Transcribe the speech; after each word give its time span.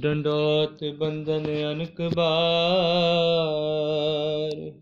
ਡੰਡੋਤ 0.00 0.84
ਬੰਦਨ 0.84 1.46
ਅਨਕ 1.72 2.14
ਬਾਰ, 2.14 4.72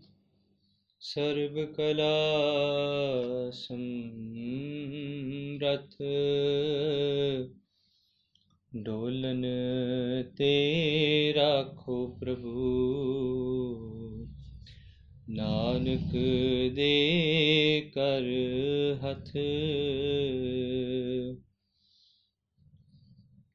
ਸਰਬ 0.99 1.65
ਕਲਾ 1.65 2.31
ਸਮਰਥ। 3.51 5.95
ਡੋਲਨ 8.75 9.45
ਤੇ 10.37 11.33
ਰਾਖੋ 11.35 12.17
ਪ੍ਰਭੂ, 12.19 12.85
ਨਾਨਕ 15.29 16.17
ਦੇ 16.75 17.91
ਕਰ 17.95 18.23
ਹੱਥ। 19.03 19.37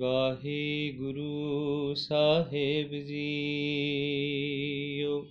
ਵਾਹਿਗੁਰੂ 0.00 1.94
ਸਾਹਿਬ 1.94 2.90
ਜੀਓ। 2.90 5.26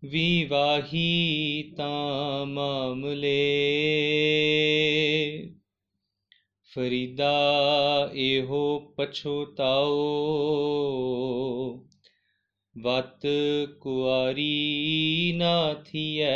ਵਿਵਾਹੀ 0.03 1.73
ਤਾਂ 1.77 2.45
ਮਾਮਲੇ। 2.45 3.71
ਫਰੀਦਾ 6.75 7.33
ਇਹੋ 8.13 8.79
ਪਛੋਤਾਓ 8.79 9.95
ਵਤ 12.77 13.27
ਕੁਆਰੀ 13.81 15.33
ਨਾ 15.35 15.73
ਥੀਐ। 15.73 16.31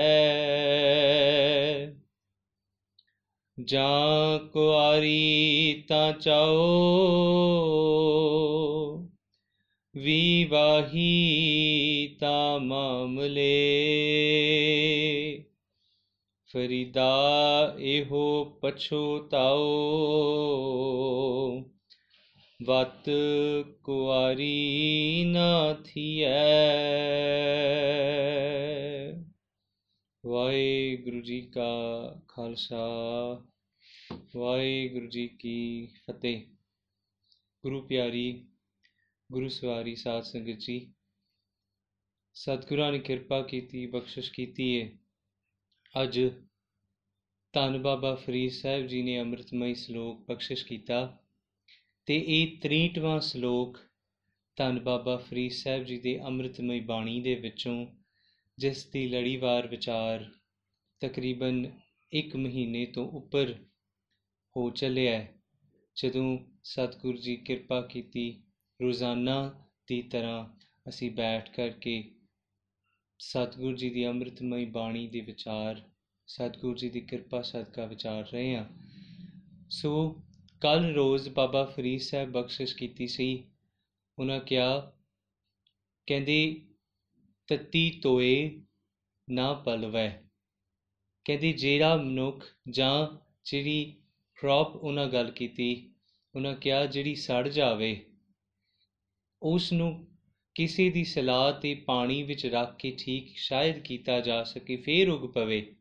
ਜਾਂ 3.63 4.39
ਕੁਆਰੀ 4.39 5.83
ਤਾਂ 5.87 6.13
ਚਾਓ। 6.13 6.67
ਵਿਵਾਹੀ 9.95 11.07
ਤਾਂ 12.19 12.59
ਮਾਮਲੇ। 12.59 13.55
ਫਰੀਦਾ 16.53 17.75
ਇਹੋ 17.79 18.45
ਪਛੋਤਾਓ 18.45 19.59
ਵਤ 22.65 23.09
ਕੁਆਰੀ 23.83 25.23
ਨਾ 25.27 25.73
ਥੀਐ। 25.73 26.33
ਵਾਹਿਗੁਰੂ 30.25 31.21
ਜੀ 31.21 31.41
ਕਾ 31.41 31.69
ਖਾਲਸਾ, 32.27 32.87
ਵਾਹਿਗੁਰੂ 34.35 35.07
ਜੀ 35.07 35.27
ਕੀ 35.27 35.87
ਫਤਿਹ। 36.07 36.41
ਗੁਰੂ 37.63 37.87
ਪਿਆਰੀ, 37.87 38.47
ਗੁਰੂ 39.31 39.49
ਸਵਾਰੀ 39.49 39.95
ਸਾਧ 39.95 40.23
ਸੰਗਤ 40.23 40.59
ਜੀ, 40.59 40.93
ਸਤਿਗੁਰਾਂ 42.33 42.91
ਨੇ 42.91 42.99
ਕਿਰਪਾ 42.99 43.41
ਕੀਤੀ, 43.41 43.85
ਬਖਸ਼ਿਸ਼ 43.85 44.31
ਕੀਤੀ 44.31 44.81
ਹੈ 44.81 44.98
ਅੱਜ 45.95 46.19
ਧੰਨ 47.53 47.77
ਬਾਬਾ 47.77 48.15
ਫਰੀਦ 48.15 48.51
ਸਾਹਿਬ 48.51 48.87
ਜੀ 48.87 49.01
ਨੇ 49.01 49.19
ਅੰਮ੍ਰਿਤਮਈ 49.21 49.73
ਸ਼ਲੋਕ 49.73 50.19
ਬਖਸ਼ਿਸ਼ 50.27 50.65
ਕੀਤਾ 50.65 51.17
ਤੇ 52.07 52.17
ਇਹ 52.27 52.57
63ਵਾਂ 52.65 53.19
ਸ਼ਲੋਕ 53.19 53.77
ਧੰਨ 54.57 54.79
ਬਾਬਾ 54.79 55.15
ਫਰੀਦ 55.17 55.51
ਸਾਹਿਬ 55.51 55.83
ਜੀ 55.83 55.97
ਦੇ 55.97 56.19
ਅੰਮ੍ਰਿਤਮਈ 56.19 56.79
ਬਾਣੀ 56.79 57.21
ਦੇ 57.21 57.35
ਵਿੱਚੋਂ, 57.35 57.85
ਜਿਸ 58.57 58.85
ਦੀ 58.85 59.07
ਲੜੀਵਾਰ 59.07 59.67
ਵਿਚਾਰ 59.67 60.25
ਤਕਰੀਬਨ 61.01 61.71
1 62.13 62.35
ਮਹੀਨੇ 62.35 62.85
ਤੋਂ 62.85 63.07
ਉੱਪਰ 63.11 63.53
ਹੋ 64.55 64.69
ਚੱਲਿਆ 64.69 65.17
ਹੈ, 65.17 65.33
ਜਦੋਂ 65.95 66.37
ਸਤਿਗੁਰੂ 66.63 67.17
ਜੀ 67.17 67.35
ਕਿਰਪਾ 67.35 67.81
ਕੀਤੀ 67.81 68.43
ਰੋਜ਼ਾਨਾ 68.79 69.65
ਦੀ 69.87 70.01
ਤਰ੍ਹਾਂ 70.01 70.45
ਅਸੀਂ 70.89 71.11
ਬੈਠ 71.11 71.49
ਕਰਕੇ 71.49 72.18
ਸਤਿਗੁਰੂ 73.21 73.75
ਜੀ 73.75 73.89
ਦੀ 73.89 74.07
ਅੰਮ੍ਰਿਤਮਈ 74.07 74.65
ਬਾਣੀ 74.65 75.07
ਦੇ 75.07 75.21
ਵਿਚਾਰ, 75.21 75.81
ਸਤਿਗੁਰੂ 76.27 76.75
ਜੀ 76.75 76.89
ਦੀ 76.89 77.01
ਕਿਰਪਾ 77.01 77.41
ਸਦਕਾ 77.41 77.85
ਵਿਚਾਰ 77.85 78.23
ਰਹੇ 78.31 78.55
ਹਾਂ। 78.55 78.65
ਸੋ 79.69 80.21
ਕੱਲ 80.61 80.93
ਰੋਜ਼ 80.93 81.29
ਬਾਬਾ 81.29 81.65
ਫਰੀਦ 81.65 82.01
ਸਾਹਿਬ 82.01 82.31
ਬਖਸ਼ਿਸ਼ 82.31 82.75
ਕੀਤੀ 82.75 83.07
ਸੀ। 83.07 83.43
ਉਹਨਾਂ 84.19 84.39
ਕਿਹਾ, 84.39 84.93
ਕਹਿੰਦੇ, 86.07 86.61
ਤਤੀ 87.47 87.99
ਤੋਏ 88.03 88.61
ਨਾ 89.29 89.53
ਪਲਵੈ। 89.53 90.23
ਕਹਿੰਦੇ, 91.25 91.53
ਜਿਹੜਾ 91.53 91.97
ਮਨੁੱਖ 91.97 92.45
ਜਾਂ 92.69 93.17
ਜਿਹੜੀ 93.45 93.95
ਕ੍ਰੌਪ 94.35 94.75
ਉਹਨਾਂ 94.75 95.07
ਗੱਲ 95.07 95.31
ਕੀਤੀ, 95.31 95.93
ਉਹਨਾਂ 96.35 96.55
ਕਿਹਾ, 96.55 96.85
ਜਿਹੜੀ 96.85 97.15
ਸੜ 97.15 97.47
ਜਾਵੇ 97.47 98.05
ਉਸ 99.41 99.73
ਨੂੰ 99.73 100.08
ਕਿਸੇ 100.59 100.89
ਦੀ 100.89 101.03
ਸਲਾਹ 101.03 101.51
ਤੇ 101.53 101.73
ਪਾਣੀ 101.75 102.23
ਵਿੱਚ 102.23 102.45
ਰੱਖ 102.45 102.75
ਕੇ 102.79 102.95
ਠੀਕ 102.97 103.37
ਸ਼ਾਇਦ 103.37 103.79
ਕੀਤਾ 103.79 104.19
ਜਾ 104.19 104.43
ਸਕੇ, 104.43 104.75
ਫੇਰ 104.75 105.09
ਉਗ 105.09 105.31
ਪਵੇ। 105.31 105.75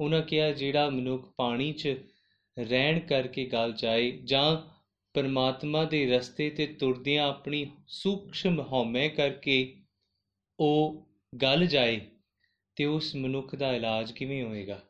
ਉਹਨਾਂ 0.00 0.22
ਕਿਹਾ, 0.22 0.50
ਜਿਹੜਾ 0.50 0.90
ਮਨੁੱਖ 0.90 1.32
ਪਾਣੀ 1.36 1.72
'ਚ 1.72 1.96
ਰਹਿਣ 2.58 2.98
ਕਰਕੇ 2.98 3.44
ਗਲ 3.44 3.72
ਜਾਏ 3.72 4.10
ਜਾਂ 4.10 4.70
ਪਰਮਾਤਮਾ 5.14 5.84
ਦੇ 5.84 6.06
ਰਸਤੇ 6.06 6.50
ਤੇ 6.50 6.66
ਤੁਰਦਿਆਂ 6.66 7.28
ਆਪਣੀ 7.28 7.70
ਸੂਖਸ਼ਮ 7.88 8.60
ਹਉਮੈ 8.60 9.08
ਕਰਕੇ 9.08 9.76
ਉਹ 10.60 11.06
ਗਲ 11.42 11.66
ਜਾਏ, 11.66 12.00
ਤੇ 12.76 12.84
ਉਸ 12.84 13.16
ਮਨੁੱਖ 13.16 13.54
ਦਾ 13.54 13.74
ਇਲਾਜ 13.74 14.12
ਕਿਵੇਂ 14.12 14.42
ਹੋਏਗਾ? 14.42 14.80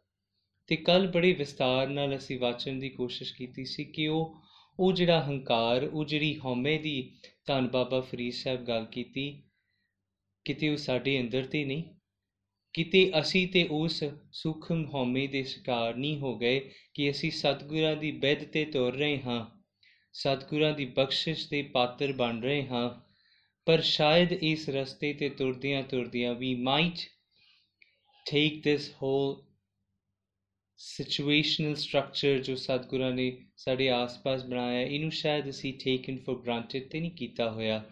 ਤੇ 0.67 0.77
ਕੱਲ 0.77 1.07
ਬੜੇ 1.07 1.33
ਵਿਸਤਾਰ 1.33 1.89
ਨਾਲ 1.89 2.17
ਅਸੀਂ 2.17 2.39
ਵਾਚਣ 2.39 2.79
ਦੀ 2.79 2.89
ਕੋਸ਼ਿਸ਼ 2.89 3.35
ਕੀਤੀ 3.35 3.65
ਸੀ 3.65 3.85
ਕਿ 3.85 4.09
ਉਹ 4.09 4.44
ਉਹ 4.79 4.93
ਜਿਹੜਾ 4.93 5.23
ਹੰਕਾਰ, 5.23 5.85
ਉਹ 5.85 6.05
ਜਿਹੜੀ 6.05 6.39
ਹਉਮੈ 6.39 6.79
ਦੀ 6.79 7.13
ਧੰਨ 7.47 7.69
ਬਾਬਾ 7.69 8.01
ਫਰੀਦ 8.01 8.33
ਸਾਹਿਬ 8.33 8.65
ਗੱਲ 8.65 8.85
ਕੀਤੀ, 8.85 9.43
ਕਿਤੇ 10.45 10.69
ਉਹ 10.69 10.77
ਸਾਡੇ 10.77 11.21
ਅੰਦਰ 11.21 11.47
ਤੇ 11.47 11.65
ਨਹੀਂ? 11.65 11.83
ਕਿਤੇ 12.75 13.13
ਅਸੀਂ 13.21 13.49
ਤੇ 13.49 13.69
ਉਸ 13.71 14.05
ਸੂਖਮ 14.33 14.85
ਹਉਮੈ 14.95 15.27
ਦੇ 15.27 15.43
ਸ਼ਿਕਾਰ 15.43 15.95
ਨਹੀਂ 15.97 16.19
ਹੋ 16.19 16.39
ਗਏ 16.39 16.71
ਕਿ 16.95 17.11
ਅਸੀਂ 17.11 17.31
ਸਤਿਗੁਰਾਂ 17.31 17.97
ਦੀ 17.97 18.13
ਬਿਦ 18.13 18.45
ਤੇ 18.45 18.65
ਤੁਰ 18.65 18.95
ਰਹੇ 18.95 19.21
ਹਾਂ, 19.21 19.47
ਸਤਿਗੁਰਾਂ 20.13 20.73
ਦੀ 20.73 20.85
ਬਖਸ਼ਿਸ਼ 20.85 21.49
ਦੇ 21.49 21.63
ਪਾਤਰ 21.63 22.13
ਬਣ 22.13 22.41
ਰਹੇ 22.41 22.67
ਹਾਂ, 22.67 22.91
ਪਰ 23.67 23.81
ਸ਼ਾਇਦ 23.81 24.33
ਇਸ 24.33 24.69
ਰਸਤੇ 24.69 25.13
ਤੇ 25.13 25.29
ਤੁਰਦਿਆਂ 25.29 25.83
ਤੁਰਦਿਆਂ 25.83 26.35
ਵੀ 26.35 26.55
might 26.55 26.99
take 28.31 28.63
this 28.63 28.95
whole 29.03 29.54
situational 30.77 31.75
structure 31.75 32.39
ਜੋ 32.39 32.57
ਸਤਿਗੁਰਾਂ 32.57 33.13
ਨੇ 33.13 33.47
ਸਾਡੇ 33.57 33.91
ਆਸ-ਪਾਸ 33.91 34.45
ਬਣਾਇਆ, 34.45 34.81
ਇਹਨੂੰ 34.81 35.11
ਸ਼ਾਇਦ 35.11 35.51
ਅਸੀਂ 35.51 35.75
ਟੇਕਨ 35.75 36.17
ਫॉर 36.17 36.43
ਗ੍ਰਾਂਟਡ 36.43 36.89
ਤੇ 36.91 37.01
ਨਹੀਂ 37.01 37.11
ਕੀਤਾ 37.11 37.51
ਹੋਇਆ। 37.51 37.85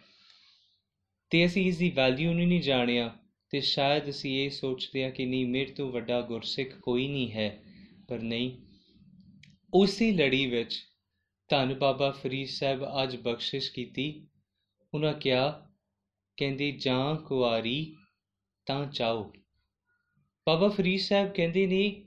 ਤੇ 1.30 1.46
ਅਸੀਂ 1.46 1.66
ਇਸ 1.66 1.78
ਦੀ 1.78 1.90
ਵੈਲਿਊ 1.90 2.32
ਨੂੰ 2.32 2.46
ਨਹੀਂ 2.46 2.60
ਜਾਣਿਆ 2.60 3.16
ਤੇ 3.50 3.60
ਸ਼ਾਇਦ 3.60 4.10
ਅਸੀਂ 4.10 4.44
ਇਹ 4.44 4.50
ਸੋਚਦੇ 4.50 5.04
ਹਾਂ 5.04 5.10
ਕਿ 5.10 5.26
ਨਹੀਂ, 5.26 5.46
ਮੇਰੇ 5.46 5.72
ਤੋਂ 5.72 5.92
ਵੱਡਾ 5.92 6.20
ਗੁਰਸਿੱਖ 6.20 6.80
ਕੋਈ 6.80 7.08
ਨਹੀਂ 7.08 7.32
ਹੈ। 7.32 7.62
ਪਰ 8.08 8.20
ਨਹੀਂ, 8.20 8.58
ਉਸੇ 9.74 10.12
ਲੜੀ 10.12 10.46
ਵਿੱਚ 10.46 10.82
ਧੰਨ 11.48 11.74
ਬਾਬਾ 11.74 12.10
ਫਰੀਦ 12.10 12.48
ਸਾਹਿਬ 12.48 13.02
ਅੱਜ 13.02 13.16
ਬਖਸ਼ਿਸ਼ 13.16 13.72
ਕੀਤੀ। 13.72 14.26
ਉਹਨਾਂ 14.94 15.12
ਕਿਹਾ, 15.12 15.68
ਕਹਿੰਦੇ, 16.36 16.72
ਜਾਂ 16.72 17.16
ਕੁਆਰੀ 17.16 17.96
ਤਾਂ 18.66 18.86
ਚਾਓ। 18.86 19.32
ਬਾਬਾ 20.46 20.68
ਫਰੀਦ 20.68 21.00
ਸਾਹਿਬ 21.00 21.32
ਕਹਿੰਦੇ 21.32 21.66
ਨੇ 21.66 22.04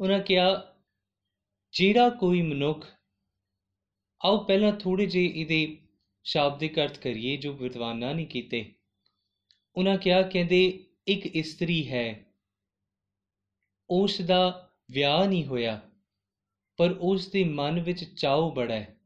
ਉਹਨਾਂ 0.00 0.20
ਕਿਹਾ, 0.20 0.74
ਜਿਹੜਾ 1.72 2.10
ਕੋਈ 2.10 2.42
ਮਨੁੱਖ, 2.42 2.86
ਆਓ 4.24 4.44
ਪਹਿਲਾਂ 4.44 4.72
ਥੋੜੇ 4.72 5.06
ਜਿਹੇ 5.06 5.32
ਇਹਦੇ 5.36 5.78
ਸ਼ਾਬਦਿਕ 6.24 6.80
ਅਰਥ 6.80 6.98
ਕਰੀਏ 6.98 7.36
ਜੋ 7.36 7.52
ਵਿਦਵਾਨਾਂ 7.52 8.14
ਨੇ 8.14 8.24
ਕੀਤੇ। 8.24 8.74
ਉਹਨਾਂ 9.76 9.98
ਕਿਹਾ, 9.98 10.22
ਕਹਿੰਦੇ, 10.22 10.84
ਇੱਕ 11.06 11.26
ਇਸਤਰੀ 11.26 11.90
ਹੈ। 11.90 12.24
ਉਸ 13.90 14.20
ਦਾ 14.20 14.70
ਵਿਆਹ 14.90 15.26
ਨਹੀਂ 15.26 15.46
ਹੋਇਆ, 15.46 15.80
ਪਰ 16.76 16.90
ਉਸ 16.90 17.30
ਦੇ 17.30 17.44
ਮਨ 17.44 17.80
ਵਿੱਚ 17.80 18.04
ਚਾਉ 18.04 18.50
ਬੜਾ 18.50 18.74
ਹੈ। 18.74 18.96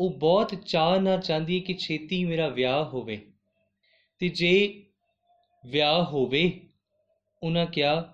ਉਹ 0.00 0.10
ਬਹੁਤ 0.10 0.54
ਚਾਹ 0.54 1.00
ਨਾਲ 1.00 1.20
ਚਾਹੁੰਦੀ 1.20 1.58
ਹੈ 1.58 1.64
ਕਿ 1.64 1.74
ਛੇਤੀ 1.74 2.24
ਮੇਰਾ 2.24 2.48
ਵਿਆਹ 2.48 2.84
ਹੋਵੇ। 2.84 3.32
ਤੇ 4.18 4.28
ਜੇ 4.28 4.86
ਵਿਆਹ 5.66 6.04
ਹੋਵੇ, 6.04 6.60
ਉਹਨਾਂ 7.42 7.66
ਕਿਹਾ 7.66 8.13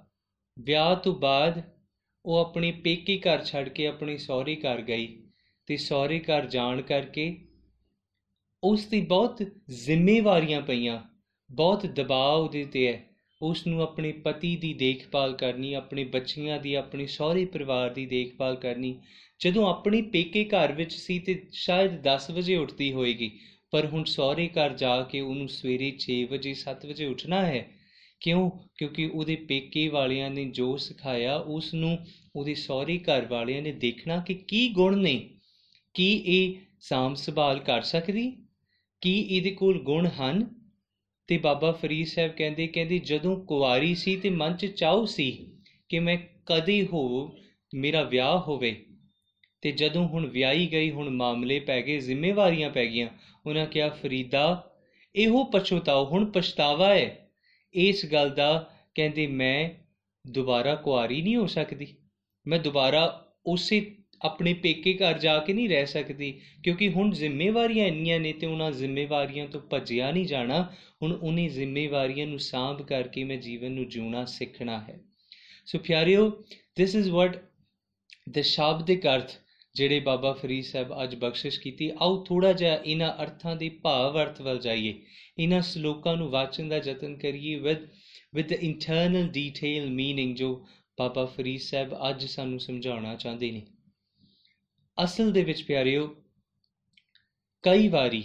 ਵਿਆਹ 0.60 0.94
ਤੋਂ 0.96 1.14
ਬਾਅਦ 1.14 1.62
ਉਹ 2.24 2.36
ਆਪਣੇ 2.36 2.72
ਪੇਕੇ 2.72 3.18
ਘਰ 3.18 3.44
ਛੱਡ 3.44 3.68
ਕੇ 3.68 3.86
ਆਪਣੇ 3.86 4.16
ਸਹੁਰੇ 4.16 4.56
ਘਰ 4.56 4.80
ਗਈ 4.82 5.06
ਤੇ 5.66 5.76
ਸਹੁਰੇ 5.76 6.18
ਘਰ 6.20 6.46
ਜਾਣ 6.46 6.82
ਕਰਕੇ 6.82 7.46
ਉਸ 8.62 8.86
ਦੀ 8.86 9.00
ਬਹੁਤ 9.00 9.42
ਜ਼ਿੰਮੇਵਾਰੀਆਂ 9.70 10.60
ਪਈਆਂ, 10.60 11.00
ਬਹੁਤ 11.50 11.86
ਦਬਾਅ 11.86 12.36
ਉਹਦੇ 12.36 12.64
ਤੇ 12.64 12.86
ਹੈ। 12.86 13.04
ਉਸ 13.42 13.66
ਨੂੰ 13.66 13.82
ਆਪਣੇ 13.82 14.12
ਪਤੀ 14.12 14.56
ਦੀ 14.56 14.72
ਦੇਖਭਾਲ 14.74 15.32
ਕਰਨੀ, 15.32 15.74
ਆਪਣੇ 15.74 16.04
ਬੱਚਿਆਂ 16.04 16.58
ਦੀ, 16.58 16.74
ਆਪਣੇ 16.74 17.06
ਸਹੁਰੇ 17.06 17.44
ਪਰਿਵਾਰ 17.44 17.90
ਦੀ 17.90 18.06
ਦੇਖਭਾਲ 18.06 18.56
ਕਰਨੀ, 18.56 19.00
ਜਦੋਂ 19.40 19.66
ਆਪਣੀ 19.68 20.02
ਪੇਕੇ 20.02 20.44
ਘਰ 20.44 20.72
ਵਿੱਚ 20.72 20.92
ਸੀ 20.92 21.18
ਤੇ 21.18 21.42
ਸ਼ਾਇਦ 21.52 22.00
10 22.02 22.30
ਵਜੇ 22.30 22.56
ਉੱਠਦੀ 22.56 22.92
ਹੋਏਗੀ, 22.92 23.30
ਪਰ 23.70 23.86
ਹੁਣ 23.86 24.04
ਸਹੁਰੇ 24.04 24.48
ਘਰ 24.48 24.74
ਜਾ 24.74 25.02
ਕੇ 25.02 25.20
ਉਹਨੂੰ 25.20 25.48
ਸਵੇਰੇ 25.48 25.92
6 25.98 26.24
ਵਜੇ 26.30 26.54
7 26.54 26.86
ਵਜੇ 26.86 27.06
ਉੱਠਣਾ 27.06 27.46
ਹੈ 27.46 27.68
ਕਿਉਂ? 28.20 28.50
ਕਿਉਂਕਿ 28.78 29.06
ਉਹਦੇ 29.06 29.36
ਪੇਕੇ 29.36 29.88
ਵਾਲਿਆਂ 29.88 30.30
ਨੇ 30.30 30.44
ਜੋ 30.44 30.76
ਸਿਖਾਇਆ 30.76 31.36
ਉਸ 31.36 31.74
ਨੂੰ 31.74 31.98
ਉਹਦੇ 32.36 32.54
ਸਹੁਰੇ 32.54 32.98
ਘਰ 32.98 33.26
ਵਾਲਿਆਂ 33.26 33.62
ਨੇ 33.62 33.72
ਦੇਖਣਾ 33.72 34.24
ਕਿ 34.26 34.34
ਕੀ 34.34 34.68
ਗੁਣ 34.68 34.98
ਨੇ। 34.98 35.30
ਕੀ 35.94 36.22
ਇਹ 36.26 36.54
ਸਾਂਭ 36.80 37.14
ਸੰਭਾਲ 37.14 37.58
ਕਰ 37.58 37.82
ਸਕਦੀ? 37.82 38.36
ਕੀ 39.00 39.20
ਇਹਦੇ 39.20 39.50
ਕੋਲ 39.50 39.82
ਗੁਣ 39.82 40.06
ਹਨ? 40.06 40.60
ਤੇ 41.26 41.38
ਬਾਬਾ 41.38 41.72
ਫਰੀਦ 41.72 42.06
ਸਾਹਿਬ 42.06 42.32
ਕਹਿੰਦੇ 42.32 42.66
ਕਹਿੰਦੇ 42.66 42.98
ਜਦੋਂ 42.98 43.44
ਕੁਆਰੀ 43.44 43.94
ਸੀ 43.94 44.16
ਤੇ 44.16 44.30
ਮਨ 44.30 44.56
'ਚ 44.56 44.66
ਚਾਹੂ 44.66 45.06
ਸੀ 45.06 45.46
ਕਿ 45.88 45.98
ਮੈਂ 45.98 46.18
ਕਦੇ 46.46 46.86
ਹੋ, 46.86 47.36
ਮੇਰਾ 47.74 48.02
ਵਿਆਹ 48.02 48.38
ਹੋਵੇ। 48.38 48.86
ਤੇ 49.62 49.72
ਜਦੋਂ 49.72 50.08
ਹੁਣ 50.08 50.26
ਵਿਆਹੀ 50.26 50.72
ਗਈ, 50.72 50.90
ਹੁਣ 50.90 51.10
ਮਾਮਲੇ 51.10 51.60
ਪੈ 51.60 51.82
ਗਏ, 51.82 51.98
ਜ਼ਿੰਮੇਵਾਰੀਆਂ 51.98 52.70
ਪੈ 52.70 52.86
ਗਈਆਂ। 52.86 53.08
ਉਹਨਾਂ 53.46 53.66
ਕਿਹਾ, 53.66 53.88
ਫਰੀਦਾ, 53.88 54.70
ਇਹੋ 55.16 55.44
ਪਛਤਾਓ 55.44 56.06
ਹੁਣ 56.06 56.24
ਪਛਤਾਵਾ 56.24 56.94
ਹੈ। 56.94 57.29
ਇਸ 57.74 58.06
ਗੱਲ 58.06 58.30
ਦਾ 58.30 58.70
ਕਹਿੰਦੇ 58.94 59.26
ਮੈਂ 59.26 59.70
ਦੁਬਾਰਾ 60.24 60.74
ਕੁਆਰੀ 60.74 61.22
ਨਹੀਂ 61.22 61.36
ਹੋ 61.36 61.46
ਸਕਦੀ। 61.46 61.86
ਮੈਂ 62.46 62.58
ਦੁਬਾਰਾ 62.58 63.02
ਉਸੇ 63.46 63.96
ਆਪਣੇ 64.22 64.52
ਪੇਕੇ 64.54 64.92
ਘਰ 64.94 65.18
ਜਾ 65.18 65.38
ਕੇ 65.38 65.52
ਨਹੀਂ 65.52 65.68
ਰਹਿ 65.68 65.86
ਸਕਦੀ, 65.86 66.40
ਕਿਉਂਕਿ 66.64 66.88
ਹੁਣ 66.88 67.10
ਜ਼ਿੰਮੇਵਾਰੀਆਂ 67.10 67.86
ਇੰਨੀਆਂ 67.86 68.20
ਨੇ 68.20 68.32
ਤੇ 68.32 68.46
ਉਹਨਾਂ 68.46 68.70
ਜ਼ਿੰਮੇਵਾਰੀਆਂ 68.70 69.46
ਤੋਂ 69.48 69.60
ਭੱਜਿਆ 69.60 70.10
ਨਹੀਂ 70.10 70.26
ਜਾਣਾ। 70.26 70.62
ਹੁਣ 71.02 71.12
ਉਹਨੀ 71.12 71.48
ਜ਼ਿੰਮੇਵਾਰੀਆਂ 71.48 72.26
ਨੂੰ 72.26 72.38
ਸਾਂਭ 72.38 72.82
ਕਰਕੇ 72.82 73.24
ਮੈਂ 73.24 73.36
ਜੀਵਨ 73.36 73.72
ਨੂੰ 73.72 73.88
ਜਿਉਣਾ 73.88 74.24
ਸਿੱਖਣਾ 74.24 74.80
ਹੈ। 74.80 74.98
ਸੋ 75.66 75.78
ਪਿਆਰਿਓ 75.78 76.30
ਥਿਸ 76.76 76.94
ਇਜ਼ 76.94 77.10
ਵਾਟ 77.10 77.36
ਦ 78.30 78.40
ਸ਼ਬਦਿਕ 78.40 79.06
ਅਰਥ 79.06 79.30
ਜਿਹੜੇ 79.76 80.00
ਬਾਬਾ 80.00 80.32
ਫਰੀਦ 80.32 80.64
ਸਾਹਿਬ 80.64 80.92
ਅੱਜ 81.02 81.14
ਬਖਸ਼ਿਸ਼ 81.14 81.60
ਕੀਤੀ, 81.60 81.90
ਆਓ 81.90 82.22
ਥੋੜਾ 82.24 82.52
ਜਿਹਾ 82.52 82.74
ਇਹਨਾਂ 82.74 83.10
ਅਰਥਾਂ 83.22 83.54
ਦੇ 83.56 83.68
ਭਾਵ 83.82 84.18
ਅਰਥ 84.22 84.40
ਵੱਲ 84.42 84.58
ਜਾਈਏ 84.58 84.94
ਇਹਨਾਂ 85.38 85.60
ਸ਼ਲੋਕਾਂ 85.62 86.16
ਨੂੰ 86.16 86.28
ਵਾਚਣ 86.30 86.68
ਦਾ 86.68 86.76
ਯਤਨ 86.86 87.16
ਕਰੀਏ 87.18 87.58
with 87.58 87.86
with 88.34 88.48
the 88.48 88.52
internal 88.52 89.28
detail 89.32 89.90
meaning 89.90 90.34
ਜੋ 90.36 90.54
ਬਾਬਾ 90.98 91.24
ਫਰੀਦ 91.26 91.60
ਸਾਹਿਬ 91.60 91.94
ਅੱਜ 92.08 92.24
ਸਾਨੂੰ 92.26 92.58
ਸਮਝਾਉਣਾ 92.60 93.14
ਚਾਹੁੰਦੇ 93.14 93.50
ਨੇ 93.52 93.66
ਅਸਲ 94.98 95.32
ਦੇ 95.32 95.42
ਵਿੱਚ 95.44 95.62
ਪਿਆਰਿਓ, 95.62 96.08
ਕਈ 97.64 97.88
ਵਾਰੀ 97.88 98.22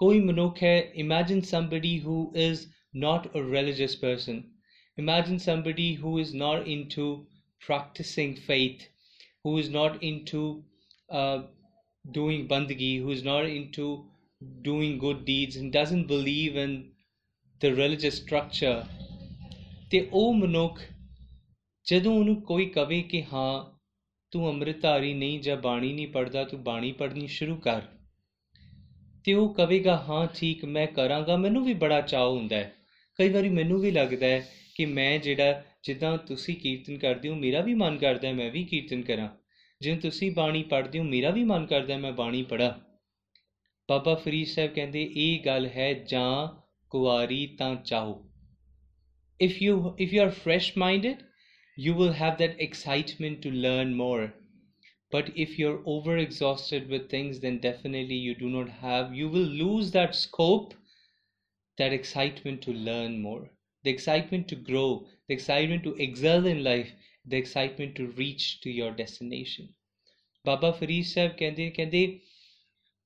ਕੋਈ 0.00 0.20
ਮਨੁੱਖ 0.20 0.62
ਹੈ 0.62 0.78
imagine 0.94 1.40
somebody 1.40 1.98
who 2.00 2.32
is 2.36 2.66
not 2.94 3.26
a 3.34 3.40
religious 3.44 3.94
person. 3.94 4.36
Imagine 4.98 5.38
somebody 5.38 5.88
who 5.94 6.12
is 6.18 6.30
not 6.34 6.66
into 6.66 7.06
practicing 7.62 8.34
faith 8.36 8.84
who 9.46 9.58
is 9.58 9.68
not 9.70 9.98
into 10.02 10.42
uh, 11.10 11.38
doing 12.04 12.46
bandagi 12.48 12.92
who 13.02 13.12
is 13.12 13.24
not 13.24 13.46
into 13.46 14.04
doing 14.62 14.98
good 14.98 15.24
deeds 15.24 15.56
and 15.56 15.72
doesn't 15.72 16.06
believe 16.08 16.56
in 16.56 16.72
the 17.60 17.74
religious 17.74 18.22
structure 18.22 18.78
ਤੇ 19.90 20.08
ਉਹ 20.12 20.34
ਮਨੁੱਖ 20.34 20.80
ਜਦੋਂ 21.86 22.14
ਉਹਨੂੰ 22.14 22.42
ਕੋਈ 22.42 22.66
ਕਵੇ 22.66 23.02
ਕਿ 23.02 23.22
ਹਾਂ 23.22 23.76
ਤੂੰ 24.30 24.48
ਅੰਮ੍ਰਿਤਧਾਰੀ 24.48 25.14
ਨਹੀਂ 25.14 25.40
ਜਾਂ 25.40 25.56
ਬਾਣੀ 25.56 25.92
ਨਹੀਂ 25.92 26.08
ਪੜਦਾ 26.08 26.44
ਤੂੰ 26.44 26.62
ਬਾਣੀ 26.62 26.92
ਪੜਨੀ 26.92 27.26
ਸ਼ੁਰੂ 27.26 27.56
ਕਰ 27.56 27.82
ਤੇ 29.24 29.34
ਉਹ 29.34 29.54
ਕਵੇਗਾ 29.54 29.96
ਹਾਂ 29.96 30.26
ਠੀਕ 30.34 30.64
ਮੈਂ 30.64 30.86
ਕਰਾਂਗਾ 30.86 31.36
ਮੈਨੂੰ 31.36 31.64
ਵੀ 31.64 31.74
ਬੜਾ 31.74 32.00
ਚਾਅ 32.00 32.28
ਹੁੰਦਾ 32.28 32.56
ਹੈ 32.56 32.74
ਕਈ 33.18 33.28
ਵਾਰੀ 33.28 33.48
ਮੈਨੂੰ 33.48 33.80
ਵੀ 33.80 33.90
ਲੱਗਦਾ 33.90 34.26
ਹੈ 34.26 34.48
ਕਿ 34.74 34.86
ਮੈਂ 34.86 35.18
ਜਿਹੜਾ 35.18 35.62
ਜਿੱਦਾਂ 35.84 36.18
ਤੁਸੀਂ 36.18 36.56
ਕੀਰਤਨ 36.56 36.98
ਕਰਦੇ 36.98 37.28
ਹੋ 37.28 37.34
ਮੇਰਾ 37.34 37.60
ਵੀ 37.60 37.74
ਮਨ 37.74 37.98
ਕਰਦਾ 37.98 38.28
ਹੈ 38.28 38.32
ਮੈਂ 38.34 38.50
ਵੀ 38.50 38.64
ਕੀਰਤਨ 38.64 39.02
ਕਰਾਂ 39.02 39.28
ਜਿਵੇਂ 39.80 40.00
ਤੁਸੀਂ 40.00 40.32
ਬਾਣੀ 40.32 40.62
ਪੜ੍ਹਦੇ 40.62 40.98
ਹੋ 40.98 41.04
ਮੇਰਾ 41.04 41.30
ਵੀ 41.30 41.44
ਮਨ 41.44 41.66
ਕਰਦਾ 41.66 41.96
ਮੈਂ 41.98 42.12
ਬਾਣੀ 42.12 42.42
ਪੜਾਂ 42.42 42.72
ਬਾਬਾ 43.88 44.14
ਫਰੀਦ 44.14 44.46
ਸਾਹਿਬ 44.48 44.72
ਕਹਿੰਦੇ 44.74 45.02
ਇਹ 45.16 45.44
ਗੱਲ 45.44 45.66
ਹੈ 45.66 45.92
ਜਾਂ 45.94 46.48
ਕੁਆਰੀ 46.90 47.46
ਤਾਂ 47.58 47.74
ਚਾਹੋ 47.76 48.22
if 49.44 49.60
you 49.62 49.72
if 49.98 50.12
you 50.12 50.20
are 50.22 50.34
fresh 50.44 50.66
minded 50.82 51.24
you 51.76 51.92
will 51.94 52.12
have 52.12 52.38
that 52.38 52.60
excitement 52.66 53.42
to 53.42 53.50
learn 53.50 53.94
more 53.94 54.32
but 55.12 55.26
if 55.44 55.58
you're 55.58 55.82
over 55.94 56.16
exhausted 56.16 56.88
with 56.88 57.10
things 57.10 57.40
then 57.40 57.58
definitely 57.58 58.18
you 58.26 58.34
do 58.34 58.48
not 58.48 58.70
have 58.84 59.14
you 59.14 59.28
will 59.28 59.50
lose 59.64 59.90
that 59.90 60.14
scope 60.14 60.72
that 61.78 61.92
excitement 61.92 62.62
to 62.62 62.72
learn 62.88 63.20
more 63.20 63.42
the 63.84 63.90
excitement 63.90 64.48
to 64.48 64.56
grow 64.70 64.88
the 65.28 65.34
excitement 65.34 65.84
to 65.84 65.94
excel 66.02 66.46
in 66.46 66.64
life, 66.64 66.88
the 67.30 67.42
excitement 67.42 67.94
to 67.96 68.06
reach 68.18 68.60
to 68.60 68.70
your 68.70 68.90
destination. 69.02 69.66
ਬਾਬਾ 70.46 70.70
ਫਰੀਦ 70.70 71.04
ਸਾਹਿਬ 71.04 71.32
ਕਹਿੰਦੇ 71.32 71.70
ਕਹਿੰਦੇ, 71.70 72.20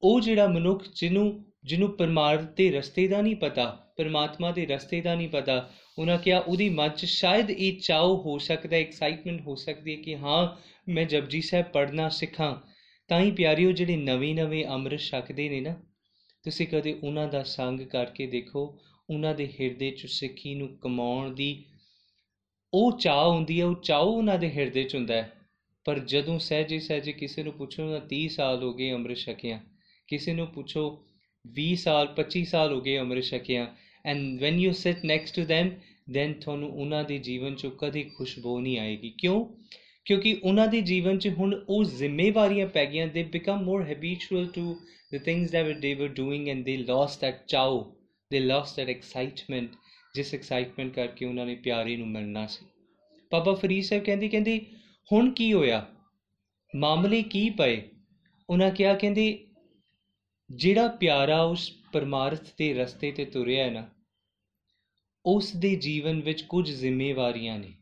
ਉਹ 0.02 0.20
ਜਿਹੜਾ 0.20 0.46
ਮਨੁੱਖ 0.46 0.84
ਜਿਹਨੂੰ 0.94 1.44
ਜਿਹਨੂੰ 1.64 1.96
ਪਰਮਾਰਥ 1.96 2.40
ਦੇ 2.40 2.70
ਰਸਤੇ 2.70 3.08
ਦਾ 3.08 3.22
ਨਹੀਂ 3.22 3.36
ਪਤਾ, 3.36 3.92
ਪਰਮਾਤਮਾ 3.96 4.52
ਦੇ 4.52 4.66
ਰਸਤੇ 4.66 5.00
ਦਾ 5.00 5.14
ਨਹੀਂ 5.14 5.28
ਪਤਾ, 5.28 5.70
ਉਹਨਾਂ 5.98 6.18
ਕਿਹਾ 6.18 6.38
ਉਹਦੀ 6.38 6.68
ਮਨ 6.68 6.88
'ਚ 6.88 7.04
ਸ਼ਾਇਦ 7.04 7.50
ਇਹ 7.50 7.80
ਚਾਉ 7.80 8.22
ਹੋ 8.22 8.38
ਸਕਦਾ 8.38 8.76
ਹੈ 8.76 8.80
ਐਕਸਾਈਟਮੈਂਟ 8.80 9.40
ਹੋ 9.40 9.54
ਸਕਦੀ 9.54 9.96
ਹੈ 9.96 10.02
ਕਿ 10.02 10.16
ਹਾਂ, 10.16 10.56
ਮੈਂ 10.90 11.04
ਜਪਜੀ 11.04 11.40
ਸਾਹਿਬ 11.40 11.66
ਪੜ੍ਹਨਾ 11.66 12.08
ਸਿੱਖਾਂ। 12.08 12.56
ਤਾਂ 13.08 13.20
ਹੀ 13.20 13.30
ਪਿਆਰਿਓ, 13.30 13.72
ਜਿਹੜੇ 13.72 13.96
ਨਵੇਂ 13.96 14.34
ਨਵੇਂ 14.34 14.64
ਅੰਮ੍ਰਿਤ 14.64 15.00
ਛਕਦੇ 15.00 15.48
ਨੇ 15.48 15.60
ਨਾ, 15.60 15.74
ਤੁਸੀਂ 16.42 16.66
ਕਦੇ 16.66 17.00
ਉਹਨਾਂ 17.04 17.28
ਦਾ 17.28 17.42
ਸੰਗ 17.42 17.80
ਕਰਕੇ 17.80 18.26
ਦੇਖੋ, 18.26 18.78
ਉਹਨਾਂ 19.10 19.34
ਦੇ 19.34 19.46
ਹਿਰਦੇ 19.60 19.90
'ਚ 19.90 20.06
ਸਿੱਖੀ 20.06 20.54
ਨੂੰ 20.54 20.78
ਕਮਾਉਣ 20.78 21.34
ਦੀ 21.34 21.64
ਉਹ 22.74 22.98
ਚਾਹ 22.98 23.28
ਹੁੰਦੀ 23.28 23.60
ਹੈ, 23.60 23.66
ਉਹ 23.66 23.74
ਚਾਉ 23.74 24.06
ਉਹਨਾਂ 24.06 24.38
ਦੇ 24.38 24.50
ਹਿਰਦੇ 24.50 24.84
'ਚ 24.84 24.94
ਹੁੰਦਾ 24.94 25.14
ਹੈ। 25.14 25.32
ਪਰ 25.84 25.98
ਜਦੋਂ 25.98 26.38
ਸਹਿਜੇ 26.38 26.78
ਸਹਿਜੇ 26.78 27.12
ਕਿਸੇ 27.12 27.42
ਨੂੰ 27.42 27.52
ਪੁੱਛੋ 27.52 27.90
ਨਾ 27.90 27.98
30 27.98 28.28
ਸਾਲ 28.28 28.62
ਹੋ 28.62 28.72
ਗਏ 28.74 28.92
ਅੰਮ੍ਰਿਤ 28.92 29.18
ਛਕਿਆ। 29.18 29.60
ਕਿਸੇ 30.08 30.32
ਨੂੰ 30.32 30.46
ਪੁੱਛੋ 30.46 31.04
20 31.44 31.74
ਸਾਲ 31.74 32.06
25 32.16 32.44
ਸਾਲ 32.44 32.72
ਹੋ 32.72 32.80
ਗਏ 32.80 32.98
ਅੰਮ੍ਰਿਤ 32.98 33.24
ਛਕਿਆ। 33.24 33.74
And 34.06 34.40
when 34.40 34.58
you 34.58 34.72
sit 34.72 35.04
next 35.04 35.34
to 35.36 35.42
them 35.42 35.70
then 36.10 36.32
ਤੁਹਾਨੂੰ 36.32 36.70
ਉਹਨਾਂ 36.70 37.04
ਦੇ 37.04 37.18
ਜੀਵਨ 37.18 37.52
'ਚੋਂ 37.52 37.70
ਕਦੇ 37.70 38.02
ਖੁਸ਼ਬੂ 38.02 38.60
ਨਹੀਂ 38.60 38.78
ਆਏਗੀ। 38.78 39.10
ਕਿਉਂ? 39.18 39.46
ਕਿਉਂਕਿ 40.04 40.40
ਉਹਨਾਂ 40.44 40.68
ਦੇ 40.68 40.80
ਜੀਵਨ 40.80 41.18
'ਚ 41.18 41.28
ਹੁਣ 41.28 41.64
ਉਹ 41.68 41.84
ਜ਼ਿੰਮੇਵਾਰੀਆਂ 41.84 42.66
ਪੈ 42.66 42.86
ਗਈਆਂ। 42.86 43.06
They 43.06 43.22
become 43.22 43.62
more 43.62 43.84
habitual 43.84 44.46
to 44.46 44.80
the 45.14 45.18
things 45.18 45.50
that 45.50 45.76
they 45.76 45.94
were 45.94 46.08
doing 46.08 46.48
and 46.48 46.64
they 46.64 46.76
lost 46.76 47.20
that 47.20 47.46
ਚਾਓ 47.46 47.96
they 48.30 48.40
lost 48.40 48.76
that 48.76 48.88
excitement 48.88 49.70
ਜਿਸ 50.14 50.34
ਐਕਸਾਈਟਮੈਂਟ 50.34 50.94
ਕਰਕੇ 50.94 51.24
ਉਹਨਾਂ 51.24 51.46
ਨੇ 51.46 51.54
ਪਿਆਰੇ 51.54 51.96
ਨੂੰ 51.96 52.08
ਮਿਲਣਾ 52.08 52.46
ਸੀ। 52.46 52.66
ਬਾਬਾ 53.32 53.54
ਫਰੀਦ 53.54 53.84
ਸਾਹਿਬ 53.84 54.04
ਕਹਿੰਦੇ 54.04 54.28
ਕਹਿੰਦੇ, 54.28 54.66
ਹੁਣ 55.12 55.30
ਕੀ 55.30 55.52
ਹੋਇਆ? 55.52 55.86
ਮਾਮਲੇ 56.76 57.22
ਕੀ 57.22 57.50
ਪਏ? 57.50 57.82
ਉਹਨਾਂ 58.50 58.70
ਕਿਹਾ, 58.70 58.94
ਕਹਿੰਦੇ, 58.94 59.46
ਜਿਹੜਾ 60.50 60.88
ਪਿਆਰਾ 60.88 61.42
ਉਸ 61.42 61.72
ਪਰਮਾਰਥ 61.92 62.42
ਦੇ 62.58 62.74
ਰਸਤੇ 62.74 63.12
ਤੇ 63.12 63.24
ਤੁਰਿਆ 63.24 63.64
ਹੈ 63.64 63.70
ਨਾ, 63.70 63.88
ਉਸ 65.26 65.52
ਦੇ 65.56 65.74
ਜੀਵਨ 65.76 66.20
ਵਿੱਚ 66.20 66.42
ਕੁਝ 66.42 66.70
ਜ਼ਿੰਮੇਵਾਰੀਆਂ 66.70 67.58
ਨੇ। 67.58 67.72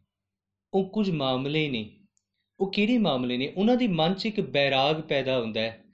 ਉਹ 0.75 0.89
ਕੁਝ 0.91 1.11
ਮਾਮਲੇ 1.11 1.69
ਨੇ। 1.69 1.91
ਉਹ 2.61 2.73
ਕਿਹੜੇ 2.73 2.99
ਮਾਮਲੇ 2.99 3.37
ਨੇ? 3.37 3.53
ਉਹਨਾਂ 3.57 3.77
ਦੇ 3.77 3.89
ਮਨ 3.89 4.15
'ਚ 4.15 4.27
ਇੱਕ 4.27 4.41
ਬੈਰਾਗ 4.41 5.01
ਪੈਦਾ 5.01 5.41
ਹੁੰਦਾ 5.41 5.61
ਹੈ। 5.61 5.85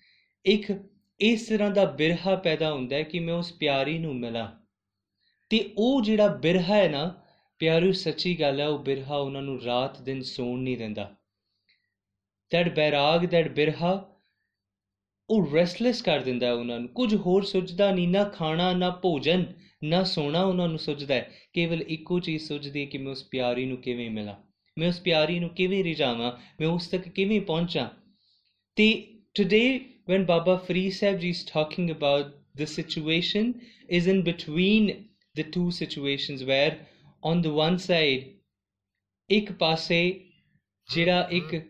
ਇੱਕ 0.45 0.73
ਇਸ 1.21 1.47
ਤਰ੍ਹਾਂ 1.49 1.71
ਦਾ 1.71 1.85
ਬਿਰਹਾ 1.85 2.37
ਪੈਦਾ 2.37 2.73
ਹੁੰਦਾ 2.73 2.97
ਹੈ 2.97 3.03
ਕਿ 3.03 3.21
ਮੈਂ 3.21 3.35
ਉਸ 3.35 3.53
ਪਿਆਰੀ 3.53 3.99
ਨੂੰ 3.99 4.17
ਮਿਲਾਂ। 4.17 4.63
ਤੇ 5.54 5.70
ਉਹ 5.78 6.02
ਜਿਹੜਾ 6.02 6.28
ਬਿਰਹਾ 6.28 6.75
ਹੈ 6.75 6.88
ਨਾ, 6.88 7.23
ਪਿਆਰੂ, 7.58 7.92
ਸੱਚੀ 7.92 8.40
ਗੱਲ 8.40 8.61
ਹੈ, 8.61 8.68
ਉਹ 8.68 8.78
ਬਿਰਹਾ 8.78 9.16
ਉਹਨਾਂ 9.16 9.42
ਨੂੰ 9.42 9.62
ਰਾਤ 9.62 10.02
ਦਿਨ 10.02 10.23
ਸੌਣ 10.23 10.58
ਨਹੀਂ 10.58 10.78
ਦਿੰਦਾ। 10.78 11.14
ਦੈਟ 12.52 12.76
ਬੈਰਾਗ 12.76 13.26
ਦੈਟ 13.26 13.49
ਬਿਰਹਾ, 13.49 14.16
ਉਹ 15.30 15.54
ਰੈਸਟਲੈਸ 15.54 16.02
ਕਰ 16.02 16.20
ਦਿੰਦਾ 16.20 16.46
ਹੈ 16.46 16.52
ਉਹਨਾਂ 16.52 16.80
ਨੂੰ। 16.80 16.88
ਕੁਝ 16.88 17.14
ਹੋਰ 17.14 17.42
ਸੁਝਦਾ 17.42 17.90
ਨਹੀਂ, 17.92 18.08
ਨਾ 18.08 18.25
ਖਾਣਾ, 18.25 18.73
ਨਾ 18.73 18.90
ਭੋਜਨ, 18.90 19.44
ਨਾ 19.84 20.04
ਸੋਣਾ 20.04 20.42
ਉਹਨਾਂ 20.44 20.68
ਨੂੰ 20.68 20.78
ਸੁਝਦਾ 20.78 21.14
ਹੈ। 21.14 21.30
ਕੇਵਲ 21.52 21.82
ਇੱਕੋ 21.82 22.20
ਚੀਜ਼ 22.20 22.44
ਸੁਝਦੀ 22.44 22.80
ਹੈ 22.80 22.84
ਕਿ 22.84 22.99
ਮੈਂ 22.99 23.12
ਉਸ 23.12 23.25
ਪਿਆਰੀ 23.25 23.66
ਨੂੰ 23.66 23.76
ਕਿਵੇਂ 23.76 24.11
ਮਿਲਾਂ, 24.11 24.34
ਮੈਂ 24.78 24.88
ਉਸ 24.88 25.00
ਪਿਆਰੀ 25.00 25.38
ਨੂੰ 25.38 25.50
ਕਿਵੇਂ 25.50 25.84
ਰਿਝਾਵਾਂ 25.84 26.32
ਮੈਂ 26.61 26.68
ਉਸ 26.68 26.87
ਤੱਕ 26.87 27.08
ਕਿਵੇਂ 27.08 27.40
ਪਹੁੰਚਾਂ। 27.40 27.88
ਤੇ 28.76 29.06
today 29.34 29.80
when 30.11 30.23
baba 30.23 30.58
free 30.68 30.88
sahib 30.88 31.20
ji 31.20 31.28
is 31.30 31.44
talking 31.44 31.87
about 31.90 32.25
the 32.58 32.66
situation 32.66 33.52
is 33.99 34.06
in 34.06 34.23
between 34.23 34.92
the 35.41 35.49
two 35.49 35.69
situations 35.69 36.41
where, 36.41 36.75
on 37.09 37.43
the 37.43 37.53
one 37.53 37.76
side, 37.76 38.23
ਇੱਕ 39.31 39.53
ਪਾਸੇ 39.53 40.31
ਜਿਹੜਾ 40.95 41.29
ਇੱਕ 41.31 41.62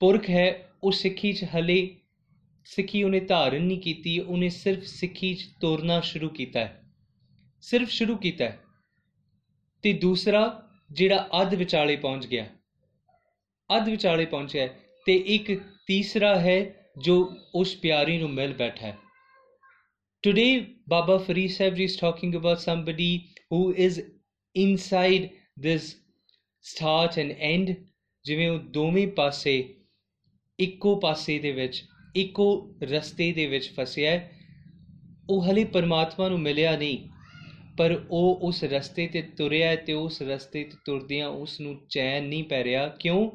ਪੁਰਖ 0.00 0.30
ਹੈ, 0.30 0.72
ਉਹ 0.82 0.92
ਸਿੱਖੀ 0.92 1.32
'ਚ 1.32 1.44
ਹਲੇ 1.44 1.96
ਸਿੱਖੀ 2.64 3.02
ਉਹਨੇ 3.02 3.20
ਧਾਰਨ 3.20 3.62
ਨਹੀਂ 3.62 3.80
ਕੀਤੀ, 3.80 4.18
ਉਹਨੇ 4.18 4.48
ਸਿਰਫ 4.48 4.82
ਸਿੱਖੀ 4.82 5.34
'ਚ 5.34 5.48
ਤੋਰਨਾ 5.60 6.00
ਸ਼ੁਰੂ 6.00 6.28
ਕੀਤਾ 6.28 6.60
ਹੈ। 6.60 6.82
ਸਿਰਫ 7.60 7.88
ਸ਼ੁਰੂ 7.88 8.16
ਕੀਤਾ 8.16 8.44
ਹੈ। 8.44 8.60
ਤੇ 9.82 9.92
ਦੂਸਰਾ 9.92 10.70
ਜਿਹੜਾ 10.92 11.28
ਅੱਧ 11.40 11.54
ਵਿਚਾਲੇ 11.54 11.96
ਪਹੁੰਚ 11.96 12.26
ਗਿਆ। 12.26 12.48
ਅੱਧ 13.76 13.88
ਵਿਚਾਲੇ 13.88 14.26
ਪਹੁੰਚਿਆ 14.26 14.68
ਤੇ 15.06 15.16
ਇੱਕ 15.16 15.60
ਤੀਸਰਾ 15.86 16.40
ਹੈ 16.40 16.74
ਜੋ 16.98 17.36
ਉਸ 17.54 17.76
ਪਿਆਰੀ 17.76 18.18
ਨੂੰ 18.18 18.30
ਮਿਲ 18.30 18.54
ਬੈਠਾ 18.54 18.86
ਹੈ। 18.86 18.98
Today, 20.28 20.60
Baba 20.62 21.24
Farid 21.24 21.48
Sahib 21.48 21.74
ji 21.74 21.84
is 21.84 22.08
talking 22.08 22.34
about 22.34 22.56
somebody 22.56 23.18
who 23.54 23.76
is 23.76 23.98
inside 24.66 25.22
this 25.66 25.80
start 26.62 27.12
and 27.24 27.30
end. 27.58 27.74
ਜਿਵੇਂ 28.24 28.50
ਉਹ 28.50 28.58
ਦੋਵੇਂ 28.58 29.08
ਪਾਸੇ 29.08 29.74
ਇੱਕੋ 30.60 31.00
ਪਾਸੇ 31.00 31.38
ਦੇ 31.38 31.52
ਵਿੱਚ 31.52 31.84
ਇੱਕੋ 32.16 32.76
ਰਸਤੇ 32.82 33.32
ਦੇ 33.32 33.46
ਵਿੱਚ 33.46 33.72
ਫਸਿਆ 33.74 34.10
ਹੈ। 34.10 34.32
ਉਹ 35.30 35.44
ਹਲੇ 35.44 35.64
ਪਰਮਾਤਮਾ 35.64 36.28
ਨੂੰ 36.28 36.40
ਮਿਲਿਆ 36.40 36.76
ਨਹੀਂ 36.76 37.08
ਪਰ 37.76 38.06
ਉਹ 38.10 38.38
ਉਸ 38.42 38.64
ਰਸਤੇ 38.64 39.06
ਤੇ 39.06 39.22
ਤੁਰਿਆ 39.22 39.68
ਹੈ 39.68 39.76
ਤੇ 39.76 39.92
ਉਸ 39.92 40.22
ਰਸਤੇ 40.22 40.64
ਤੇ 40.64 40.76
ਤੁਰਦਿਆਂ 40.84 41.28
ਉਸ 41.28 41.60
ਨੂੰ 41.60 41.86
ਚੈਨ 41.88 42.24
ਨਹੀਂ 42.24 42.44
ਪੈ 42.44 42.64
ਰਿਹਾ। 42.64 42.88
ਕਿਉਂ? 42.88 43.30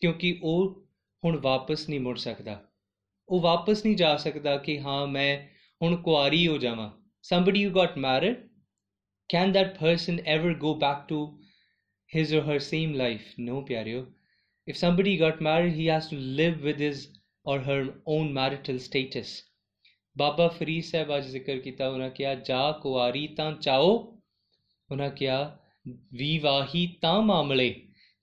ਕਿਉਂਕਿ 0.00 0.40
ਉਹ 0.42 0.86
ਹੁਣ 1.24 1.40
ਵਾਪਸ 1.40 1.88
ਨਹੀਂ 1.88 2.00
ਮੁੜ 2.00 2.18
ਸਕਦਾ। 2.18 2.64
ਉਹ 3.28 3.40
ਵਾਪਸ 3.40 3.86
ਨਹੀਂ 3.86 3.96
ਜਾ 3.96 4.16
ਸਕਦਾ 4.16 4.58
ਕਿ 4.58 4.80
ਹਾਂ 4.80 5.06
ਮੈਂ 5.06 5.55
ਹੁਣ 5.82 5.96
ਕੁਆਰੀ 6.02 6.46
ਹੋ 6.48 6.58
ਜਾਵਾਂ 6.58 6.90
somebody 7.24 7.62
who 7.64 7.70
got 7.76 7.96
married 8.02 8.36
can 9.30 9.52
that 9.56 9.74
person 9.78 10.18
ever 10.34 10.52
go 10.64 10.72
back 10.84 11.00
to 11.08 11.18
his 12.12 12.32
or 12.38 12.42
her 12.48 12.58
same 12.66 12.94
life 13.02 13.26
no 13.48 13.60
ਪਿਆਰਿਓ 13.60 14.06
if 14.68 14.76
somebody 14.76 15.14
got 15.22 15.42
married 15.46 15.76
he 15.78 15.86
has 15.92 16.08
to 16.12 16.20
live 16.40 16.64
with 16.68 16.82
his 16.86 17.02
or 17.46 17.58
her 17.68 17.80
own 18.14 18.32
marital 18.38 18.80
status 18.88 19.34
ਬਾਬਾ 20.16 20.48
ਫਰੀਦ 20.48 20.84
ਸਾਹਿਬ 20.84 21.16
ਅੱਜ 21.16 21.26
ਜ਼ਿਕਰ 21.26 21.58
ਕੀਤਾ 21.58 21.88
ਉਹਨਾਂ 21.88 22.10
ਕਿਹਾ 22.10 22.34
ਜਾ 22.34 22.72
ਕੁਆਰੀ 22.72 23.26
ਤਾਂ 23.26 23.52
ਚਾਓ 23.52 23.88
ਉਹਨਾਂ 24.90 25.10
ਕਿਹਾ 25.10 25.58
ਵਿਵਾਹੀ 26.12 26.86
ਤਾਂ 27.02 27.22
ਮਾਮਲੇ 27.22 27.74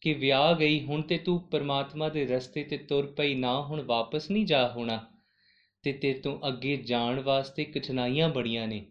ਕਿ 0.01 0.13
ਵਿਆਹ 0.13 0.53
ਗਈ 0.55 0.85
ਹੁਣ 0.85 1.01
ਤੇ 1.01 1.17
ਤੂੰ 1.17 1.39
ਪਰਮਾਤਮਾ 1.49 2.09
ਦੇ 2.09 2.25
ਰਸਤੇ 2.25 2.63
ਤੇ 2.63 2.77
ਤੁਰ 2.77 3.13
ਪਈ 3.17 3.33
ਨਾ 3.35 3.61
ਹੁਣ 3.61 3.81
ਵਾਪਸ 3.81 4.31
ਨਹੀਂ 4.31 4.45
ਜਾ 4.45 4.67
ਹੋਣਾ 4.67 5.12
ਤੇ 5.83 5.93
ਤੇਰੇ 5.93 6.19
ਤੋਂ 6.19 6.39
ਅੱਗੇ 6.47 6.77
ਜਾਣ 6.77 7.19
ਵਾਸਤੇ 7.19 7.65
ਕਠਿਨਾਈਆਂ 7.65 8.29
ਬੜੀਆਂ 8.29 8.67
ਨੇ। 8.67 8.85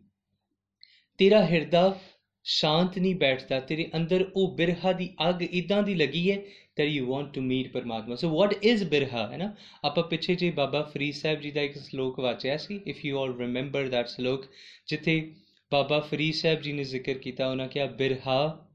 ਤੇਰਾ 1.18 1.46
ਹਿਰਦਾ 1.46 2.00
ਸ਼ਾਂਤ 2.44 2.98
ਨਹੀਂ 2.98 3.14
ਬੈਠਦਾ, 3.14 3.60
ਤੇਰੇ 3.60 3.90
ਅੰਦਰ 3.96 4.30
ਉਹ 4.36 4.56
ਬਿਰਹਾ 4.56 4.92
ਦੀ 4.92 5.14
ਅੱਗ 5.28 5.42
ਇਦਾਂ 5.42 5.82
ਦੀ 5.82 5.94
ਲੱਗੀ 5.94 6.30
ਹੈ 6.30 6.36
that 6.80 7.00
you 7.00 7.10
want 7.12 7.26
to 7.26 7.46
meet 7.46 7.70
ਪਰਮਾਤਮਾ। 7.72 8.14
So 8.14 8.32
what 8.32 8.74
is 8.74 8.88
ਬਿਰਹਾ, 8.88 9.32
ਹੈ 9.32 9.36
ਨਾ? 9.36 9.54
ਆਪਾਂ 9.84 10.04
ਪਿੱਛੇ 10.04 10.34
ਜੇ 10.34 10.50
ਬਾਬਾ 10.50 10.82
ਫਰੀਦ 10.82 11.14
ਸਾਹਿਬ 11.14 11.40
ਜੀ 11.40 11.50
ਦਾ 11.50 11.60
ਇੱਕ 11.60 11.78
ਸ਼ਲੋਕ 11.78 12.20
ਵਾਚਿਆ 12.20 12.56
ਸੀ, 12.56 12.76
if 12.76 12.96
you 12.96 13.20
all 13.20 13.36
remember 13.36 13.84
that 13.84 14.06
ਸ਼ਲੋਕ, 14.06 14.44
ਜਿੱਥੇ 14.86 15.34
ਬਾਬਾ 15.72 16.00
ਫਰੀਦ 16.00 16.34
ਸਾਹਿਬ 16.34 16.60
ਜੀ 16.60 16.72
ਨੇ 16.72 16.84
ਜ਼ਿਕਰ 16.84 17.14
ਕੀਤਾ, 17.14 17.50
ਉਹਨਾਂ 17.50 17.68
ਕਿਹਾ, 17.68 17.86
ਬਿਰਹਾ 17.86 18.66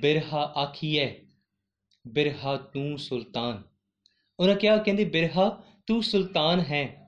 ਬਿਰਹਾ 0.00 0.38
ਆਖੀਏ 0.38 1.20
ਬਿਰਹਾ 2.08 2.56
ਤੂੰ 2.56 2.98
ਸੁਲਤਾਨ। 2.98 3.62
ਉਹਨਾਂ 4.40 4.56
ਕਿਹਾ 4.56 4.76
ਕਹਿੰਦੇ, 4.76 5.04
ਬਿਰਹਾ 5.04 5.62
ਤੂੰ 5.86 6.02
ਸੁਲਤਾਨ 6.02 6.60
ਹੈ। 6.60 7.01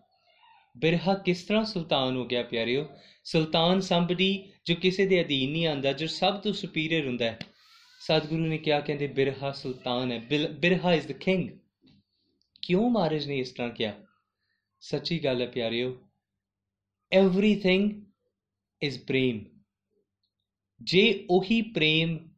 ਬਿਰਹਾ 0.77 1.15
ਕਿਸ 1.15 1.43
ਤਰ੍ਹਾਂ 1.43 1.65
ਸੁਲਤਾਨ 1.65 2.17
ਹੋ 2.17 2.27
ਗਿਆ 2.27 2.43
ਪਿਆਰਿਓ? 2.43 2.89
ਸੁਲਤਾਨ 3.25 3.81
ਸੰਬਡੀ 3.81 4.53
ਜੋ 4.67 4.75
ਕਿਸੇ 4.75 5.07
ਦੇ 5.07 5.21
ਅਧੀਨ 5.23 5.53
ਨਹੀਂ 5.53 5.67
ਆਂਦਾ 5.67 5.93
ਜੋ 5.93 6.07
ਸਭ 6.07 6.41
ਤੋਂ 6.41 6.53
ਸੁਪੀਰੀਅਰ 6.53 7.07
ਹੁੰਦਾ 7.07 7.25
ਹੈ। 7.25 7.39
ਸਤਿਗੁਰੂ 8.01 8.47
ਨੇ 8.47 8.59
ਕਿਹਾ, 8.59 8.81
ਕਹਿੰਦੇ, 8.81 9.07
ਬਿਰਹਾ 9.07 9.53
ਸੁਲਤਾਨ 9.53 10.13
ਹੈ 10.13 10.19
ਬਿਰਹਾ 10.53 10.93
ਇਜ਼ 10.95 11.07
ਦ 11.07 11.13
ਕਿੰਗ 11.13 11.51
ਕਿਉਂ 12.63 12.91
ਮਹਾਰਾਜ 12.91 13.27
ਨੇ 13.27 13.39
ਇਸ 13.39 13.51
ਤਰ੍ਹਾਂ 13.51 13.71
ਕਿਹਾ? 13.71 13.95
ਸੱਚੀ 14.81 15.25
ਗੱਲ 15.25 15.41
ਹੈ 15.41 15.47
ਪਿਆਰਿਓ 15.47 16.01
ਐਵਰੀਥਿੰਗ 17.13 17.91
ਇਜ਼ 18.83 19.05
ਪ੍ਰੇਮ। 19.05 19.45
ਜੇ 20.83 21.27
ਉਹੀ 21.31 21.63
ਪ੍ਰੇਮ 21.63 22.29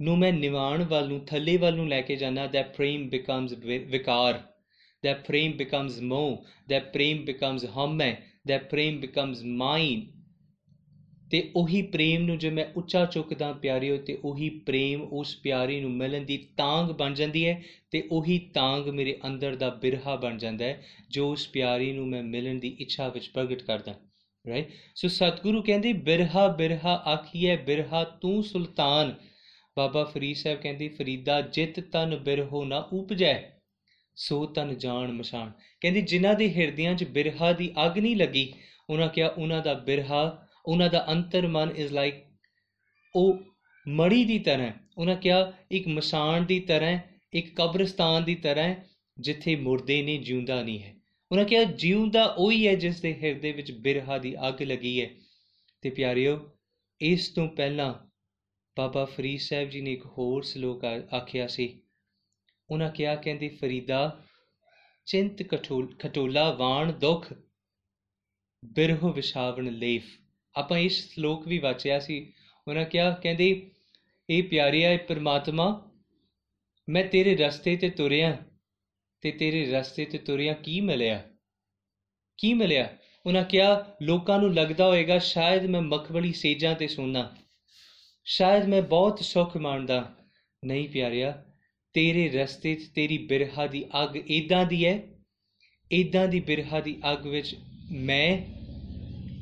ਨੂੰ 0.00 0.18
ਮੈਂ 0.18 0.32
ਨਿਵਾਣ 0.32 0.84
ਵੱਲ 0.84 1.08
ਨੂੰ, 1.08 1.26
ਥੱਲੇ 1.26 1.56
ਵੱਲ 1.56 1.74
ਨੂੰ 1.74 1.88
ਲੈ 1.88 2.00
ਕੇ 2.00 2.16
ਜਾਣਾ 2.16 2.44
that 2.44 2.76
ਪ੍ਰੇਮ 2.76 3.10
becomes 3.14 3.56
ਵਿਕਾਰ। 3.90 4.53
That 5.06 5.26
ਪ੍ਰੇਮ 5.26 5.52
becomes 5.52 6.02
ਮੋਹ 6.02 6.44
that 6.72 6.92
Prem 6.92 7.24
becomes 7.30 7.70
ਹਮੈ 7.70 8.16
that 8.52 8.68
Prem 8.70 9.00
becomes 9.00 9.36
mine. 9.36 10.00
ਤੇ 11.30 11.52
ਉਹੀ 11.56 11.82
ਪ੍ਰੇਮ 11.82 12.22
ਨੂੰ 12.22 12.38
ਜੇ 12.38 12.50
ਮੈਂ 12.50 12.66
ਉੱਚਾ 12.76 13.04
ਚੁੱਕਦਾ 13.04 13.52
ਪਿਆਰਿਓ, 13.52 13.96
ਤੇ 13.96 14.18
ਉਹੀ 14.24 14.48
ਪ੍ਰੇਮ 14.48 15.02
ਉਸ 15.02 15.36
ਪਿਆਰੀ 15.36 15.80
ਨੂੰ 15.80 15.90
ਮਿਲਣ 15.90 16.20
ਦੀ 16.20 16.48
ਤਾਂਗ 16.56 16.90
ਬਣ 16.90 17.14
ਜਾਂਦੀ 17.14 17.46
ਹੈ, 17.46 17.62
ਤੇ 17.90 18.08
ਉਹੀ 18.10 18.38
ਤਾਂਗ 18.38 18.88
ਮੇਰੇ 18.88 19.20
ਅੰਦਰ 19.26 19.56
ਦਾ 19.56 19.70
ਬਿਰਹਾ 19.70 20.16
ਬਣ 20.16 20.38
ਜਾਂਦਾ 20.38 20.64
ਹੈ, 20.64 20.82
ਜੋ 21.10 21.32
ਉਸ 21.32 21.48
ਪਿਆਰੀ 21.48 21.92
ਨੂੰ 21.92 22.08
ਮੈਂ 22.08 22.22
ਮਿਲਣ 22.22 22.54
ਦੀ 22.54 22.76
ਇੱਛਾ 22.80 23.08
ਵਿੱਚ 23.08 23.28
ਪ੍ਰਗਟ 23.28 23.62
ਕਰਦਾ 23.62 23.94
ਰਾਈਟ 24.48 24.68
ਸੋ 24.94 25.08
ਸਤਿਗੁਰੂ 25.08 25.62
ਕਹਿੰਦੇ, 25.62 25.92
ਬਿਰਹਾ 25.92 26.48
ਬਿਰਹਾ 26.48 26.94
ਆਖੀਏ 26.94 27.56
ਬਿਰਹਾ 27.56 28.04
ਤੂੰ 28.04 28.44
ਸੁਲਤਾਨ। 28.44 29.14
ਬਾਬਾ 29.76 30.04
ਫਰੀਦ 30.04 30.36
ਸਾਹਿਬ 30.36 30.58
ਕਹਿੰਦੇ, 30.60 30.88
ਫਰੀਦਾ 30.88 31.40
ਜਿਤ 31.40 31.80
ਤਨ 31.80 32.16
ਬਿਰਹੋ 32.16 32.64
ਨਾ 32.64 32.78
ਉਪਜੈ। 32.92 33.53
ਸੋ 34.16 34.46
ਤਨ 34.46 34.78
ਜਾਣ 34.78 35.12
ਮਸ਼ਾਨ। 35.12 35.52
ਕਹਿੰਦੇ, 35.80 36.00
ਜਿਨ੍ਹਾਂ 36.00 36.34
ਦੇ 36.34 36.54
ਹਿਰਦਿਆਂ 36.54 36.94
'ਚ 36.94 37.04
ਬਿਰਹਾ 37.04 37.52
ਦੀ 37.52 37.72
ਅੱਗ 37.86 37.98
ਨਹੀਂ 37.98 38.16
ਲੱਗੀ, 38.16 38.54
ਉਹਨਾਂ 38.90 39.08
ਕਿਹਾ, 39.08 39.28
ਉਹਨਾਂ 39.28 39.62
ਦਾ 39.62 39.74
ਬਿਰਹਾ, 39.74 40.48
ਉਹਨਾਂ 40.66 40.90
ਦਾ 40.90 41.06
ਅੰਤਰ 41.12 41.46
ਮਨ 41.46 41.70
ਇਜ਼ 41.76 41.92
ਲਾਈਕ 41.92 42.14
ਉਹ 43.16 43.38
ਮੜੀ 43.88 44.24
ਦੀ 44.24 44.38
ਤਰ੍ਹਾਂ 44.38 44.72
ਉਹਨਾਂ 44.98 45.16
ਕਿਹਾ, 45.16 45.52
ਇੱਕ 45.70 45.88
ਮਸਾਨ 45.88 46.46
ਦੀ 46.46 46.60
ਤਰ੍ਹਾਂ 46.60 46.98
ਇੱਕ 47.32 47.56
ਕਬਰਸਤਾਨ 47.56 48.24
ਦੀ 48.24 48.34
ਤਰ੍ਹਾਂ 48.34 48.74
ਜਿੱਥੇ 49.20 49.56
ਮੁਰਦੇ 49.56 50.02
ਨੇ 50.02 50.18
ਜਿਉਂਦਾ 50.18 50.62
ਨਹੀਂ 50.62 50.82
ਹੈ। 50.82 50.94
ਉਹਨਾਂ 51.32 51.44
ਕਿਹਾ, 51.44 51.64
ਜਿਉਂਦਾ 51.64 52.24
ਉਹੀ 52.24 52.66
ਹੈ 52.66 52.74
ਜਿਸ 52.74 53.00
ਦੇ 53.00 53.14
ਹਿਰਦੇ 53.14 53.52
ਵਿੱਚ 53.52 53.72
ਬਿਰਹਾ 53.72 54.18
ਦੀ 54.18 54.34
ਅੱਗ 54.48 54.62
ਲੱਗੀ 54.62 55.00
ਹੈ। 55.02 55.10
ਤੇ 55.82 55.90
ਪਿਆਰਿਓ, 55.90 56.50
ਇਸ 57.00 57.28
ਤੋਂ 57.28 57.48
ਪਹਿਲਾਂ 57.48 57.94
ਬਾਬਾ 58.76 59.04
ਫਰੀਦ 59.04 59.40
ਸਾਹਿਬ 59.40 59.70
ਜੀ 59.70 59.80
ਨੇ 59.80 59.92
ਇੱਕ 59.92 60.06
ਹੋਰ 60.06 60.42
ਸ਼ਲੋਕ 60.42 60.84
ਆਖਿਆ 61.14 61.46
ਸੀ 61.46 61.80
ਉਹਨਾਂ 62.70 62.90
ਕਿਹਾ 62.90 63.14
ਕਹਿੰਦੇ, 63.16 63.48
ਫਰੀਦਾ, 63.48 64.20
ਚਿੰਤ 65.06 65.42
ਖਟੋਲਾ 65.98 66.50
ਵਾਣ 66.52 66.92
ਦੁਖ, 66.92 67.32
ਬਿਰਹ 68.64 69.12
ਵਿਸ਼ਾਵਣ 69.12 69.70
ਲੇਫ 69.70 70.04
ਆਪਾਂ 70.54 70.78
ਇਸ 70.78 70.98
ਸ਼ਲੋਕ 71.10 71.46
ਵੀ 71.48 71.58
ਵਾਚਿਆ 71.58 71.98
ਸੀ। 72.00 72.32
ਉਹਨਾਂ 72.68 72.84
ਕਿਹਾ, 72.84 73.10
ਕਹਿੰਦੇ, 73.22 73.70
ਇਹ 74.30 74.42
ਪਿਆਰਿਆ 74.42 74.92
ਇਹ 74.92 74.98
ਪ੍ਰਮਾਤਮਾ, 74.98 75.90
ਮੈਂ 76.88 77.04
ਤੇਰੇ 77.04 77.36
ਰਸਤੇ 77.36 77.76
ਤੇ 77.76 77.90
ਤੁਰਿਆ, 77.90 78.36
ਤੇ 79.20 79.32
ਤੇਰੇ 79.32 79.64
ਰਸਤੇ 79.70 80.04
ਤੇ 80.04 80.18
ਤੁਰਿਆ 80.18 80.52
ਕੀ 80.54 80.80
ਮਿਲਿਆ? 80.80 81.22
ਕੀ 82.38 82.52
ਮਿਲਿਆ? 82.54 82.88
ਉਹਨਾਂ 83.26 83.44
ਕਿਹਾ, 83.44 83.84
ਲੋਕਾਂ 84.02 84.38
ਨੂੰ 84.38 84.54
ਲੱਗਦਾ 84.54 84.86
ਹੋਵੇਗਾ 84.86 85.18
ਸ਼ਾਇਦ 85.18 85.66
ਮੈਂ 85.66 85.80
ਮਖਬਲੀ 85.82 86.32
ਸੇਜਾਂ 86.32 86.74
ਤੇ 86.74 86.88
ਸੋਨਾ, 86.88 87.36
ਸ਼ਾਇਦ 88.26 88.64
ਮੈਂ 88.64 88.82
ਬਹੁਤ 88.82 89.20
ਸੁੱਖ 89.20 89.56
ਮਾਣਦਾ। 89.56 90.14
ਨਹੀਂ 90.64 90.88
ਪਿਆਰਿਆ 90.88 91.42
ਤੇਰੇ 91.94 92.28
ਰਸਤੇ 92.28 92.74
'ਚ 92.74 92.88
ਤੇਰੀ 92.94 93.18
ਬਿਰਹਾ 93.18 93.66
ਦੀ 93.66 93.84
ਅੱਗ 94.02 94.16
ਇਦਾਂ 94.16 94.66
ਦੀ 94.66 94.86
ਹੈ 94.86 95.02
ਇਦਾਂ 95.92 96.28
ਦੀ 96.28 96.40
ਬਿਰਹਾ 96.40 96.80
ਦੀ 96.80 97.00
ਅੱਗ 97.12 97.26
ਵਿੱਚ 97.26 97.56
ਮੈਂ, 97.90 98.38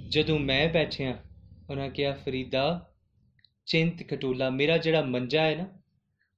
ਜਦੋਂ 0.09 0.39
ਮੈਂ 0.39 0.69
ਬੈਠਿਆ, 0.69 1.23
ਉਹਨਾਂ 1.71 1.91
ਕਿਹਾ, 1.91 2.13
ਫਰੀਦਾ, 2.13 2.93
ਚਿੰਤ 3.67 4.03
ਕਟੋਲਾ, 4.03 4.51
ਮੇਰਾ 4.51 4.77
ਜਿਹੜਾ 4.77 5.03
ਮੰਜਾ 5.03 5.43
ਹੈ 5.43 5.57
ਨਾ, 5.57 5.67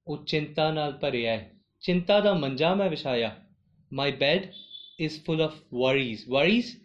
ਉਹ 0.07 0.25
ਚਿੰਤਾ 0.25 0.73
ਨਾਲ 0.73 0.93
ਭਰਿਆ 0.93 1.33
ਹੈ 1.33 1.51
ਚਿੰਤਾ 1.81 2.21
ਦਾ 2.21 2.35
ਮੰਜਾ 2.35 2.75
ਮੈਂ 2.75 2.91
ਵਿਛਾਇਆ। 2.91 3.37
My 3.93 4.13
bed 4.13 4.53
is 5.01 5.25
full 5.25 5.43
of 5.43 5.55
worries 5.75 6.29
worries 6.29 6.77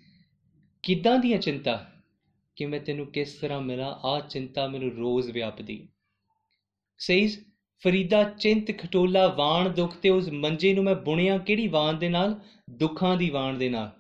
ਕਿਦਾਂ 0.84 1.20
ਦੀਆਂ 1.20 1.40
ਚਿੰਤਾ? 1.40 1.92
ਕਿ 2.56 2.66
ਮੈਂ 2.66 2.80
ਤੈਨੂੰ 2.80 3.06
ਕਿਸ 3.08 3.34
ਤਰ੍ਹਾਂ 3.34 3.62
ਮਿਲਾਂ 3.62 3.92
ਆ 3.94 4.20
ਚਿੰਤਾ 4.20 4.68
ਮੈਨੂੰ 4.68 4.92
ਰੋਜ਼ 4.92 5.32
ਵਿਆਪਦੀ। 5.32 5.88
ਸੇਜ਼ 6.98 7.40
ਫਰੀਦਾ 7.80 8.24
ਚਿੰਤ 8.24 8.72
ਖਟੋਲਾ 8.78 9.28
ਵਾਣ 9.28 9.70
ਦੁੱਖ 9.70 9.98
ਤੇ 9.98 10.10
ਉਸ 10.10 10.30
ਮੰਜੇ 10.30 10.74
ਨੂੰ 10.74 10.84
ਮੈਂ 10.84 10.96
ਬੁਣਿਆ 10.96 11.38
ਕਿਹੜੀ 11.38 11.68
ਵਾਣ 11.68 11.94
ਦੇ 11.94 12.10
ਨਾਲ? 12.10 12.40
ਦੁੱਖਾਂ 12.70 13.18
ਦੀ 13.18 13.30
ਵਾਣ 13.30 13.58
ਦੇ 13.58 13.70
ਨਾਲ। 13.70 13.92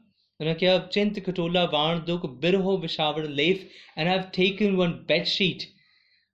ਉਹਨਾਂ 0.42 0.56
ਕਿਹਾ, 0.56 0.78
ਚਿੰਤ 0.78 1.26
ਖਟੋਲਾ 1.26 1.66
ਵਾਣ 1.66 2.00
ਦੁੱਖ 2.00 2.26
ਬਿਰਹੋ 2.26 2.78
ਵਿਸ਼ਾਵੜ 2.78 3.26
ਲੇਫ 3.26 3.66
and 3.98 4.08
I've 4.08 4.22
taken 4.22 4.76
one 4.76 4.92
bed 4.92 5.24
sheet 5.24 5.64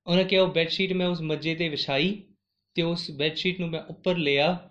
ਉਹਨਾਂ 0.08 0.24
ਕਿਹਾ, 0.24 0.42
ਉਹ 0.42 0.48
ਬੈੱਡ 0.48 0.68
ਸ਼ੀਟ 0.68 0.94
ਮੈਂ 0.94 1.08
ਉਸ 1.08 1.22
ਮੰਜੇ 1.22 1.56
ਤੇ 1.56 1.70
ਵਿਛਾਈ, 1.70 2.24
ਤੇ 2.76 2.82
ਉਸ 2.82 3.12
ਬੈੱਡ 3.12 3.36
ਸ਼ੀਟ 3.36 3.60
ਨੂੰ 3.60 3.70
ਮੈਂ 3.70 3.82
ਉੱਪਰ 3.82 4.18
ਲਿਆ, 4.18 4.70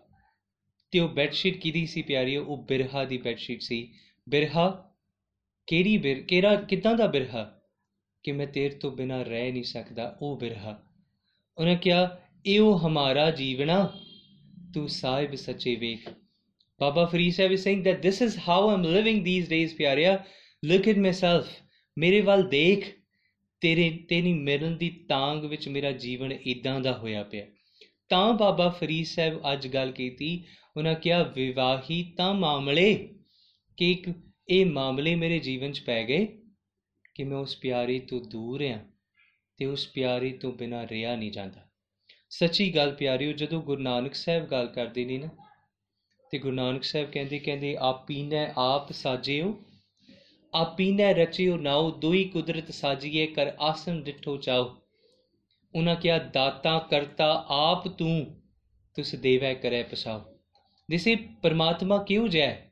ਤੇ 0.90 1.00
ਉਹ 1.00 1.08
ਬੈੱਡ 1.08 1.32
ਸ਼ੀਟ 1.32 1.56
ਕਿਹਦੀ 1.56 1.86
ਸੀ 1.86 2.02
ਪਿਆਰੀ 2.02 2.36
ਉਹ 2.36 2.64
ਬਿਰਹਾ 2.64 3.04
ਦੀ 3.04 3.18
ਬੈੱਡ 3.18 3.38
ਸ਼ੀਟ 3.38 3.60
ਸੀ। 3.60 3.92
ਬਿਰਹਾ, 4.28 4.92
ਕਿਹੜੀ 5.66 5.96
ਬਿਰ, 5.96 6.22
ਕਿਹੜਾ, 6.22 6.54
ਕਿਦਾਂ 6.54 6.94
ਦਾ 6.94 7.06
ਬਿਰਹਾ? 7.06 7.60
ਕਿ 8.22 8.32
ਮੈਂ 8.32 8.46
ਤੇਰੇ 8.46 8.74
ਤੋਂ 8.74 8.92
ਬਿਨਾ 8.92 9.22
ਰਹਿ 9.22 9.52
ਨਹੀਂ 9.52 9.64
ਸਕਦਾ, 9.64 10.18
ਉਹ 10.22 10.38
ਬਿਰਹਾ। 10.38 10.82
ਉਹਨੇ 11.58 11.76
ਕਿਹਾ 11.76 12.18
ਇਹੋ 12.44 12.76
ਹਮਾਰਾ 12.78 13.30
ਜੀਵਨਾ 13.30 13.76
ਤੂੰ 14.74 14.88
ਸਾਹਿਬ 14.88 15.34
ਸੱਚੇ 15.34 15.74
ਵੇਖ 15.76 16.08
ਬਾਬਾ 16.80 17.04
ਫਰੀਦ 17.04 17.32
ਸਾਹਿਬ 17.32 17.52
is 17.52 17.62
saying 17.62 17.82
that 17.84 18.02
this 18.02 18.20
is 18.20 18.36
how 18.38 18.58
I'm 18.68 18.84
living 18.86 19.22
these 19.24 19.48
days 19.48 19.76
ਪਿਆਰਿਆ 19.76 20.12
look 20.62 20.88
at 20.88 21.00
myself 21.06 21.46
ਮੇਰੇ 21.96 22.20
ਵੱਲ 22.20 22.42
ਦੇਖ 22.48 22.84
ਤੇਰੇ 23.62 23.88
ਤੇਰੀ 24.08 24.32
ਮਿਲਣ 24.32 24.76
ਦੀ 24.76 24.90
ਤਾਂਗ 25.08 25.44
ਵਿੱਚ 25.44 25.68
ਮੇਰਾ 25.68 25.92
ਜੀਵਨ 25.92 26.32
ਇਦਾਂ 26.32 26.80
ਦਾ 26.80 26.92
ਹੋਇਆ 26.92 27.22
ਪਿਆ 27.22 27.46
ਤਾਂ 28.08 28.32
ਬਾਬਾ 28.34 28.68
ਫਰੀਦ 28.70 29.06
ਸਾਹਿਬ 29.06 29.40
ਅੱਜ 29.52 29.66
ਗੱਲ 29.68 29.92
ਕੀਤੀ 29.92 30.44
ਉਹਨਾਂ 30.76 30.94
ਕਿਹਾ 30.94 31.22
ਵਿਵਾਹੀ 31.22 32.02
ਤਾਂ 32.16 32.32
ਮਾਮਲੇ 32.34 32.94
ਕਿ 33.78 33.90
ਇੱਕ 33.92 34.12
ਇਹ 34.48 34.66
ਮਾਮਲੇ 34.66 35.14
ਮੇਰੇ 35.14 35.38
ਜੀਵਨ 35.38 35.72
'ਚ 35.72 35.80
ਪੈ 35.80 36.02
ਗਏ 36.02 36.26
ਕਿ 37.14 37.24
ਮੈਂ 37.24 37.38
ਉਸ 37.38 37.56
ਪਿਆਰੀ 37.56 37.98
ਤੋਂ 38.00 38.20
ਦੂਰ 38.20 38.62
ਹਾਂ 38.62 38.78
ਤੇ 39.58 39.66
ਉਸ 39.66 39.86
ਪਿਆਰੀ 39.88 40.32
ਤੋਂ 40.32 40.52
ਬਿਨਾ 40.52 40.86
ਰਿਹਾ 40.88 41.16
ਨਹੀਂ 41.16 41.30
ਜਾਂਦਾ 41.32 41.63
ਸੱਚੀ 42.38 42.76
ਗੱਲ 42.76 42.94
ਪਿਆਰਿਓ, 42.94 43.32
ਜਦੋਂ 43.32 43.62
ਗੁਰੂ 43.62 43.82
ਨਾਨਕ 43.82 44.14
ਸਾਹਿਬ 44.14 44.46
ਗੱਲ 44.46 44.66
ਕਰਦੇ 44.66 45.04
ਨੇ 45.04 45.18
ਨਾ, 45.18 45.28
ਤੇ 46.30 46.38
ਗੁਰੂ 46.38 46.56
ਨਾਨਕ 46.56 46.84
ਸਾਹਿਬ 46.84 47.10
ਕਹਿੰਦੇ 47.10 47.38
ਕਹਿੰਦੇ 47.38 47.76
ਆਪੀਨੈ 47.80 48.52
ਆਪ 48.58 48.92
ਸਾਜਿਓ 48.92 49.62
ਆਪੀਨੈ 50.54 51.14
ਰਚਿਓ, 51.14 51.56
ਨਾਉ, 51.56 51.90
ਦੁਈ 51.90 52.24
ਕੁਦਰਤ 52.24 52.70
ਸਾਜੀਏ 52.70 53.26
ਕਰ 53.26 53.52
ਆਸਨ 53.60 54.02
ਡਿਠੋ 54.02 54.36
ਚਾਓ 54.36 54.76
ਉਹਨਾਂ 55.74 55.96
ਕਿਹਾ, 55.96 56.18
ਦਾਤਾ, 56.18 56.78
ਕਰਤਾ, 56.78 57.46
ਆਪ 57.48 57.88
ਤੂੰ, 57.88 58.42
ਤੁਸ 58.96 59.14
ਦੇਵੈ 59.14 59.54
ਕਰੈ 59.54 59.82
ਪਸਾਉ। 59.82 60.20
ਜਿਸੇ 60.88 61.16
ਪਰਮਾਤਮਾ 61.42 62.02
ਕਿਉਂ 62.02 62.28
ਜੈ? 62.28 62.70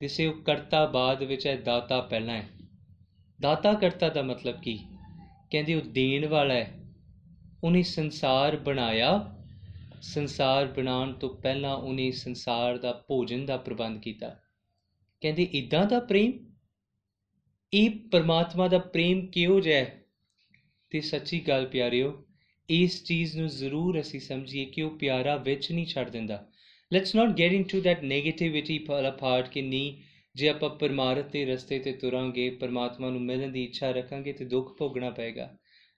ਜਿਸੇ 0.00 0.26
ਉਹ 0.26 0.42
ਕਰਤਾ 0.42 0.86
ਬਾਅਦ 0.86 1.22
ਵਿੱਚ 1.22 1.46
ਹੈ, 1.46 1.56
ਦਾਤਾ 1.56 2.00
ਪਹਿਲਾਂ 2.00 2.34
ਹੈ। 2.34 2.48
ਦਾਤਾ 3.40 3.72
ਕਰਤਾ 3.72 4.08
ਦਾ 4.08 4.22
ਮਤਲਬ 4.22 4.60
ਕੀ? 4.62 4.78
ਕਹਿੰਦੇ, 5.50 5.74
ਉਹ 5.74 5.82
ਦੇਣ 5.82 6.28
ਵਾਲਾ 6.28 6.54
ਹੈ। 6.54 6.79
ਉਹਨੇ 7.64 7.82
ਸੰਸਾਰ 7.82 8.56
ਬਣਾਇਆ। 8.56 9.36
ਸੰਸਾਰ 10.02 10.66
ਬਣਾਉਣ 10.66 11.12
ਤੋਂ 11.12 11.30
ਪਹਿਲਾਂ 11.36 11.76
ਉਹਨੇ 11.76 12.10
ਸੰਸਾਰ 12.10 12.78
ਦਾ 12.78 12.92
ਭੋਜਨ 13.08 13.46
ਦਾ 13.46 13.56
ਪ੍ਰਬੰਧ 13.56 14.00
ਕੀਤਾ। 14.00 14.36
ਕਹਿੰਦੇ 15.20 15.42
ਇਦਾਂ 15.42 15.86
ਦਾ 15.86 16.00
ਪ੍ਰੇਮ? 16.00 16.32
ਇਹ 17.72 17.90
ਪਰਮਾਤਮਾ 17.90 18.68
ਦਾ 18.68 18.78
ਪ੍ਰੇਮ 18.78 19.26
ਕਿਉਂ 19.26 19.60
ਜੈ 19.60 19.84
ਤੇ 20.90 21.00
ਸੱਚੀ 21.00 21.40
ਗੱਲ 21.40 21.66
ਪਿਆਰਿਓ, 21.66 22.24
ਇਸ 22.70 23.04
ਚੀਜ਼ 23.04 23.36
ਨੂੰ 23.36 23.48
ਜ਼ਰੂਰ 23.48 24.00
ਅਸੀਂ 24.00 24.20
ਸਮਝੀਏ 24.20 24.64
ਕਿ 24.64 24.82
ਉਹ 24.82 24.98
ਪਿਆਰਾ 24.98 25.36
ਵਿੱਚ 25.36 25.72
ਨਹੀਂ 25.72 25.86
ਛੱਡ 25.86 26.10
ਦਿੰਦਾ। 26.10 26.46
Let's 26.92 27.14
not 27.14 27.38
get 27.38 27.52
into 27.52 27.80
that 27.80 27.98
negativity 27.98 28.78
part 28.78 29.48
ਕਿ 29.48 29.62
ਨਹੀਂ, 29.62 29.96
ਜੇ 30.34 30.48
ਆਪਾਂ 30.48 30.70
ਪਰਮਾਰਥ 30.70 31.30
ਦੇ 31.30 31.44
ਰਸਤੇ 31.44 31.78
ਤੇ 31.78 31.92
ਤੁਰਾਂਗੇ, 31.92 32.50
ਪਰਮਾਤਮਾ 32.50 33.10
ਨੂੰ 33.10 33.20
ਮਿਲਣ 33.20 33.52
ਦੀ 33.52 33.64
ਇੱਛਾ 33.64 33.90
ਰੱਖਾਂਗੇ 33.90 34.32
ਤੇ 34.32 34.44
ਦੁੱਖ 34.44 34.78
ਭੋਗਣਾ 34.78 35.10
ਪਏਗਾ। 35.10 35.56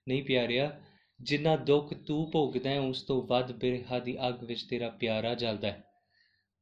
ਨਹੀਂ 0.09 0.23
ਪਿਆਰਿਆ 0.23 0.81
ਜਿੰਨਾ 1.23 1.57
ਦੁੱਖ 1.57 1.95
ਤੂੰ 1.95 2.31
ਭੋਗਦਾ 2.31 2.71
ਹੈ, 2.71 2.81
ਉਸ 2.81 3.02
ਤੋਂ 3.02 3.23
ਵੱਧ 3.23 3.52
ਬਿਰਹਾ 3.52 3.99
ਦੀ 3.99 4.17
ਅੱਗ 4.29 4.45
ਵਿੱਚ 4.45 4.62
ਤੇਰਾ 4.62 4.88
ਪਿਆਰਾ 4.88 5.35
ਜਲਦਾ 5.35 5.69
ਹੈ। 5.69 5.85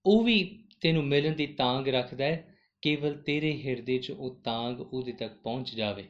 ਉਹ 0.06 0.24
ਵੀ 0.24 0.68
ਤੈਨੂੰ 0.80 1.04
ਮਿਲਣ 1.04 1.32
ਦੀ 1.32 1.46
ਤਾਂਗ 1.46 1.88
ਰੱਖਦਾ 1.88 2.24
ਹੈ, 2.24 2.56
ਕੇਵਲ 2.82 3.22
ਤੇਰੇ 3.22 3.62
ਹਿਰਦੇ 3.62 3.98
'ਚ 3.98 4.10
ਉਹ 4.10 4.42
ਤਾਂਗ 4.42 4.80
ਉਹਦੇ 4.80 5.12
ਤੱਕ 5.12 5.34
ਪਹੁੰਚ 5.34 5.74
ਜਾਵੇ। 5.74 6.08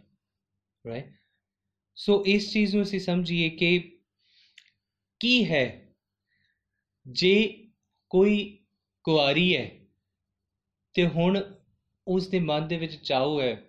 ਰਾਈਟ 0.87 1.05
ਸੋ 1.95 2.25
ਇਸ 2.27 2.53
ਚੀਜ਼ 2.53 2.75
ਨੂੰ 2.75 2.85
ਅਸੀਂ 2.85 3.01
ਸਮਝੀਏ 3.01 3.51
ਕਿ 3.51 3.99
ਕੀ 5.21 5.45
ਹੈ? 5.51 5.95
ਜੇ 7.07 7.67
ਕੋਈ 8.11 8.59
ਕੁਆਰੀ 9.05 9.57
ਹੈ 9.57 9.71
ਤੇ 10.95 11.07
ਹੁਣ 11.07 11.55
ਉਸ 12.07 12.29
ਦੇ 12.29 12.39
ਮਨ 12.39 12.69
ਦੇ 12.69 12.77
ਵਿੱਚ 12.77 12.95
ਚਾਹੋ 12.95 13.41
ਹੈ 13.41 13.63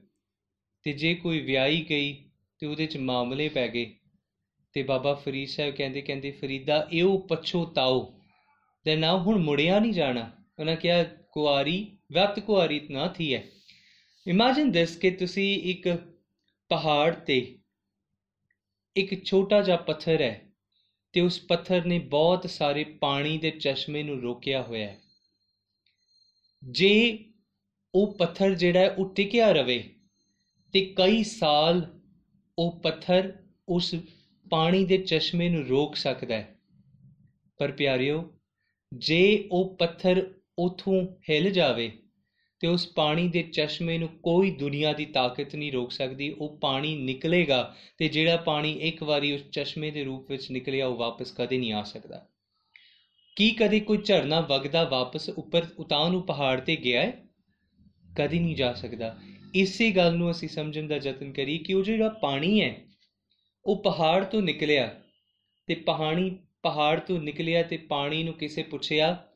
ਤੇ 0.83 0.93
ਜੇ 0.93 1.15
ਕੋਈ 1.15 1.39
ਵਿਆਹੀ 1.39 1.85
ਗਈ 1.89 2.29
ਤੇ 2.59 2.67
ਉਹਦੇ 2.67 2.85
'ਚ 2.85 2.97
ਮਾਮਲੇ 2.97 3.49
ਪੈ 3.49 3.67
ਗਏ 3.67 3.95
ਤੇ 4.75 4.83
ਬਾਬਾ 4.83 5.13
ਫਰੀਦ 5.13 5.49
ਸਾਹਿਬ 5.49 5.75
ਕਹਿੰਦੇ 5.75 6.01
ਕਹਿੰਦੇ, 6.01 6.31
ਫਰੀਦਾ, 6.31 6.87
ਇਹੋ 6.91 7.17
ਪਛੋਤਾਓ 7.17 8.13
ਤੇ 8.85 8.95
ਨਾ 8.95 9.17
ਹੁਣ 9.17 9.37
ਮੁੜਿਆ 9.37 9.79
ਨਹੀਂ 9.79 9.93
ਜਾਣਾ। 9.93 10.29
ਉਹਨਾਂ 10.59 10.75
ਕਿਹਾ, 10.75 11.03
ਕੁਆਰੀ 11.03 11.97
ਵਤ 12.13 12.39
ਕੁਆਰੀ 12.39 12.79
ਨਾ 12.89 13.07
ਥੀ 13.07 13.33
ਹੈ 13.33 13.43
ਇਮੇਜਿਨ 14.27 14.71
ਦਿਸ 14.71 14.95
ਕਿ 14.97 15.11
ਤੁਸੀਂ 15.11 15.61
ਇੱਕ 15.63 15.87
ਪਹਾੜ 16.69 17.13
ਤੇ 17.15 17.37
ਇੱਕ 18.95 19.23
ਛੋਟਾ 19.25 19.61
ਜਿਹਾ 19.61 19.77
ਪੱਥਰ 19.77 20.21
ਹੈ 20.21 20.51
ਤੇ 21.13 21.21
ਉਸ 21.21 21.39
ਪੱਥਰ 21.39 21.85
ਨੇ 21.85 21.99
ਬਹੁਤ 21.99 22.49
ਸਾਰੇ 22.49 22.83
ਪਾਣੀ 22.83 23.37
ਦੇ 23.37 23.51
ਚਸ਼ਮੇ 23.51 24.03
ਨੂੰ 24.03 24.19
ਰੋਕਿਆ 24.21 24.61
ਹੋਇਆ 24.61 24.87
ਹੈ 24.87 24.99
ਜੇ 26.63 27.17
ਉਹ 27.93 28.13
ਪੱਥਰ 28.13 28.53
ਜਿਹੜਾ 28.53 28.79
ਹੈ 28.79 28.89
ਉਹ 28.89 29.13
ਟਿਕਿਆ 29.15 29.51
ਰਵੇ 29.51 29.83
ਤੇ 30.73 30.85
ਕਈ 30.97 31.23
ਸਾਲ 31.23 32.01
ਉਹ 32.57 32.79
ਪੱਥਰ 32.79 33.31
ਉਸ 33.69 33.95
ਪਾਣੀ 34.51 34.85
ਦੇ 34.85 34.97
ਚਸ਼ਮੇ 34.97 35.49
ਨੂੰ 35.49 35.67
ਰੋਕ 35.67 35.95
ਸਕਦਾ 35.95 36.35
ਹੈ। 36.35 36.55
ਪਰ 37.57 37.71
ਪਿਆਰਿਓ, 37.71 38.33
ਜੇ 38.93 39.49
ਉਹ 39.51 39.75
ਪੱਥਰ 39.75 40.33
ਉਥੋਂ 40.59 41.07
ਹਿੱਲ 41.29 41.49
ਜਾਵੇ, 41.49 41.91
ਤੇ 42.59 42.67
ਉਸ 42.67 42.87
ਪਾਣੀ 42.87 43.27
ਦੇ 43.27 43.43
ਚਸ਼ਮੇ 43.43 43.97
ਨੂੰ 43.97 44.07
ਕੋਈ 44.07 44.51
ਦੁਨੀਆ 44.51 44.93
ਦੀ 44.93 45.05
ਤਾਕਤ 45.05 45.55
ਨਹੀਂ 45.55 45.71
ਰੋਕ 45.71 45.91
ਸਕਦੀ, 45.91 46.29
ਉਹ 46.29 46.57
ਪਾਣੀ 46.57 46.95
ਨਿਕਲੇਗਾ 46.95 47.75
ਤੇ 47.97 48.07
ਜਿਹੜਾ 48.07 48.37
ਪਾਣੀ 48.37 48.73
ਇੱਕ 48.73 49.03
ਵਾਰੀ 49.03 49.33
ਉਸ 49.33 49.41
ਚਸ਼ਮੇ 49.51 49.91
ਦੇ 49.91 50.03
ਰੂਪ 50.03 50.31
ਵਿੱਚ 50.31 50.51
ਨਿਕਲਿਆ, 50.51 50.87
ਉਹ 50.87 50.97
ਵਾਪਸ 50.97 51.31
ਕਦੇ 51.31 51.57
ਨਹੀਂ 51.57 51.73
ਆ 51.73 51.83
ਸਕਦਾ। 51.83 52.27
ਕੀ 53.35 53.51
ਕਦੇ 53.51 53.79
ਕੋਈ 53.79 53.97
ਝਰਨਾ 53.97 54.41
ਵਗਦਾ 54.41 54.83
ਵਾਪਸ 54.83 55.29
ਉੱਪਰ 55.29 55.65
ਉਤਾਂ 55.77 56.09
ਨੂੰ 56.09 56.25
ਪਹਾੜ 56.25 56.59
ਤੇ 56.59 56.75
ਗਿਆ 56.75 57.01
ਹੈ? 57.01 57.23
ਕਦੀ 58.17 58.39
ਨਹੀਂ 58.39 58.55
ਜਾ 58.55 58.73
ਸਕਦਾ। 58.73 59.17
ਇਸੇ 59.55 59.91
ਗੱਲ 59.91 60.15
ਨੂੰ 60.15 60.31
ਅਸੀਂ 60.31 60.49
ਸਮਝਣ 60.49 60.87
ਦਾ 60.87 60.95
ਯਤਨ 60.95 61.31
ਕਰੀ 61.31 61.57
ਕਿ 61.57 61.73
ਉਹ 61.73 61.83
ਜਿਹੜਾ 61.83 62.09
ਪਾਣੀ 62.09 62.61
ਹੈ 62.61 62.90
ਉਹ 63.65 63.83
ਪਹਾੜ 63.83 64.23
ਤੋਂ 64.23 64.41
ਨਿਕਲਿਆ 64.41 65.01
ਤੇ 65.67 65.75
ਪਹਾੜੀ 65.75 66.37
ਪਹਾੜ 66.63 66.99
ਤੋਂ 66.99 67.19
ਨਿਕਲਿਆ 67.19 67.63
ਤੇ 67.63 67.77
ਪਾਣੀ 67.77 68.23
ਨੂੰ 68.23 68.33
ਕਿਸੇ 68.33 68.63
ਪੁੱਛਿਆ, 68.63 69.27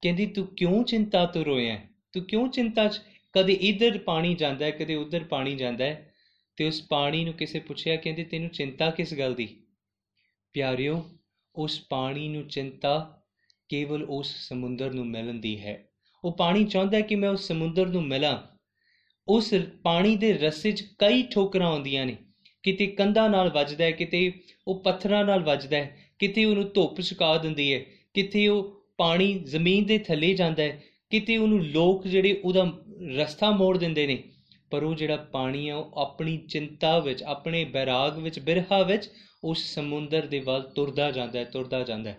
ਕਹਿੰਦੀ, 0.00 0.26
ਤੂੰ 0.26 0.46
ਕਿਉਂ 0.46 0.84
ਚਿੰਤਾ 0.84 1.26
ਤੋਂ 1.26 1.44
ਰੋਇਆ 1.44 1.80
ਤੂੰ 2.12 2.24
ਕਿਉਂ 2.24 2.48
ਚਿੰਤਾ 2.48 2.88
ਚ? 2.88 3.02
ਕਦੇ 3.32 3.52
ਇੱਧਰ 3.52 3.98
ਪਾਣੀ 3.98 4.34
ਜਾਂਦਾ 4.34 4.64
ਹੈ, 4.64 4.70
ਕਦੇ 4.70 4.94
ਉੱਧਰ 4.94 5.24
ਪਾਣੀ 5.24 5.54
ਜਾਂਦਾ 5.54 5.84
ਹੈ? 5.84 6.14
ਤੇ 6.56 6.66
ਉਸ 6.66 6.82
ਪਾਣੀ 6.82 7.24
ਨੂੰ 7.24 7.34
ਕਿਸੇ 7.34 7.58
ਪੁੱਛਿਆ, 7.58 7.96
ਕਹਿੰਦੇ, 7.96 8.24
ਤੈਨੂੰ 8.24 8.48
ਚਿੰਤਾ 8.48 8.90
ਕਿਸ 8.90 9.14
ਗੱਲ 9.14 9.34
ਦੀ? 9.34 9.62
ਪਿਆਰਿਓ, 10.52 11.10
ਉਸ 11.56 11.86
ਪਾਣੀ 11.88 12.28
ਨੂੰ 12.28 12.48
ਚਿੰਤਾ 12.48 13.22
ਕੇਵਲ 13.68 14.02
ਉਸ 14.02 14.48
ਸਮੁੰਦਰ 14.48 14.92
ਨੂੰ 14.92 15.06
ਮਿਲਣ 15.06 15.34
ਦੀ 15.34 15.60
ਹੈ। 15.60 15.88
ਉਹ 16.24 16.36
ਪਾਣੀ 16.36 16.64
ਚਾਹੁੰਦਾ 16.64 16.96
ਹੈ 16.96 17.02
ਕਿ 17.02 17.14
ਮੈਂ 17.14 17.30
ਉਸ 17.30 17.48
ਸਮੁੰਦਰ 17.48 17.86
ਨੂੰ 17.86 18.02
ਮਿਲਾਂ। 18.02 18.42
ਉਸ 19.28 19.54
ਪਾਣੀ 19.82 20.16
ਦੇ 20.16 20.32
ਰਸਤੇ 20.32 20.72
'ਚ 20.72 20.82
ਕਈ 20.98 21.22
ਠੋਕਰਾਂ 21.22 21.68
ਆਉਂਦੀਆਂ 21.68 22.06
ਨੇ। 22.06 22.16
ਕਿਤੇ 22.62 22.86
ਕੰਧਾਂ 22.86 23.30
ਨਾਲ 23.30 23.50
ਵੱਜਦਾ 23.50 23.84
ਹੈ, 23.84 23.90
ਕਿਤੇ 23.90 24.32
ਉਹ 24.68 24.82
ਪੱਥਰਾਂ 24.82 25.24
ਨਾਲ 25.24 25.42
ਵੱਜਦਾ 25.42 25.76
ਹੈ, 25.76 25.96
ਕਿਤੇ 26.18 26.44
ਉਹਨੂੰ 26.44 26.70
ਧੁੱਪ 26.74 27.00
ਸੁਕਾ 27.00 27.38
ਦਿੰਦੀ 27.38 27.74
ਹੈ, 27.74 27.80
ਕਿਤੇ 28.14 28.48
ਉਹ 28.48 28.86
ਪਾਣੀ 28.96 29.38
ਜ਼ਮੀਨ 29.38 29.84
ਦੇ 29.84 29.98
ਥੱਲੇ 29.98 30.34
ਜਾਂਦਾ 30.34 30.62
ਹੈ, 30.62 30.82
ਕਿਤੇ 31.10 31.36
ਉਹਨੂੰ 31.36 31.64
ਲੋਕ 31.64 32.06
ਜਿਹੜੇ 32.06 32.40
ਉਹਦਾ 32.44 32.72
ਰਸਤਾ 33.16 33.50
ਮੋੜ 33.50 33.78
ਦਿੰਦੇ 33.78 34.06
ਨੇ, 34.06 34.22
ਪਰ 34.70 34.82
ਉਹ 34.82 34.94
ਜਿਹੜਾ 34.94 35.16
ਪਾਣੀ 35.16 35.68
ਆ 35.68 35.76
ਉਹ 35.76 36.00
ਆਪਣੀ 36.00 36.36
ਚਿੰਤਾ 36.36 36.98
ਵਿੱਚ, 36.98 37.22
ਆਪਣੇ 37.22 37.64
ਬੈਰਾਗ 37.64 38.18
ਵਿੱਚ, 38.18 38.38
ਬਿਰਹਾ 38.38 38.82
ਵਿੱਚ 38.82 39.10
ਉਸ 39.44 39.74
ਸਮੁੰਦਰ 39.74 40.26
ਦੇ 40.26 40.38
ਵੱਲ 40.38 40.62
ਤੁਰਦਾ 40.62 41.10
ਜਾਂਦਾ 41.10 41.38
ਹੈ, 41.38 41.44
ਤੁਰਦਾ 41.44 41.82
ਜਾਂਦਾ 41.82 42.10
ਹੈ। 42.10 42.18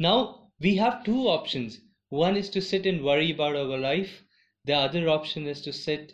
ਨਾਓ 0.00 0.40
we 0.66 0.74
have 0.76 1.04
two 1.04 1.20
options. 1.28 1.78
One 2.08 2.36
is 2.36 2.50
to 2.50 2.60
sit 2.60 2.86
and 2.86 3.00
worry 3.00 3.30
about 3.30 3.56
our 3.56 3.78
life. 3.78 4.10
The 4.64 4.74
other 4.74 5.08
option 5.08 5.46
is 5.46 5.62
to 5.62 5.72
sit, 5.72 6.12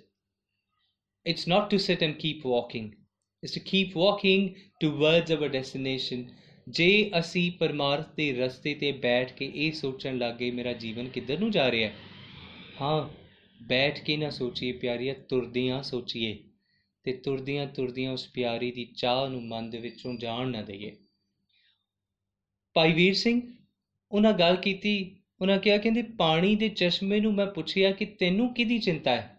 it's 1.27 1.47
not 1.47 1.69
to 1.71 1.79
sit 1.79 2.03
and 2.03 2.19
keep 2.19 2.45
walking. 2.45 3.06
Is 3.47 3.53
to 3.53 3.63
keep 3.63 3.89
walking 3.89 4.49
towards 4.87 5.37
our 5.37 5.55
destination. 5.55 6.23
ਜੇ 6.69 7.11
ਅਸੀਂ 7.19 7.53
ਪਰਮਾਰਥ 7.53 8.15
ਦੇ 8.15 8.33
ਰਸਤੇ 8.33 8.75
ਤੇ 8.75 8.93
ਬੈਠ 8.93 9.33
ਕੇ 9.33 9.53
ਇਹ 9.55 9.73
ਸੋਚਣ 9.73 10.19
ਲੱਗੇ 10.19 10.51
ਮੇਰਾ 10.51 10.73
ਜੀਵਨ 10.73 11.09
ਕਿੱਧਰ 11.09 11.39
ਨੂੰ 11.39 11.51
ਜਾ 11.51 11.71
ਰਿਹਾ 11.71 11.91
ਹੈ? 11.91 11.95
ਹਾਂ, 12.81 13.09
ਬੈਠ 13.63 14.01
ਕੇ 14.01 14.17
ਨਾ 14.17 14.31
ਸੋਚੀਏ 14.31 14.73
ਪਿਆਰੀਆ 14.73 15.15
ਤੁਰਦਿਆਂ 15.29 15.83
ਸੋਚੀਏ 15.83 16.39
ਤੇ 17.05 17.13
ਤੁਰਦਿਆਂ 17.13 17.67
ਤੁਰਦਿਆਂ 17.67 18.13
ਉਸ 18.13 18.29
ਪਿਆਰੀ 18.29 18.71
ਦੀ 18.71 18.85
ਚਾਹ 18.85 19.29
ਨੂੰ 19.29 19.47
ਮਨ 19.47 19.71
ਦੇ 19.71 19.79
ਵਿੱਚੋਂ 19.79 20.15
ਜਾਣ 20.15 20.49
ਨਾ 20.49 20.63
ਦਈਏ। 20.63 20.97
ਭਾਈ 22.75 22.93
ਵੀਰ 22.93 23.15
ਸਿੰਘ, 23.15 23.43
ਉਹਨਾਂ 24.13 24.33
ਗੱਲ 24.33 24.57
ਕੀਤੀ, 24.57 25.17
ਉਹਨਾਂ 25.41 25.59
ਕਿਹਾ, 25.59 25.79
ਕਹਿੰਦੇ 25.79 26.03
ਪਾਣੀ 26.03 26.57
ਦੇ 26.57 26.69
ਚਸ਼ਮੇ 26.69 27.21
ਨੂੰ 27.21 27.35
ਮੈਂ 27.35 27.47
ਪੁੱਛਿਆ 27.47 27.91
ਕਿ 27.91 28.05
ਤੈਨੂੰ 28.05 28.55
ਕਿਹਦੀ 28.55 28.79
ਚਿੰਤਾ 28.79 29.11
ਹੈ? 29.11 29.36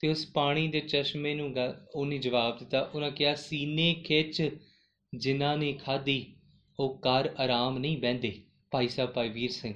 ਤੇ 0.00 0.08
ਉਸ 0.08 0.26
ਪਾਣੀ 0.26 0.68
ਦੇ 0.68 0.80
ਚਸ਼ਮੇ 0.80 1.34
ਨੂੰ 1.34 1.54
ਉਹਨੇ 1.94 2.18
ਜਵਾਬ 2.18 2.58
ਦਿੱਤਾ। 2.58 2.90
ਉਹਨਾਂ 2.94 3.10
ਕਿਹਾ, 3.10 3.34
ਸੀਨੇ 3.34 3.94
ਖਿੱਚ, 3.94 4.50
ਜਿਨ੍ਹਾਂ 5.14 5.56
ਨੇ 5.56 5.72
ਖਾਧੀ, 5.72 6.26
ਉਹ 6.80 7.00
ਘਰ 7.00 7.34
ਆਰਾਮ 7.38 7.78
ਨਹੀਂ 7.78 7.98
ਬਹਿੰਦੇ, 7.98 8.34
ਭਾਈ 8.70 8.88
ਸਾਹਿਬ, 8.88 9.10
ਭਾਈ 9.10 9.28
ਵੀਰ 9.28 9.50
ਸਿੰਘ। 9.50 9.74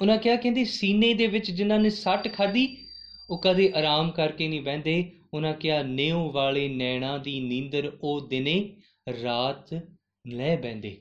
ਉਹਨਾਂ 0.00 0.18
ਕਿਹਾ, 0.18 0.36
ਕਹਿੰਦੇ, 0.36 0.64
ਸੀਨੇ 0.64 1.14
ਦੇ 1.14 1.26
ਵਿੱਚ 1.26 1.50
ਜਿਨ੍ਹਾਂ 1.50 1.78
ਨੇ 1.78 1.90
ਸੱਟ 1.90 2.32
ਖਾਧੀ, 2.34 2.76
ਉਹ 3.30 3.40
ਕਦੇ 3.42 3.72
ਆਰਾਮ 3.76 4.10
ਕਰਕੇ 4.10 4.48
ਨਹੀਂ 4.48 4.62
ਬਹਿੰਦੇ। 4.62 5.12
ਉਹਨਾਂ 5.34 5.54
ਕਿਹਾ, 5.54 5.82
ਨੇਉ 5.82 6.30
ਵਾਲੇ 6.30 6.68
ਨੈਣਾ 6.68 7.18
ਦੀ 7.18 7.40
ਨੀਂਦਰ 7.40 7.92
ਉਹ 8.02 8.28
ਦਿਨੇ 8.28 8.76
ਰਾਤ 9.22 9.82
ਲੈ 10.26 10.56
ਬਹਿੰਦੇ। 10.56 10.96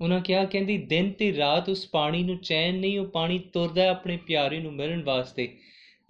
ਉਹਨਾਂ 0.00 0.20
ਕਿਹਾ, 0.20 0.44
ਕਹਿੰਦੀ, 0.44 0.78
ਦਿਨ 0.78 1.10
ਤੇ 1.10 1.36
ਰਾਤ 1.36 1.68
ਉਸ 1.68 1.88
ਪਾਣੀ 1.88 2.22
ਨੂੰ 2.22 2.38
ਚੈਨ 2.38 2.74
ਨਹੀਂ, 2.74 2.98
ਉਹ 2.98 3.06
ਪਾਣੀ 3.06 3.38
ਤੁਰਦਾ 3.38 3.90
ਆਪਣੇ 3.90 4.16
ਪਿਆਰੇ 4.16 4.58
ਨੂੰ 4.58 4.72
ਮਿਲਣ 4.72 5.02
ਵਾਸਤੇ। 5.02 5.58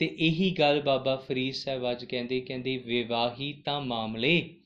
ਤੇ 0.02 0.06
ਇਹੀ 0.18 0.50
ਗੱਲ 0.50 0.80
ਬਾਬਾ 0.82 1.14
ਫਰੀਦ 1.16 1.54
ਸਾਹਿਬ 1.54 1.90
ਅੱਜ 1.90 2.04
ਕਹਿੰਦੇ 2.04 2.40
ਕਹਿੰਦੇ 2.40 2.76
ਵਿਵਾਹੀ 2.76 3.52
ਤਾਂ 3.52 3.80
ਮਾਮਲੇ। 3.80 4.60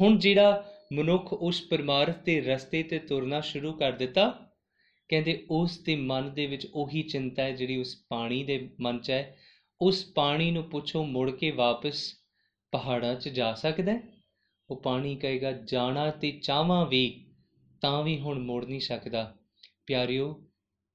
ਹੁਣ 0.00 0.16
ਜਿਹੜਾ 0.18 0.64
ਮਨੁੱਖ 0.92 1.32
ਉਸ 1.32 1.60
ਪਰਮਾਰਥ 1.62 2.22
ਦੇ 2.24 2.40
ਰਸਤੇ 2.40 2.82
ਤੇ 2.82 2.98
ਤੁਰਨਾ 2.98 3.40
ਸ਼ੁਰੂ 3.40 3.72
ਕਰ 3.72 3.92
ਦਿੱਤਾ, 3.92 4.50
ਕਹਿੰਦੇ 5.08 5.46
ਉਸ 5.50 5.78
ਦੇ 5.78 5.96
ਮਨ 5.96 6.34
ਦੇ 6.34 6.46
ਵਿੱਚ 6.46 6.66
ਉਹੀ 6.74 7.02
ਚਿੰਤਾ 7.02 7.42
ਹੈ 7.42 7.52
ਜਿਹੜੀ 7.52 7.76
ਉਸ 7.76 7.94
ਪਾਣੀ 8.08 8.42
ਦੇ 8.44 8.68
ਮਨ 8.80 8.98
'ਚ 8.98 9.10
ਹੈ। 9.10 9.36
ਉਸ 9.80 10.04
ਪਾਣੀ 10.14 10.50
ਨੂੰ 10.50 10.64
ਪੁੱਛੋ, 10.64 11.04
ਮੁੜ 11.04 11.30
ਕੇ 11.30 11.50
ਵਾਪਸ 11.50 12.02
ਪਹਾੜਾਂ 12.72 13.14
'ਚ 13.14 13.28
ਜਾ 13.28 13.54
ਸਕਦਾ 13.54 13.98
ਉਹ 14.70 14.82
ਪਾਣੀ 14.82 15.14
ਕਹੇਗਾ, 15.16 15.52
ਜਾਣਾ 15.52 16.10
ਤੇ 16.10 16.30
ਚਾਹਾਂ 16.30 16.86
ਵੀ, 16.86 17.26
ਤਾਂ 17.80 18.02
ਵੀ 18.02 18.18
ਹੁਣ 18.18 18.38
ਮੁੜ 18.38 18.64
ਨਹੀਂ 18.64 18.80
ਸਕਦਾ। 18.80 19.34
ਪਿਆਰਿਓ, 19.86 20.34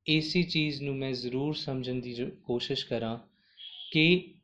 ਇਸੇ 0.07 0.43
ਚੀਜ਼ 0.43 0.81
ਨੂੰ 0.81 0.95
ਮੈਂ 0.95 1.11
ਜ਼ਰੂਰ 1.13 1.55
ਸਮਝਣ 1.55 1.95
ਦੀ 1.95 2.15
ਕੋਸ਼ਿਸ਼ 2.43 2.85
ਕਰਾਂ। 2.85 3.17
ਕਿ 3.91 4.35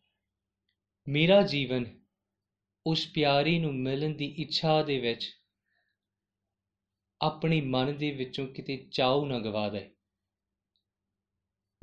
ਮੇਰਾ 1.08 1.42
ਜੀਵਨ 1.42 2.02
ਉਸ 2.88 3.08
ਪਿਆਰੀ 3.08 3.60
ਨੂੰ 3.60 3.76
ਮਿਲਣ 3.76 4.10
ਦੀ 4.10 4.26
ਇੱਛਾ 4.26 4.84
ਦੇ 4.84 5.00
ਵਿੱਚ 5.00 5.36
ਆਪਣੇ 7.22 7.62
ਮਨ 7.62 7.98
ਦੇ 7.98 8.12
ਵਿੱਚੋਂ 8.12 8.48
ਕਿਤੇ 8.48 8.88
ਚਾਉ 8.92 9.26
ਨਾ 9.26 9.40
ਗਵਾ 9.40 9.70
ਦੇ। 9.70 9.96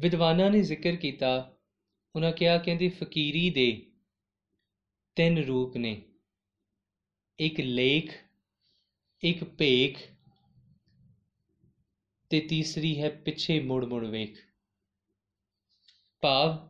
ਵਿਦਵਾਨਾਂ 0.01 0.51
ਨੇ 0.51 0.63
ਜ਼ਿਕਰ 0.63 0.97
ਕੀਤਾ, 0.97 1.57
ਉਹਨਾਂ 2.17 2.33
ਕਿਹਾ, 2.33 2.59
ਕਹਿੰਦੇ 2.59 2.89
ਫਕੀਰੀ 2.89 3.51
ਦੇ 3.51 3.93
ਤਿੰਨ 5.17 5.39
ਰੂਪ 5.39 5.77
ਨੇ। 5.77 6.03
ਇੱਕ 7.39 7.61
ਲੇਖ, 7.61 8.13
ਇੱਕ 9.25 9.45
ਭੇਖ 9.45 9.99
ਤੇ 12.31 12.41
ਤੀਸਰੀ 12.41 13.03
ਹੈ 13.03 13.09
ਪਿੱਛੇ 13.09 13.61
ਮੁੜ 13.61 13.85
ਮੁੜ 13.85 14.07
ਵੇਖ। 14.07 14.39
ਭਾਵ 16.21 16.70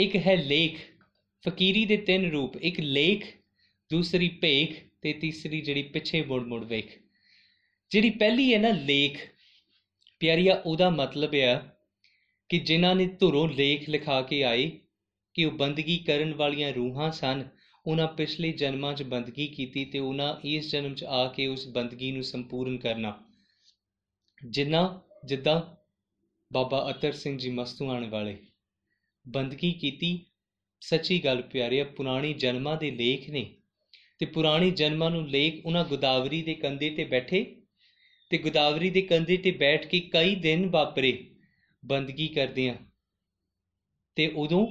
ਇੱਕ 0.00 0.16
ਹੈ 0.16 0.36
ਲੇਖ, 0.36 0.78
ਫਕੀਰੀ 1.48 1.86
ਦੇ 1.86 1.96
ਤਿੰਨ 1.96 2.30
ਰੂਪ, 2.30 2.56
ਇੱਕ 2.56 2.80
ਲੇਖ, 2.80 3.24
ਦੂਸਰੀ 3.90 4.28
ਭੇਖ 4.28 4.84
ਤੇ 5.02 5.12
ਤੀਸਰੀ 5.12 5.60
ਜਿਹੜੀ 5.60 5.82
ਪਿੱਛੇ 5.82 6.22
ਮੁੜ 6.22 6.42
ਮੁੜ 6.42 6.64
ਵੇਖ। 6.64 6.98
ਜਿਹੜੀ 7.90 8.10
ਪਹਿਲੀ 8.10 8.54
ਹੈ 8.54 8.58
ਨਾ 8.58 8.68
ਲੇਖ, 8.68 9.18
ਪਿਆਰੀਆ, 10.20 10.62
ਉਹਦਾ 10.66 10.90
ਮਤਲਬ 10.90 11.34
ਆ 11.34 11.68
ਕਿ 12.48 12.58
ਜਿਨ੍ਹਾਂ 12.58 12.94
ਨੇ 12.94 13.06
ਧੁਰੋਂ 13.06 13.48
ਲੇਖ 13.48 13.88
ਲਿਖਾ 13.88 14.22
ਕੇ 14.22 14.44
ਆਏ 14.44 14.70
ਕਿ 15.34 15.44
ਉਹ 15.44 15.52
ਬੰਦਗੀ 15.52 15.98
ਕਰਨ 15.98 16.34
ਵਾਲੀਆਂ 16.34 16.72
ਰੂਹਾਂ 16.72 17.10
ਸਨ, 17.12 17.48
ਉਹਨਾਂ 17.86 18.08
ਪਿਛਲੇ 18.08 18.52
ਜਨਮਾਂ 18.52 18.94
'ਚ 18.94 19.02
ਬੰਦਗੀ 19.02 19.46
ਕੀਤੀ 19.46 19.84
ਤੇ 19.84 19.98
ਉਹਨਾਂ 19.98 20.36
ਇਸ 20.44 20.70
ਜਨਮ 20.70 20.94
'ਚ 20.94 21.04
ਆ 21.04 21.28
ਕੇ 21.28 21.46
ਉਸ 21.46 21.68
ਬੰਦਗੀ 21.68 22.12
ਨੂੰ 22.12 22.22
ਸੰਪੂਰਨ 22.22 22.78
ਕਰਨਾ। 22.78 23.20
ਜਿੰਨਾ 24.50 25.00
ਜਿੱਦਾਂ 25.24 25.62
ਬਾਬਾ 26.52 26.90
ਅਤਰ 26.90 27.12
ਸਿੰਘ 27.12 27.38
ਜੀ 27.38 27.50
ਮਸਤੂਆਣ 27.50 28.08
ਵਾਲੇ। 28.08 28.38
ਬੰਦਗੀ 29.28 29.72
ਕੀਤੀ। 29.72 30.26
ਸੱਚੀ 30.80 31.24
ਗੱਲ 31.24 31.42
ਪਿਆਰੇ 31.42 31.82
ਪੁਰਾਣੀ 31.84 32.34
ਜਨਮਾਂ 32.34 32.76
ਦੇ 32.76 32.90
ਲੇਖ 32.90 33.30
ਨੇ। 33.30 33.56
ਤੇ 34.18 34.26
ਪੁਰਾਣੀ 34.26 34.70
ਜਨਮਾਂ 34.70 35.10
ਨੂੰ 35.10 35.28
ਲੇਖ 35.28 35.66
ਉਹਨਾਂ 35.66 35.84
ਗੋਦਾਵਰੀ 35.84 36.42
ਦੇ 36.42 36.54
ਕੰਢੇ 36.54 36.90
ਤੇ 36.90 37.04
ਬੈਠੇ। 37.04 37.62
ਤੇ 38.30 38.38
ਗੋਦਾਵਰੀ 38.38 38.90
ਦੇ 38.90 39.02
ਕੰਢੇ 39.02 39.36
ਤੇ 39.36 39.50
ਬੈਠ 39.50 39.86
ਕੇ 39.86 40.00
ਕਈ 40.00 40.34
ਦਿਨ 40.34 40.66
ਵਾਪਰੇ 40.70 41.34
ਬੰਦਗੀ 41.84 42.28
ਕਰਦਿਆਂ। 42.28 42.74
ਤੇ 44.16 44.28
ਉਦੋਂ 44.28 44.66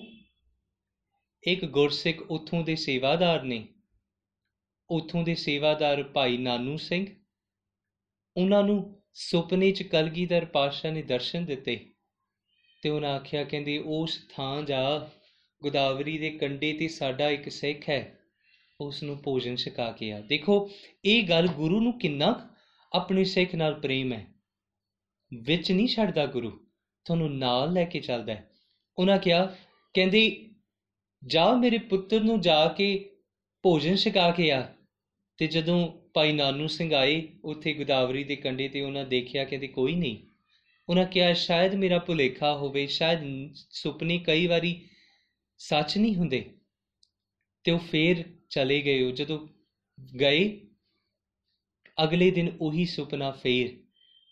ਇੱਕ 1.44 1.66
ਗੁਰਸਿੱਖ 1.66 2.22
ਉੱਥੋਂ 2.22 2.64
ਦੇ 2.64 2.76
ਸੇਵਾਦਾਰ 2.76 3.44
ਨੇ। 3.44 3.68
ਉੱਥੋਂ 4.90 5.24
ਦੇ 5.24 5.36
ਸੇਵਾਦਾਰ 5.36 6.04
ਭਾਈ 6.04 6.38
ਨਾਨੂ 6.38 6.78
ਸਿੰਘ। 6.78 7.06
ਉਹਨਾਂ 8.38 8.64
ਨੂੰ 8.64 9.04
ਸੁਪਨੇ 9.14 9.72
'ਚ 9.72 9.84
ਕਲਗੀਧਰ 9.84 10.46
ਪਾਤਸ਼ਾਹ 10.46 10.92
ਨੇ 10.92 11.02
ਦਰਸ਼ਨ 11.02 11.46
ਦਿੱਤੇ। 11.46 11.94
ਤੇ 12.82 12.90
ਉਹਨਾਂ 12.90 13.10
ਆਖਿਆ, 13.10 13.44
ਕਹਿੰਦੇ, 13.44 13.78
ਉਸ 13.78 14.28
ਥਾਂ 14.36 14.64
ਜਾ, 14.64 15.10
ਗੋਦਾਵਰੀ 15.64 16.18
ਦੇ 16.18 16.30
ਕੰਢੇ 16.30 16.74
ਤੇ 16.74 16.88
ਸਾਡਾ 16.88 17.30
ਇੱਕ 17.30 17.50
ਸਿੱਖ 17.50 17.90
ਹੈ। 17.90 18.20
ਉਸ 18.82 19.04
ਨੂੰ 19.04 19.22
ਭੋਜਨ 19.24 19.56
ਛਕਾ 19.56 19.92
ਕੇ 19.92 20.12
ਆ। 20.12 20.22
ਦੇਖੋ, 20.22 20.70
ਇਹ 21.06 21.24
ਗੱਲ 21.24 21.48
ਗੁਰੂ 21.48 21.80
ਨੂੰ 21.80 22.00
ਕਿੰਨਾ 22.00 22.56
ਆਪਣੇ 22.94 23.24
ਸਿੱਖ 23.24 23.56
ਨਾਲ 23.56 23.74
ਪ੍ਰੇਮ 23.74 24.14
ਹੈ। 24.14 24.28
ਵਿੱਚ 25.34 25.72
ਨਹੀਂ 25.72 25.88
ਛੱਡਦਾ 25.88 26.26
ਗੁਰੂ, 26.26 26.50
ਤੁਹਾਨੂੰ 27.06 27.38
ਨਾਲ 27.38 27.74
ਲੈ 27.74 27.86
ਕੇ 27.86 28.00
ਚੱਲਦਾ 28.00 28.34
ਹੈ। 28.34 28.52
ਉਹਨਾਂ 28.98 29.18
ਕਿਹਾ 29.18 29.56
ਕਹਿੰਦੇ, 29.94 30.46
ਜਾ 31.26 31.54
ਮੇਰੇ 31.54 31.78
ਪੁੱਤਰ 31.78 32.22
ਨੂੰ 32.22 32.42
ਜਾ 32.42 32.68
ਕੇ 32.68 33.10
ਭੋਜਨ 33.64 33.96
ਛਕਾ 33.96 34.32
ਕੇ 34.32 34.52
ਆ। 34.52 34.74
ਤੇ 35.38 35.48
ਜਦੋਂ 35.48 35.94
ਭਾਈ 36.14 36.32
ਨਾਨੂ 36.32 36.68
ਸਿੰਘ 36.68 36.94
ਆਏ 36.94 37.28
ਉੱਥੇ 37.44 37.74
ਗੋਦਾਵਰੀ 37.74 38.24
ਦੇ 38.24 38.36
ਕੰਢੇ 38.36 38.68
ਤੇ 38.68 38.82
ਉਹਨਾਂ 38.82 39.06
ਦੇਖਿਆ, 39.06 39.46
ਕਹਿੰਦੇ, 39.46 39.68
ਕੋਈ 39.68 39.96
ਨਹੀਂ। 39.96 40.29
ਉਹਨਾਂ 40.90 41.06
ਕਿਹਾ, 41.06 41.34
ਸ਼ਾਇਦ 41.34 41.76
ਮੇਰਾ 41.76 42.00
ਭੁਲੇਖਾ 42.00 42.56
ਹੋਵੇ, 42.56 42.88
ਸ਼ਾਇਦ 42.88 43.20
ਸੁਪਨੇ 43.54 44.18
ਕਈ 44.18 44.48
ਵਾਰੀ 44.48 44.88
ਸੱਚ 45.58 45.98
ਨਹੀਂ 45.98 46.16
ਹੁੰਦੇ। 46.16 46.54
ਤੇ 47.64 47.72
ਉਹ 47.72 47.80
ਫੇਰ 47.80 48.24
ਚਲੇ 48.50 48.82
ਗਏ। 48.82 49.02
ਉਹ 49.02 49.12
ਜਦੋਂ 49.12 49.48
ਗਏ, 50.20 50.62
ਅਗਲੇ 52.04 52.32
ਦਿਨ 52.32 52.58
ਉਹੀ 52.62 52.86
ਸੁਪਨਾ 52.86 53.32
ਫੇਰ, 53.32 53.70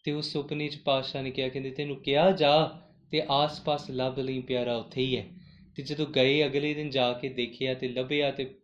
ਤੇ 0.04 0.12
ਉਸ 0.12 0.34
ਸੁਪਨੇ 0.34 0.68
'ਚ 0.68 0.78
ਪਾਤਸ਼ਾਹ 0.78 1.24
ਨੇ 1.24 1.32
ਕਿਹਾ, 1.32 1.50
ਕਹਿੰਦੇ, 1.50 1.72
ਤੈਨੂੰ 1.72 2.02
ਕਿਹਾ 2.02 2.32
ਜਾ 2.32 2.82
ਤੇ 3.12 3.22
ਆਸ-ਪਾਸ 3.30 3.92
ਲੱਭ 3.92 4.20
ਲਈ, 4.20 4.42
ਪਿਆਰਾ, 4.42 4.78
ਉੱਥੇ 4.78 5.02
ਹੀ 5.02 5.18
ਹੈ। 5.18 5.26
ਤੇ 5.76 5.84
ਜਦੋਂ 5.84 6.06
ਗਏ, 6.06 6.46
ਅਗਲੇ 6.46 6.74
ਦਿਨ 6.74 6.90
ਜਾ 6.90 7.14
ਕੇ 7.14 7.30
ਦੇਖਿਆ 7.30 7.74
ਤੇ 7.74 7.88
ਲੱਭਿਆ 7.88 8.32
ਤੇ 8.32 8.56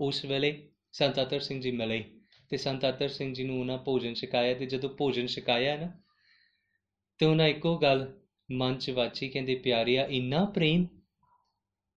ਉਸ 0.00 0.24
ਵੇਲੇ 0.24 0.68
ਸੰਤ 0.92 1.22
ਅਤਰ 1.22 1.40
ਸਿੰਘ 1.40 1.60
ਜੀ 1.60 1.70
ਮਿਲੇ। 1.70 2.04
ਤੇ 2.50 2.56
ਸੰਤ 2.56 2.88
ਅਤਰ 2.88 3.08
ਸਿੰਘ 3.08 3.34
ਜੀ 3.34 3.44
ਨੂੰ 3.44 3.60
ਉਹਨਾਂ 3.60 3.78
ਭੋਜਨ 3.78 4.14
ਛਕਾਇਆ 4.14 4.54
ਤੇ 4.54 4.66
ਜਦੋਂ 4.66 4.90
ਭੋਜਨ 4.90 5.26
ਛਕਾਇਆ 5.26 5.76
ਨਾ 5.76 5.92
ਤੇ 7.20 7.26
ਉਹਨਾਂ 7.26 7.48
ਇੱਕੋ 7.48 7.76
ਗੱਲ 7.78 8.06
ਮਨ 8.48 8.78
'ਚ 8.78 8.90
ਵਾਚੀ, 8.90 9.28
ਕਹਿੰਦੇ, 9.28 9.54
ਪਿਆਰਿਆ, 9.54 10.06
ਇੰਨਾ 10.06 10.44
ਪ੍ਰੇਮ 10.44 10.86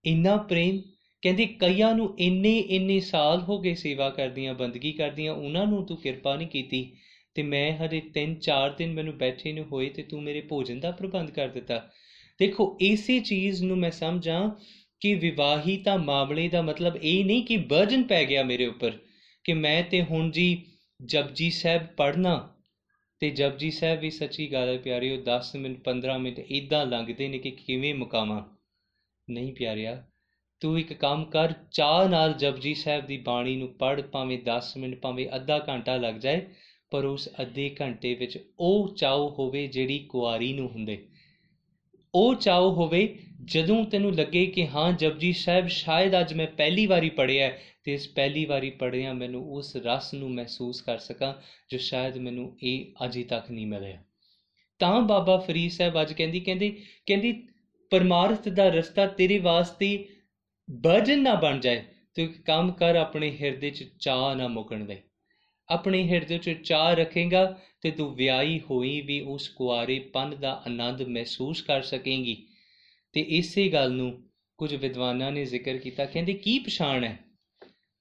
ਇੰਨਾ 0.05 0.36
ਪ੍ਰੇਮ, 0.38 0.81
ਕਹਿੰਦੇ, 1.23 1.45
ਕਈਆਂ 1.45 1.93
ਨੂੰ 1.95 2.13
ਇੰਨੇ 2.19 2.57
ਇੰਨੇ 2.57 2.99
ਸਾਲ 2.99 3.41
ਹੋ 3.41 3.60
ਗਏ 3.62 3.73
ਸੇਵਾ 3.75 4.10
ਕਰਦੀਆਂ, 4.10 4.53
ਬੰਦਗੀ 4.53 4.91
ਕਰਦੀਆਂ, 4.91 5.34
ਉਹਨਾਂ 5.34 5.65
ਨੂੰ 5.67 5.86
ਤੂੰ 5.86 5.97
ਕਿਰਪਾ 5.97 6.36
ਨਹੀਂ 6.36 6.47
ਕੀਤੀ 6.47 6.91
ਤੇ 7.36 7.43
ਮੈਂ 7.43 7.71
ਹਰੇ 7.77 8.01
3-4 8.13 8.75
ਦਿਨ 8.77 8.93
ਮੈਨੂੰ 8.93 9.17
ਬੈਠੇ 9.17 9.51
ਨੂੰ 9.53 9.65
ਹੋਏ 9.65 9.89
ਤੇ 9.89 10.03
ਤੂੰ 10.03 10.21
ਮੇਰੇ 10.23 10.41
ਭੋਜਨ 10.41 10.79
ਦਾ 10.79 10.91
ਪ੍ਰਬੰਧ 10.91 11.29
ਕਰ 11.29 11.47
ਦਿੱਤਾ। 11.47 11.81
ਦੇਖੋ, 12.39 12.77
ਇਸੇ 12.81 13.19
ਚੀਜ਼ 13.19 13.63
ਨੂੰ 13.63 13.77
ਮੈਂ 13.77 13.91
ਸਮਝਾਂ 13.91 14.49
ਕਿ 15.01 15.13
ਵਿਵਾਹੀਤਾ 15.15 15.95
ਮਾਮਲੇ 15.97 16.47
ਦਾ 16.49 16.62
ਮਤਲਬ 16.62 16.97
ਇਹ 16.97 17.23
ਨਹੀਂ 17.25 17.43
ਕਿ 17.43 17.57
ਬਰਡਨ 17.57 18.03
ਪੈ 18.03 18.23
ਗਿਆ 18.25 18.43
ਮੇਰੇ 18.43 18.65
ਉੱਪਰ 18.65 18.97
ਕਿ 19.45 19.53
ਮੈਂ 19.53 19.81
ਤੇ 19.84 20.01
ਹੁਣ 20.01 20.31
ਜੀ 20.31 20.65
ਜਪਜੀ 20.99 21.49
ਸਾਹਿਬ 21.49 21.86
ਪੜ੍ਹਨਾ 21.97 22.36
ਤੇ 23.21 23.29
ਜਪਜੀ 23.29 23.71
ਸਾਹਿਬ 23.71 23.99
ਵੀ 23.99 24.10
ਸੱਚੀ 24.10 24.51
ਗੱਲ 24.51 24.67
ਹੈ 24.67 24.77
ਪਿਆਰਿਓ 24.77 25.21
10 25.21 25.55
ਮਿੰਟ 25.55 25.84
15 25.84 26.17
ਮਿੰਟ 26.17 26.39
ਇਦਾਂ 26.39 26.86
ਲੰਘਦੇ 26.86 27.27
ਨੇ 27.27 27.38
ਕਿ 27.38 27.51
ਕਿਵੇਂ 27.51 27.95
ਮੁਕਾਵਾਂ? 27.95 28.43
ਨਹੀਂ 29.29 29.53
ਪਿਆਰਿਆ, 29.53 30.03
ਤੂੰ 30.60 30.79
ਇੱਕ 30.79 30.93
ਕੰਮ 30.93 31.25
ਕਰ 31.25 31.53
ਚਾਹ 31.71 32.10
ਨਾਲ 32.10 32.34
ਜਪਜੀ 32.34 32.73
ਸਾਹਿਬ 32.73 33.05
ਦੀ 33.05 33.17
ਬਾਣੀ 33.17 33.55
ਨੂੰ 33.55 33.73
ਪੜ੍ਹ, 33.73 34.01
ਭਾਵੇਂ 34.01 34.39
10 34.45 34.77
ਮਿੰਟ, 34.77 35.01
ਭਾਵੇਂ 35.01 35.27
ਅੱਧਾ 35.36 35.65
ਘੰਟਾ 35.69 35.97
ਲੱਗ 35.97 36.15
ਜਾਏ, 36.15 36.47
ਪਰ 36.91 37.05
ਉਸ 37.05 37.29
ਅੱਧੇ 37.41 37.75
ਘੰਟੇ 37.81 38.13
ਵਿੱਚ 38.13 38.39
ਉਹ 38.60 38.95
ਚਾਉ 38.95 39.29
ਹੋਵੇ 39.29 39.67
ਜਿਹੜੀ 39.67 39.99
ਕੁਆਰੀ 39.99 40.53
ਨੂੰ 40.53 40.69
ਹੁੰਦੇ। 40.69 41.07
ਉਹ 42.15 42.36
ਚਾਉ 42.36 42.71
ਹੋਵੇ, 42.71 43.19
ਜਦੋਂ 43.45 43.84
ਤੈਨੂੰ 43.86 44.15
ਲੱਗੇ 44.15 44.45
ਕਿ 44.45 44.67
ਹਾਂ, 44.67 44.91
ਜਪਜੀ 44.93 45.34
ਸਾਹਿਬ, 45.34 45.67
ਸ਼ਾਇਦ 45.67 46.19
ਅੱਜ 46.19 46.34
ਮੈਂ 46.34 46.47
ਪਹਿਲੀ 46.47 46.86
ਵਾਰੀ 46.86 47.10
ਪੜ੍ਹਿਆ 47.10 47.52
ਤੇ 47.84 47.93
ਇਸ 47.93 48.08
ਪਹਿਲੀ 48.08 48.45
ਵਾਰੀ 48.45 48.69
ਪੜ੍ਹਿਆ 48.69 49.13
ਮੈਨੂੰ 49.13 49.54
ਉਸ 49.54 49.76
ਰਸ 49.76 50.13
ਨੂੰ 50.13 50.32
ਮਹਿਸੂਸ 50.34 50.82
ਕਰ 50.82 50.97
ਸਕਾਂ, 50.97 51.34
ਜੋ 51.69 51.78
ਸ਼ਾਇਦ 51.78 52.17
ਮੈਨੂੰ 52.17 52.58
ਇਹ 52.63 53.06
ਅਜੇ 53.06 53.24
ਤੱਕ 53.24 53.52
ਨਹੀਂ 53.52 53.67
ਮਿਲਿਆ। 53.67 54.04
ਤਾਂ 54.80 55.02
ਬਾਬਾ 55.02 55.38
ਫਰੀਦ 55.38 55.71
ਸਾਹਿਬ 55.71 56.02
ਅੱਜ 56.02 56.13
ਕਹਿੰਦੀ 56.13 56.39
ਕਹਿੰਦੀ 56.39 56.69
ਕਹਿੰਦੀ, 57.06 57.47
ਪਰਮਾਰਥ 57.89 58.50
ਦਾ 58.50 58.69
ਰਸਤਾ 58.69 59.06
ਤੇਰੇ 59.06 59.39
ਵਾਸਤੇ 59.39 60.08
ਭਜਨ 60.86 61.24
ਨਾ 61.24 61.34
ਬਣ 61.36 61.60
ਜਾਏ, 61.60 61.84
ਤੂੰ 62.15 62.26
ਇੱਕ 62.26 62.41
ਕੰਮ 62.45 62.71
ਕਰ, 62.71 62.95
ਆਪਣੇ 62.95 63.38
ਹਿਰਦੇ 63.41 63.69
'ਚ 63.69 63.91
ਚਾਹ 64.00 64.36
ਨਾ 64.36 64.47
ਮੁਕਣ 64.47 64.86
ਦੇ। 64.86 65.02
ਆਪਣੇ 65.71 66.07
ਹਿਰਦੇ 66.07 66.38
'ਚ 66.38 66.49
ਚਾਹ 66.49 66.93
ਰੱਖੇਗਾ 66.93 67.62
ਤੇ 67.81 67.91
ਤੂੰ 67.91 68.15
ਵਿਆਹੀ 68.15 68.60
ਹੋਈ 68.60 69.01
ਵੀ 69.01 69.21
ਉਸ 69.21 69.49
ਕੁਆਰੇਪਨ 69.49 70.36
ਦਾ 70.39 70.63
ਆਨੰਦ 70.65 71.01
ਮਹਿਸੂਸ 71.01 71.62
ਕਰ 71.62 71.81
ਸਕੇਂਗੀ। 71.81 72.47
ਤੇ 73.13 73.21
ਇਸੇ 73.21 73.69
ਗੱਲ 73.69 73.91
ਨੂੰ 73.91 74.29
ਕੁਝ 74.57 74.75
ਵਿਦਵਾਨਾਂ 74.75 75.31
ਨੇ 75.31 75.45
ਜ਼ਿਕਰ 75.45 75.77
ਕੀਤਾ। 75.77 76.05
ਕਹਿੰਦੇ, 76.05 76.34
ਕੀ 76.34 76.60
ਪਛਾਣ 76.60 77.03
ਹੈ? 77.03 77.19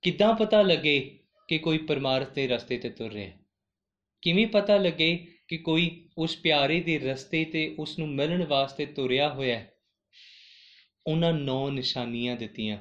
ਕਿੱਦਾਂ 0.03 0.35
ਪਤਾ 0.35 0.63
ਲੱਗੇ 0.63 1.19
ਕਿ 1.49 1.59
ਕੋਈ 1.59 1.79
ਪਰਮਾਰਥ 1.79 2.35
ਦੇ 2.35 2.49
ਰਸਤੇ 2.49 2.79
ਤੇ 2.79 2.91
ਤੁਰ 2.91 3.13
ਰਿਹਾ 3.13 3.31
ਕਿਵੇਂ 4.23 4.47
ਪਤਾ 4.47 4.77
ਲੱਗੇ 4.77 5.27
ਕਿ 5.49 5.59
ਕੋਈ 5.59 6.09
ਉਸ 6.19 6.37
ਪਿਆਰੇ 6.37 6.81
ਦੇ 6.81 6.99
ਰਸਤੇ 6.99 7.45
ਤੇ 7.45 7.75
ਉਸ 7.79 7.99
ਨੂੰ 7.99 8.09
ਮਿਲਣ 8.09 8.47
ਵਾਸਤੇ 8.47 8.87
ਤੁਰਿਆ 8.87 9.29
ਹੋਇਆ 9.29 9.65
ਉਹਨਾਂ 11.07 11.33
ਨੌ 11.33 11.71
ਨਿਸ਼ਾਨੀਆਂ 11.71 12.37
ਦਿੱਤੀਆਂ। 12.37 12.79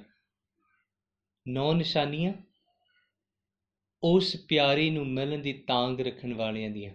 ਨੌ 1.47 1.73
ਨਿਸ਼ਾਨੀਆਂ? 1.73 2.33
ਉਸ 4.03 4.35
ਪਿਆਰੇ 4.35 4.89
ਨੂੰ 4.89 5.07
ਮਿਲਣ 5.07 5.39
ਦੀ 5.39 5.53
ਤਾਂਗ 5.53 6.01
ਰੱਖਣ 6.01 6.33
ਵਾਲਿਆਂ 6.33 6.69
ਦੀਆਂ। 6.69 6.93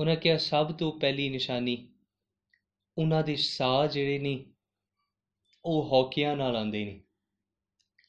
ਉਹਨਾਂ 0.00 0.16
ਕਿਹਾ, 0.16 0.36
ਸਭ 0.36 0.72
ਤੋਂ 0.72 1.00
ਪਹਿਲੀ 1.00 1.28
ਨਿਸ਼ਾਨੀ 1.28 1.88
ਉਹਨਾਂ 2.98 3.22
ਦੇ 3.22 3.36
ਸਾਹ 3.36 3.86
ਜਿਹੜੇ 3.86 4.18
ਨੇ, 4.18 4.44
ਉਹ 5.64 5.88
ਹੌਕਿਆਂ 5.88 6.36
ਨਾਲ 6.36 6.56
ਆਉਂਦੇ 6.56 6.84
ਨੇ। 6.84 7.00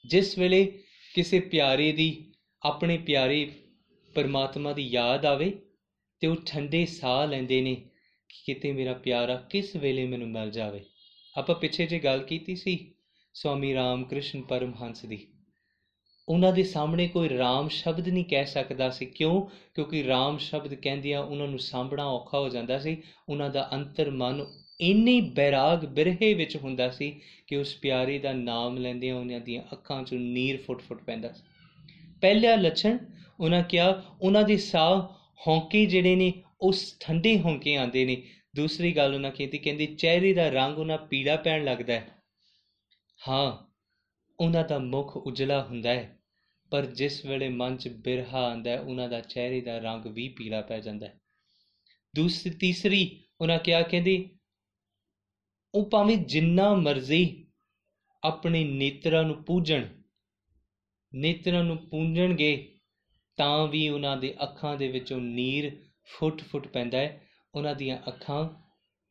ਜਿਸ 0.06 0.38
ਵੇਲੇ 0.38 0.84
ਕਿਸੇ 1.16 1.40
ਪਿਆਰੇ 1.40 1.92
ਦੀ, 1.92 2.34
ਆਪਣੇ 2.62 2.98
ਪਿਆਰੇ 2.98 3.52
ਪਰਮਾਤਮਾ 4.16 4.74
ਦੀ 4.74 4.84
ਯਾਦ 4.84 5.26
ਆਵੇ 5.26 5.62
ਤੇ 6.20 6.28
ਉਹ 6.28 6.36
ਠੰਡੇ 6.46 6.86
ਸਾਹ 6.86 7.28
ਲੈਂਦੇ 7.28 7.62
ਨੇ 7.62 7.76
ਕਿ 8.30 8.54
ਕਿਤੇ 8.54 8.72
ਮੇਰਾ 8.72 8.94
ਪਿਆਰਾ 8.94 9.36
ਕਿਸ 9.36 9.76
ਵੇਲੇ 9.76 10.06
ਮੈਨੂੰ 10.06 10.30
ਮਿਲ 10.30 10.52
ਜਾਵੇ। 10.52 10.86
ਆਪਾਂ 11.38 11.56
ਪਿੱਛੇ 11.56 11.86
ਜੇ 11.86 12.00
ਗੱਲ 12.00 12.24
ਕੀਤੀ 12.24 12.56
ਸੀ, 12.56 12.96
ਸਵਾਮੀ 13.34 13.74
ਰਾਮਕ੍ਰਿਸ਼ਨ 13.74 14.42
ਪਰਮਹੰਸ 14.42 15.06
ਦੀ। 15.06 15.33
ਉਹਨਾਂ 16.30 16.54
ਦੇ 16.54 16.64
ਸਾਹਮਣੇ 16.64 17.08
ਕੋਈ 17.08 17.30
ਰਾਮ 17.30 17.70
ਸ਼ਬਦ 17.70 18.10
ਨਹੀਂ 18.10 18.26
ਕਹਿ 18.26 18.46
ਸਕਦਾ 18.46 18.90
ਸੀ। 18.90 19.06
ਕਿਉਂ? 19.06 19.42
ਕਿਉਂਕਿ 19.74 20.04
ਰਾਮ 20.04 20.38
ਸ਼ਬਦ 20.38 20.74
ਕਹਿੰਦਿਆਂ 20.74 21.22
ਉਹਨਾਂ 21.22 21.48
ਨੂੰ 21.48 21.60
ਸਾਂਭਣਾ 21.60 22.06
ਔਖਾ 22.06 22.40
ਹੋ 22.40 22.50
ਜਾਂਦਾ 22.50 22.80
ਸੀ। 22.80 23.02
ਉਹਨਾਂ 23.30 23.50
ਦਾ 23.50 23.70
ਅੰਤਰ 23.74 24.10
ਮਨ 24.10 24.46
ਇੰਨੀ 24.82 25.22
ਬੈਰਾਗ 25.22 25.86
ਬਿਰਹੇ 25.86 26.34
ਵਿੱਚ 26.34 26.58
ਹੁੰਦਾ 26.58 26.90
ਸੀ 26.90 27.22
ਕਿ 27.48 27.56
ਉਸ 27.56 27.76
ਪਿਆਰੇ 27.76 28.20
ਦਾ 28.20 28.34
ਨਾਮ 28.34 28.78
ਲੈਂਦਿਆਂ 28.78 29.16
ਉਹਨਾਂ 29.16 29.40
ਦੀਆਂ 29.40 29.64
ਅੱਖਾਂ 29.72 30.02
'ਚੋਂ 30.02 30.20
ਨੀਰ 30.20 30.58
ਫੁੱਟ-ਫੁੱਟ 30.58 31.04
ਪੈਂਦਾ 31.04 31.32
ਸੀ। 31.32 31.44
ਪਹਿਲਾ 32.22 32.56
ਲੱਛਣ 32.56 32.98
ਉਹਨਾਂ 33.40 33.64
ਕਿਹਾ, 33.64 34.04
ਉਹਨਾਂ 34.22 34.44
ਦੇ 34.44 34.58
ਸਾਹ 34.58 35.08
ਹੌਂਕੇ 35.48 35.86
ਜਿਹੜੇ 35.86 36.16
ਨੇ, 36.16 36.34
ਉਸ 36.62 36.96
ਠੰਡੇ 37.00 37.40
ਹੌਂਕੇ 37.40 37.76
ਆਉਂਦੇ 37.76 38.06
ਨੇ। 38.06 38.24
ਦੂਸਰੀ 38.56 38.92
ਗੱਲ 38.92 39.16
ਉਹਨਾਂ 39.16 39.32
ਕੀਤੀ 39.32 39.58
ਕਹਿੰਦੀ, 39.58 39.86
ਚਿਹਰੇ 39.86 40.34
ਦਾ 40.34 40.50
ਰੰਗ 40.50 40.78
ਉਹਨਾਂ 40.78 40.98
ਪੀਲਾ 40.98 41.36
ਪੈਣ 41.36 41.64
ਲੱਗਦਾ 41.64 41.94
ਹੈ। 41.94 42.08
ਹਾਂ 43.28 43.73
ਉਹਨਾਂ 44.40 44.64
ਦਾ 44.64 44.80
ਮੁਖ 44.80 45.18
ਉਜਲਾ 45.18 45.64
ਹੁੰਦਾ 45.64 45.90
ਹੈ, 45.90 46.20
ਪਰ 46.70 46.86
ਜਿਸ 46.86 47.26
ਵੇਲੇ 47.26 47.50
ਮਨ 47.50 47.78
'ਚ 47.78 47.88
ਬਿਰਹਾ 47.88 48.40
ਆਂਦਾ 48.40 48.72
ਹੈ, 48.72 48.80
ਉਹਨਾਂ 48.80 49.10
ਦਾ 49.10 49.20
ਚਿਹਰੇ 49.20 49.62
ਦਾ 49.62 49.78
ਰੰਗ 49.78 50.06
ਵੀ 50.06 50.28
ਪੀਲਾ 50.28 50.62
ਪੈ 50.62 50.80
ਜਾਂਦਾ 50.80 51.08
ਹੈ। 51.08 51.20
ਦੂਸਰੀ 52.16 52.52
ਤੀਸਰੀ 52.52 53.24
ਉਹਨਾਂ 53.42 53.60
ਕਿਹਾ, 53.60 53.82
ਕਹਿੰਦੀ, 53.82 54.30
ਉਹ 55.76 55.90
ਭਾਵੇਂ 55.90 56.18
ਜਿੰਨਾ 56.18 56.74
ਮਰਜ਼ੀ 56.74 57.48
ਆਪਣੇ 58.24 58.64
ਨੇਤਰਾਂ 58.64 59.24
ਨੂੰ 59.24 59.44
ਪੂਜਣ, 59.44 59.88
ਨੇਤਰਾਂ 61.16 61.64
ਨੂੰ 61.64 61.78
ਪੂੰਝਣਗੇ, 61.78 62.80
ਤਾਂ 63.38 63.68
ਵੀ 63.68 63.90
ਉਹਨਾਂ 63.90 64.18
ਦੇ 64.18 64.36
ਅੱਖਾਂ 64.44 64.78
ਦੇ 64.78 64.88
ਵਿੱਚੋਂ 64.88 65.22
ਨੀਰ 65.22 65.78
ਫੁੱਟ-ਫੁੱਟ 66.06 66.68
ਪੈਂਦਾ 66.68 66.98
ਹੈ। 66.98 67.22
ਉਹਨਾਂ 67.56 67.76
ਦੀਆਂ 67.76 67.98
ਅੱਖਾਂ 68.08 68.50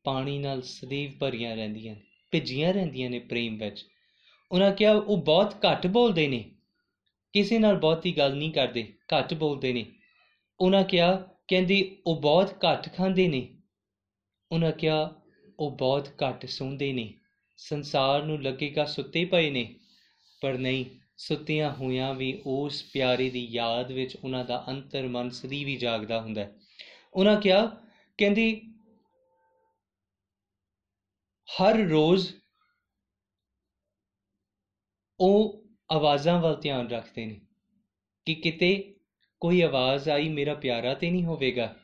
ਪਾਣੀ 0.04 0.38
ਨਾਲ 0.38 0.62
ਸਦੀਵ 0.62 1.11
ਭਰੀਆਂ 1.18 1.56
ਰਹਿੰਦੀਆਂ 1.56 1.94
ਨੇ, 1.94 2.00
ਭਿੱਜੀਆਂ 2.30 2.74
ਰਹਿੰਦੀਆਂ 2.74 3.11
ਨੇ 3.11 3.18
ਪ੍ਰੇਮ 3.18 3.58
ਵਿੱਚ। 3.58 3.85
ਉਹਨਾਂ 4.52 4.72
ਕਿਹਾ, 4.72 4.92
ਉਹ 4.92 5.16
ਬਹੁਤ 5.16 5.54
ਘੱਟ 5.54 5.86
ਬੋਲਦੇ 5.86 6.28
ਨੇ। 6.28 6.50
ਕਿਸੇ 7.32 7.58
ਨਾਲ 7.58 7.76
ਬਹੁਤੀ 7.76 8.18
ਗੱਲ 8.18 8.36
ਨਹੀਂ 8.36 8.52
ਕਰਦੇ, 8.52 8.92
ਘੱਟ 9.14 9.34
ਬੋਲਦੇ 9.34 9.72
ਨੇ। 9.72 9.86
ਉਹਨਾਂ 10.60 10.84
ਕਿਹਾ, 10.84 11.28
ਕਹਿੰਦੀ 11.48 11.96
ਉਹ 12.06 12.20
ਬਹੁਤ 12.20 12.64
ਘੱਟ 12.64 12.94
ਖਾਂਦੇ 12.94 13.28
ਨੇ। 13.28 13.48
ਉਹਨਾਂ 14.52 14.72
ਕਿਹਾ, 14.72 15.14
ਉਹ 15.60 15.70
ਬਹੁਤ 15.70 16.08
ਘੱਟ 16.08 16.46
ਸੌਂਦੇ 16.46 16.92
ਨੇ। 16.92 17.14
ਸੰਸਾਰ 17.56 18.22
ਨੂੰ 18.22 18.42
ਲੱਗੇਗਾ 18.42 18.84
ਸੁੱਤੇ 18.84 19.24
ਪਏ 19.24 19.50
ਨੇ। 19.50 19.74
ਪਰ 20.40 20.52
ਨਹੀਂ, 20.54 20.84
ਸੁੱਤਿਆਂ 21.16 21.72
ਹੋਇਆਂ 21.72 22.14
ਵੀ 22.14 22.42
ਉਸ 22.46 22.84
ਪਿਆਰੇ 22.92 23.30
ਦੀ 23.30 23.46
ਯਾਦ 23.50 23.92
ਵਿੱਚ 23.92 24.16
ਉਹਨਾਂ 24.24 24.44
ਦਾ 24.44 24.64
ਅੰਤਰ 24.68 25.08
ਮਨ 25.08 25.30
ਸਦੀ 25.30 25.64
ਵੀ 25.64 25.76
ਜਾਗਦਾ 25.76 26.20
ਹੁੰਦਾ 26.20 26.40
ਹੈ। 26.40 26.52
ਉਹਨਾਂ 27.14 27.40
ਕਿਹਾ, 27.40 27.66
ਕਹਿੰਦੀ, 28.18 28.74
ਹਰ 31.46 31.76
ਰੋਜ਼ 31.76 32.32
ਉਹ 35.22 35.64
ਆਵਾਜ਼ਾਂ 35.92 36.42
ਵੱਲ 36.42 36.56
ਧਿਆਨ 36.61 36.88
ਰੱਖਦੇ 36.88 37.26
ਨੇ 37.26 37.40
ਕਿ 38.26 38.35
ਕਿਤੇ 38.35 38.94
ਕੋਈ 39.40 39.61
ਆਵਾਜ਼ 39.61 40.08
ਆਈ, 40.08 40.28
ਮੇਰਾ 40.28 40.54
ਪਿਆਰਾ 40.54 40.94
ਤੇ 40.94 41.11
ਨਹੀਂ 41.11 41.24
ਹੋਵੇਗਾ। 41.24 41.76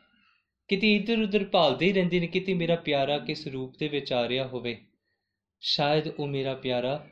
ਕਿਤੇ 0.68 0.96
ਇੱਧਰ 0.96 1.22
ਉੱਧਰ 1.22 1.44
ਭਾਲਦੇ 1.44 1.92
ਰਹਿੰਦੇ 1.92 2.20
ਨੇ, 2.20 2.26
ਕਿਤੇ 2.26 2.54
ਮੇਰਾ 2.54 2.76
ਪਿਆਰਾ 2.76 3.18
ਕਿਸ 3.18 3.46
ਰੂਪ 3.46 3.78
ਦੇ 3.78 3.88
ਵਿੱਚ 3.88 4.12
ਆ 4.12 4.28
ਰਿਹਾ 4.28 4.46
ਹੋਵੇ। 4.46 4.78
ਸ਼ਾਇਦ 5.60 6.08
ਉਹ 6.08 6.26
ਮੇਰਾ 6.26 6.54
ਪਿਆਰਾ 6.54 7.06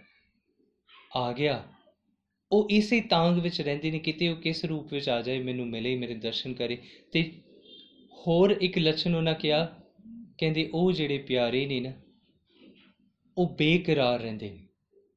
ਆ 1.16 1.32
ਗਿਆ। 1.32 1.68
ਉਹ 2.52 2.68
ਇਸੇ 2.70 3.00
ਤਾਂਗ 3.00 3.38
ਵਿੱਚ 3.38 3.60
ਰਹਿੰਦੇ 3.60 3.90
ਨੇ, 3.90 3.98
ਕਿਤੇ 3.98 4.28
ਉਹ 4.28 4.36
ਕਿਸ 4.36 4.64
ਰੂਪ 4.64 4.92
ਵਿੱਚ 4.92 5.08
ਆ 5.08 5.22
ਜਾਏ, 5.22 5.42
ਮੈਨੂੰ 5.42 5.66
ਮਿਲੇ, 5.66 5.96
ਮੇਰੇ 5.96 6.14
ਦਰਸ਼ਨ 6.14 6.54
ਕਰੇ। 6.54 6.78
ਤੇ 7.12 7.42
ਹੋਰ 8.12 8.50
ਇੱਕ 8.50 8.78
ਲੱਛਣ 8.78 9.14
ਉਹਨਾਂ 9.14 9.34
ਕਿਹਾ, 9.34 9.80
ਕਹਿੰਦੇ 10.38 10.70
ਉਹ 10.74 10.92
ਜਿਹੜੇ 10.92 11.18
ਪਿਆਰੇ 11.18 11.66
ਨੇ 11.66 11.80
ਨਾ, 11.80 11.92
ਉਹ 13.38 13.54
ਬੇਕਰਾਰ 13.54 14.20
ਰਹਿੰਦੇ 14.20 14.50
ਨੇ। 14.50 14.65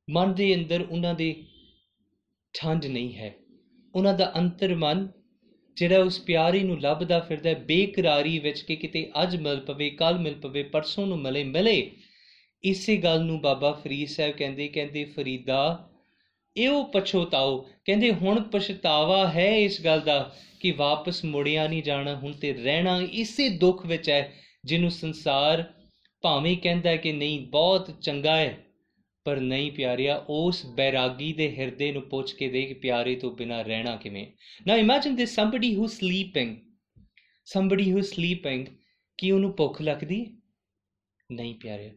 ਮਨ 0.09 0.33
ਦੇ 0.33 0.55
ਅੰਦਰ 0.55 0.81
ਉਹਨਾਂ 0.81 1.13
ਦੇ 1.13 1.43
ਠੰਡ 2.53 2.85
ਨਹੀਂ 2.85 3.15
ਹੈ। 3.15 3.33
ਉਹਨਾਂ 3.95 4.13
ਦਾ 4.13 4.31
ਅੰਤਰ 4.37 4.75
ਮਨ 4.75 5.07
ਜਿਹੜਾ 5.77 5.99
ਉਸ 5.99 6.19
ਪਿਆਰੀ 6.19 6.63
ਨੂੰ 6.63 6.81
ਲੱਭਦਾ 6.81 7.19
ਫਿਰਦਾ 7.19 7.53
ਬੇਕਰਾਰੀ 7.53 8.39
ਵਿੱਚ 8.39 8.61
ਕਿ 8.61 8.75
ਕਿਤੇ 8.75 9.11
ਅੱਜ 9.23 9.35
ਮਿਲ 9.35 9.59
ਪਵੇ 9.59 9.89
ਕੱਲ 9.89 10.19
ਮਿਲ 10.19 10.33
ਪਵੇ, 10.33 10.63
ਪਰਸੋਂ 10.63 11.07
ਨੂੰ 11.07 11.19
ਮਿਲੇ 11.19 11.43
ਮਿਲੇ। 11.43 11.91
ਇਸੇ 12.63 12.97
ਗੱਲ 12.97 13.21
ਨੂੰ 13.21 13.41
ਬਾਬਾ 13.41 13.71
ਫਰੀਦ 13.71 14.07
ਸਾਹਿਬ 14.07 14.35
ਕਹਿੰਦੇ 14.35 14.67
ਕਹਿੰਦੇ 14.67 15.03
ਫਰੀਦਾ 15.05 15.89
ਇਹੋ 16.57 16.83
ਪਛੋਤਾਓ। 16.83 17.69
ਕਹਿੰਦੇ 17.85 18.11
ਹੁਣ 18.13 18.41
ਪਛਤਾਵਾ 18.41 19.27
ਹੈ 19.27 19.57
ਇਸ 19.57 19.81
ਗੱਲ 19.81 20.01
ਦਾ 20.01 20.35
ਕਿ 20.59 20.71
ਵਾਪਸ 20.71 21.25
ਮੁੜਿਆ 21.25 21.67
ਨਹੀਂ 21.67 21.83
ਜਾਣਾ, 21.83 22.15
ਹੁਣ 22.15 22.31
ਤੇ 22.31 22.53
ਰਹਿਣਾ 22.53 23.01
ਇਸੇ 23.11 23.49
ਦੁੱਖ 23.49 23.85
ਵਿੱਚ 23.85 24.09
ਹੈ, 24.09 24.33
ਜਿਹਨੂੰ 24.65 24.91
ਸੰਸਾਰ 24.91 25.73
ਭਾਵੇਂ 26.21 26.57
ਕਹਿੰਦਾ 26.57 26.95
ਕਿ 26.95 27.11
ਨਹੀਂ, 27.11 27.47
ਬਹੁਤ 27.47 28.01
ਚੰਗਾ 28.01 28.37
ਹੈ। 28.37 28.57
ਪਰ 29.29 29.39
ਨਹੀਂ 29.39 29.71
ਪਿਆਰਿਆ, 29.71 30.25
ਉਸ 30.29 30.65
ਬੈਰਾਗੀ 30.65 31.33
ਦੇ 31.33 31.57
ਹਿਰਦੇ 31.57 31.91
ਨੂੰ 31.91 32.01
ਪੁੱਛ 32.01 32.33
ਕੇ 32.33 32.47
ਦੇਖ 32.47 32.81
ਪਿਆਰੇ 32.81 33.15
ਤੋਂ 33.15 33.31
ਬਿਨਾ 33.31 33.61
ਰਹਿਣਾ 33.61 33.95
ਕਿਵੇਂ? 33.95 34.27
ਨਾ 34.67 34.75
imagine 34.75 35.15
this 35.15 35.35
somebody 35.35 35.75
who 35.75 35.87
sleeping 35.87 36.57
somebody 37.45 37.91
who 37.91 38.01
sleeping 38.01 38.65
ਕੀ 39.17 39.31
ਉਹਨੂੰ 39.31 39.55
ਭੁੱਖ 39.55 39.81
ਲੱਗਦੀ 39.81 40.37
ਨਹੀਂ 41.31 41.55
ਪਿਆਰਿਆ। 41.55 41.91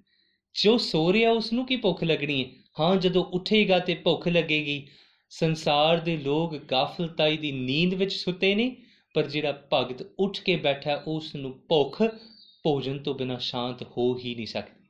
ਜੋ 0.63 0.79
ਸੋ 0.79 1.13
ਰਿਹਾ 1.13 1.31
ਉਸ 1.31 1.53
ਨੂੰ 1.53 1.67
ਕੀ 1.67 1.77
ਭੁੱਖ 1.77 2.05
ਲੱਗਣੀ 2.05 2.45
ਹੈ? 2.45 2.51
ਹਾਂ, 2.81 2.97
ਜਦੋਂ 2.97 3.25
ਉੱਠੇਗਾ 3.25 3.79
ਤੇ 3.79 3.95
ਭੁੱਖ 3.95 4.29
ਲੱਗੇਗੀ। 4.29 4.89
ਸੰਸਾਰ 5.31 6.01
ਦੇ 6.01 6.17
ਲੋਕ 6.17 6.57
ਗਾਫਲਤਾਈ 6.57 7.37
ਦੀ 7.37 7.53
ਨੀਂਦ 7.53 7.95
ਵਿੱਚ 7.95 8.13
ਸੁੱਤੇ 8.13 8.55
ਨੇ, 8.55 8.77
ਪਰ 9.15 9.27
ਜਿਹੜਾ 9.27 9.69
ਭਗਤ 9.73 10.07
ਉੱਠ 10.19 10.41
ਕੇ 10.41 10.57
ਬੈਠਾ 10.57 11.05
ਉਸ 11.07 11.35
ਨੂੰ 11.35 11.61
ਭੁੱਖ 11.69 12.03
ਭੋਜਨ 12.63 12.99
ਤੋਂ 12.99 13.15
ਬਿਨਾ 13.15 13.39
ਸ਼ਾਂਤ 13.39 13.83
ਹੋ 13.83 14.19
ਹੀ 14.19 14.35
ਨਹੀਂ 14.35 14.47
ਸਕਦੀ। 14.47 14.82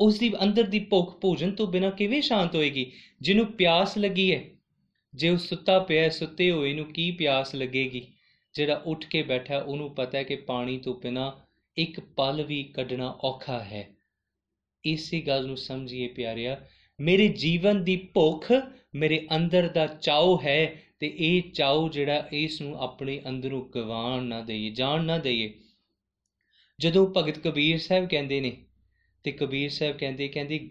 ਉਸ 0.00 0.18
ਦੀ 0.18 0.32
ਅੰਦਰ 0.42 0.62
ਦੀ 0.62 0.78
ਭੁੱਖ 0.78 1.20
ਭੋਜਨ 1.20 1.50
ਤੋਂ 1.50 1.66
ਬਿਨਾ 1.66 1.90
ਕਿਵੇਂ 1.90 2.22
ਸ਼ਾਂਤ 2.22 2.54
ਹੋਏਗੀ? 2.54 2.92
ਜਿਹਨੂੰ 3.20 3.46
ਪਿਆਸ 3.46 3.98
ਲੱਗੀ 3.98 4.34
ਹੈ, 4.34 4.44
ਜੇ 5.14 5.30
ਉਹ 5.30 5.36
ਸੁੱਤਾ 5.36 5.78
ਪਿਆ 5.78 6.08
ਸੁੱਤੇ 6.08 6.50
ਹੋਏ 6.50 6.74
ਨੂੰ 6.74 6.92
ਕੀ 6.92 7.10
ਪਿਆਸ 7.10 7.54
ਲੱਗੇਗੀ? 7.54 8.06
ਜਿਹੜਾ 8.54 8.82
ਉੱਠ 8.86 9.06
ਕੇ 9.06 9.22
ਬੈਠਾ, 9.22 9.58
ਉਹਨੂੰ 9.58 9.94
ਪਤਾ 9.94 10.18
ਹੈ 10.18 10.22
ਕਿ 10.22 10.36
ਪਾਣੀ 10.36 10.78
ਤੋਂ 10.78 10.94
ਬਿਨਾ 10.94 11.40
ਇੱਕ 11.76 12.00
ਪਲ 12.00 12.42
ਵੀ 12.42 12.62
ਕੱਢਣਾ 12.64 13.18
ਔਖਾ 13.24 13.58
ਹੈ। 13.60 13.88
ਇਸੇ 14.84 15.20
ਗੱਲ 15.20 15.46
ਨੂੰ 15.46 15.56
ਸਮਝੀਏ 15.56 16.08
ਪਿਆਰਿਆ, 16.08 16.68
ਮੇਰੇ 17.00 17.28
ਜੀਵਨ 17.28 17.84
ਦੀ 17.84 17.96
ਭੁੱਖ 17.96 18.52
ਮੇਰੇ 18.94 19.26
ਅੰਦਰ 19.36 19.68
ਦਾ 19.68 19.86
ਚਾਉ 19.86 20.38
ਹੈ 20.44 20.82
ਤੇ 21.00 21.14
ਇਹ 21.16 21.42
ਚਾਉ 21.42 21.88
ਜਿਹੜਾ 21.88 22.28
ਇਸ 22.32 22.60
ਨੂੰ 22.60 22.82
ਆਪਣੇ 22.82 23.20
ਅੰਦਰੋਂ 23.28 23.64
ਗਵਾਣ 23.74 24.22
ਨਾ 24.22 24.40
ਦਈਏ, 24.40 24.70
ਜਾਣ 24.70 25.04
ਨਾ 25.04 25.18
ਦਈਏ। 25.18 25.54
ਜਦੋਂ 26.80 27.14
ਭਗਤ 27.16 27.38
ਕਬੀਰ 27.38 27.78
ਸਾਹਿਬ 27.78 28.08
ਕਹਿੰਦੇ 28.08 28.40
ਨੇ 28.40 28.63
ਤੇ 29.24 29.32
ਕਬੀਰ 29.32 29.70
ਸਾਹਿਬ 29.70 29.98
ਕਹਿੰਦੇ 29.98 30.28
ਕਹਿੰਦੇ, 30.28 30.70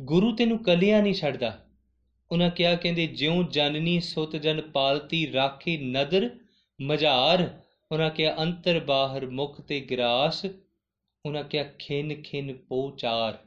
ਗੁਰੂ 0.00 0.36
ਤੈਨੂੰ 0.36 0.64
ਕਲਿਆਂ 0.64 1.02
ਨਹੀਂ 1.02 1.14
ਛੱਡਦਾ। 1.14 1.64
ਉਹਨਾਂ 2.32 2.50
ਕਿਹਾ, 2.50 2.74
ਕਹਿੰਦੇ, 2.74 3.06
ਜਿਉ 3.06 3.42
ਜਨਨੀ 3.42 4.00
ਸੁਤ 4.00 4.36
ਜਨ 4.36 4.60
ਪਾਲਤੀ, 4.60 5.32
ਰਾਖੀ 5.32 5.76
ਨਦਰ 5.76 6.38
ਮਝਾਰ। 6.80 7.60
ਉਹਨਾਂ 7.92 8.10
ਕਿਹਾ, 8.10 8.36
ਅੰਤਰ 8.42 8.80
ਬਾਹਰ 8.80 9.26
ਮੁਖ 9.26 9.60
ਤੇ 9.60 9.80
ਗਰਾਸ। 9.80 10.46
ਉਹਨਾਂ 11.26 11.44
ਕਿਹਾ, 11.44 11.64
ਖਿੰਨ 11.78 12.22
ਖਿੰਨ 12.22 12.56
ਪੋਚਾਰ। 12.56 13.38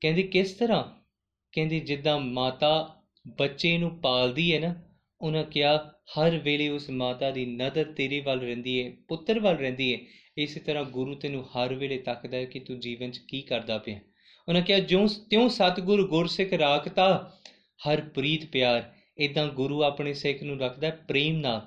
ਕਹਿੰਦੀ, 0.00 0.22
ਕਿਸ 0.22 0.52
ਤਰ੍ਹਾਂ? 0.52 0.84
ਕਹਿੰਦੀ, 1.52 1.80
ਜਿੱਦਾਂ 1.80 2.20
ਮਾਤਾ 2.20 3.02
ਬੱਚੇ 3.26 3.78
ਨੂੰ 3.78 3.96
ਪਾਲਦੀ 3.96 4.54
ਹੈ 4.54 4.60
ਨਾ। 4.60 4.74
ਉਹਨਾਂ 5.20 5.44
ਕਿਹਾ 5.44 5.93
ਹਰ 6.04 6.38
ਵੇਲੇ 6.38 6.68
ਉਸ 6.68 6.90
ਮਾਤਾ 6.90 7.30
ਦੀ 7.30 7.46
ਨਜ਼ਰ 7.46 7.92
ਤੇਰੇ 7.92 8.20
ਵੱਲ 8.20 8.40
ਰਹਿੰਦੀ 8.40 8.84
ਹੈ 8.84 8.92
ਪੁੱਤਰ 9.08 9.40
ਵੱਲ 9.40 9.56
ਰਹਿੰਦੀ 9.56 9.94
ਹੈ 9.94 10.00
ਇਸੇ 10.38 10.60
ਤਰ੍ਹਾਂ 10.60 10.84
ਗੁਰੂ 10.84 11.14
ਤੈਨੂੰ 11.14 11.44
ਹਰ 11.44 11.74
ਵੇਲੇ 11.74 11.98
ਤੱਕਦਾ 11.98 12.36
ਹੈ 12.36 12.44
ਕਿ 12.44 12.60
ਤੂੰ 12.60 12.80
ਜੀਵਨ 12.80 13.10
'ਚ 13.10 13.18
ਕੀ 13.18 13.42
ਕਰਦਾ 13.42 13.78
ਪਿਆ। 13.78 14.00
ਉਹਨਾਂ 14.48 14.62
ਕਿਹਾ, 14.62 14.78
ਜਿਉਂ 14.78 15.08
ਤਿਉਂ 15.30 15.48
ਸਤਿਗੁਰ 15.48 16.08
ਗੁਰਸਿੱਖ 16.08 16.52
ਰਾਖਤਾ, 16.52 17.38
ਹਰ 17.88 18.00
ਪ੍ਰੀਤ 18.00 18.46
ਪਿਆਰ। 18.46 18.94
ਇਦਾਂ 19.18 19.48
ਗੁਰੂ 19.48 19.82
ਆਪਣੇ 19.82 20.14
ਸਿੱਖ 20.14 20.42
ਨੂੰ 20.42 20.60
ਰੱਖਦਾ 20.60 20.90
ਪ੍ਰੇਮ 20.90 21.36
ਨਾਲ। 21.36 21.66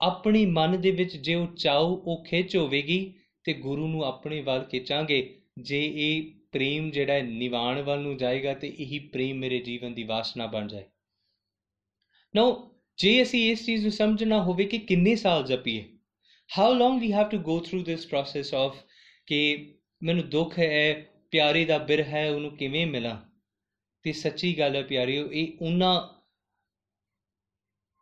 ਆਪਣੀ 0.00 0.46
ਮਨ 0.46 0.80
ਦੇ 0.80 0.90
ਵਿੱਚ 0.90 1.16
ਜੇ 1.16 1.34
ਉਹ 1.34 1.46
ਚਾਉ, 1.46 1.86
ਉਹ 1.86 2.24
ਖਿੱਚ 2.24 2.56
ਹੋਵੇਗੀ 2.56 3.14
ਤੇ 3.44 3.52
ਗੁਰੂ 3.52 3.88
ਨੂੰ 3.88 4.04
ਆਪਣੇ 4.04 4.40
ਵੱਲ 4.40 4.64
ਖਿੱਚਾਂਗੇ। 4.64 5.42
ਜੇ 5.62 5.92
ਇਹ 5.94 6.30
ਪ੍ਰੇਮ 6.52 6.90
ਜਿਹੜਾ 6.90 7.22
ਨਿਵਾਣ 7.22 7.82
ਵੱਲ 7.82 8.00
ਨੂੰ 8.00 8.16
ਜਾਏਗਾ 8.16 8.54
ਤੇ 8.54 8.68
ਇਹੀ 8.68 8.98
ਪ੍ਰੇਮ 8.98 9.36
ਮੇਰੇ 9.36 9.58
ਜੀਵਨ 9.58 9.94
ਦੀ 9.94 10.02
ਵਾਸਨਾ 10.02 10.46
ਬਣ 10.46 10.66
ਜਾਏ। 10.66 10.84
ਨੋ 12.36 12.71
ਜੇ 13.02 13.22
ਅਸੀਂ 13.22 13.50
ਇਸ 13.50 13.66
ਚੀਜ਼ 13.66 13.82
ਨੂੰ 13.82 13.92
ਸਮਝਣਾ 13.92 14.42
ਹੋਵੇ 14.42 14.64
ਕਿ 14.64 14.78
ਕਿੰਨੇ 14.78 15.16
ਸਾਲ 15.16 15.44
ਜਪੀਏ 15.44 15.84
how 16.58 16.74
long 16.74 17.00
we 17.00 17.12
have 17.12 17.28
to 17.28 17.38
go 17.38 17.60
through 17.60 17.82
this 17.82 18.06
process 18.06 18.54
of 18.54 18.76
ਕਿ 19.26 19.74
ਮੈਨੂੰ 20.02 20.28
ਦੁੱਖ 20.28 20.58
ਹੈ, 20.58 21.06
ਪਿਆਰੇ 21.30 21.64
ਦਾ 21.64 21.78
ਬਿਰ 21.78 22.02
ਹੈ, 22.02 22.30
ਉਹਨੂੰ 22.30 22.56
ਕਿਵੇਂ 22.56 22.86
ਮਿਲਾਂ? 22.86 23.20
ਤੇ 24.02 24.12
ਸੱਚੀ 24.12 24.58
ਗੱਲ 24.58 24.76
ਹੈ 24.76 24.82
ਪਿਆਰਿਓ, 24.82 25.32
ਇਹ 25.32 25.52
ਉਹਨਾਂ 25.60 26.08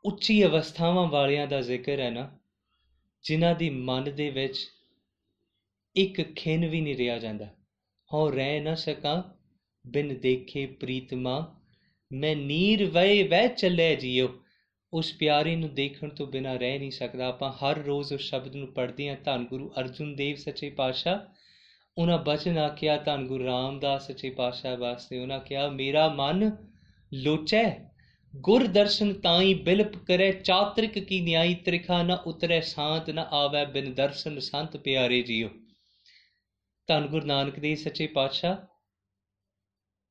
ਉੱਚੀ 0.05 0.45
ਅਵਸਥਾਵਾਂ 0.45 1.07
ਵਾਲਿਆਂ 1.07 1.47
ਦਾ 1.47 1.61
ਜ਼ਿਕਰ 1.61 2.01
ਹੈ 2.01 2.11
ਨਾ, 2.11 2.39
ਜਿਨ੍ਹਾਂ 3.23 3.55
ਦੀ 3.55 3.71
ਮਨ 3.71 4.15
ਦੇ 4.15 4.31
ਵਿੱਚ 4.31 4.69
ਇੱਕ 5.97 6.23
ਖਿੰਨ 6.23 6.67
ਵੀ 6.67 6.81
ਨਹੀਂ 6.81 6.97
ਰਿਹਾ 6.97 7.19
ਜਾਂਦਾ। 7.19 7.47
ਹਉ 8.15 8.31
ਰਹਿ 8.31 8.61
ਨਾ 8.61 8.75
ਸਕਾਂ, 8.75 9.23
ਬਿਨ 9.87 10.21
ਦੇਖੇ 10.21 10.67
ਪ੍ਰੀਤਮਾ, 10.67 11.61
ਮੈਂ 12.13 12.37
ਨੀਰ 12.37 12.87
ਵਏ 12.87 13.23
ਵਹਿ 13.23 13.49
ਚੱਲੇ 13.49 13.97
ਜੀਓ। 13.97 14.43
ਉਸ 14.93 15.13
ਪਿਆਰੇ 15.13 15.57
ਨੂੰ 15.57 15.75
ਦੇਖਣ 15.75 16.09
ਤੋਂ 16.09 16.27
ਬਿਨਾ 16.27 16.55
ਰਹਿ 16.57 16.79
ਨਹੀਂ 16.79 16.91
ਸਕਦਾ। 16.91 17.27
ਆਪਾਂ 17.27 17.53
ਹਰ 17.53 17.79
ਰੋਜ਼ 17.79 18.13
ਉਸ 18.13 18.21
ਸ਼ਬਦ 18.21 18.57
ਨੂੰ 18.57 18.73
ਪੜ੍ਹਦੇ 18.73 19.09
ਹਾਂ, 19.09 19.17
ਧੰਨ 19.25 19.45
ਗੁਰੂ 19.45 19.71
ਅਰਜੁਨ 19.81 20.17
ਦੇਵ 20.17 20.37
ਸੱਚੇ 20.37 20.71
ਪਾਤਸ਼ਾਹ। 20.71 21.19
ਉਹਨਾਂ 21.99 22.19
ਬਚਨ 22.19 22.59
ਆਖਿਆ, 22.59 22.97
ਧੰਨ 22.97 23.27
ਗੁਰੂ 23.27 23.45
ਰਾਮਦਾਸ 23.45 24.07
ਸੱਚੇ 24.07 24.31
ਪਾਤਸ਼ਾਹ 24.31 24.77
ਵਾਸਤੇ। 24.77 25.19
ਉਹਨਾਂ 25.19 25.41
ਕਿਹਾ, 25.41 25.69
ਮੇਰਾ 25.69 26.09
ਮਨ 26.09 26.51
ਲੋਚੈ, 27.15 27.65
ਗੁਰ 28.37 28.67
ਦਰਸ਼ਨ 28.67 29.13
ਤਾਈ 29.13 29.55
ਬਿਲਪ 29.55 29.97
ਕਰੇ। 29.97 30.33
ਚਾਤ੍ਰਿਕ 30.33 30.99
ਕੀ 30.99 31.21
ਨਿਆਈ 31.21 31.55
ਤ੍ਰਿਖਾ 31.55 32.03
ਨਾ 32.03 32.15
ਉਤਰੇ, 32.27 32.61
ਸ਼ਾਂਤ 32.61 33.11
ਨਾ 33.11 33.23
ਆਵੇ 33.23 33.65
ਬਿਨ 33.65 33.95
ਦਰਸ਼ਨ 33.95 34.39
ਸੰਤ 34.39 34.77
ਪਿਆਰੇ 34.77 35.23
ਜੀਓ। 35.23 35.49
ਧੰਨ 36.89 37.07
ਗੁਰੂ 37.07 37.27
ਨਾਨਕ 37.27 37.59
ਦੇਵ 37.59 37.77
ਸੱਚੇ 37.77 38.07
ਪਾਤਸ਼ਾਹ, 38.07 38.57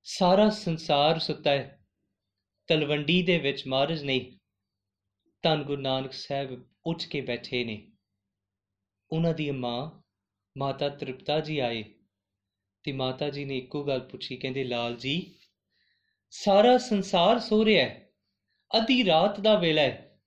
ਸਾਰਾ 0.03 0.49
ਸੰਸਾਰ 0.49 1.19
ਸੁੱਤਾ 1.19 1.51
ਹੈ। 1.51 1.79
ਤਲਵੰਡੀ 2.67 3.21
ਦੇ 3.23 3.37
ਵਿੱਚ 3.37 3.67
ਮਹਾਰਾਜ 3.67 4.03
ਨਹੀਂ 4.03 4.38
ਧੰਨ 5.41 5.63
ਗੁਰੂ 5.63 5.81
ਨਾਨਕ 5.81 6.13
ਸਾਹਿਬ 6.13 6.65
ਉੱਠ 6.85 7.05
ਕੇ 7.07 7.21
ਬੈਠੇ 7.21 7.63
ਨੇ। 7.63 7.91
ਉਹਨਾਂ 9.11 9.33
ਦੀ 9.33 9.49
ਮਾਂ, 9.51 9.89
ਮਾਤਾ 10.57 10.89
ਤ੍ਰਿਪਤਾ 10.89 11.39
ਜੀ 11.39 11.59
ਆਏ 11.59 11.83
ਤੇ 12.83 12.91
ਮਾਤਾ 12.91 13.29
ਜੀ 13.29 13.45
ਨੇ 13.45 13.57
ਇੱਕੋ 13.57 13.83
ਗੱਲ 13.83 13.99
ਪੁੱਛੀ, 13.99 14.37
ਕਹਿੰਦੇ, 14.37 14.63
ਲਾਲ 14.63 14.95
ਜੀ, 14.95 15.35
ਸਾਰਾ 16.31 16.77
ਸੰਸਾਰ 16.77 17.39
ਸੋ 17.39 17.65
ਰਿਹਾ 17.65 17.85
ਹੈ, 17.85 18.09
ਅੱਧੀ 18.71 19.05
ਰਾਤ 19.05 19.39
ਦਾ 19.39 19.55
ਵੇਲਾ 19.59 19.81
ਹੈ, 19.81 20.21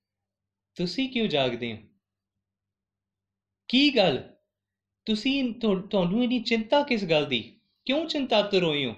ਤੁਸੀਂ 0.75 1.09
ਕਿਉਂ 1.09 1.27
ਜਾਗਦੇ 1.27 1.73
ਹੋ? 1.73 1.77
ਕੀ 3.67 3.95
ਗੱਲ? 3.95 4.21
ਤੁਸੀਂ 5.05 5.53
ਤੁਹਾਨੂੰ 5.61 6.23
ਇਨੀ 6.23 6.39
ਚਿੰਤਾ 6.39 6.83
ਕਿਸ 6.83 7.03
ਗੱਲ 7.05 7.25
ਦੀ? 7.25 7.41
ਕਿਉਂ 7.85 8.05
ਚਿੰਤਾਤ 8.05 8.53
ਹੋਏ 8.55 8.85
ਹੋ? 8.85 8.95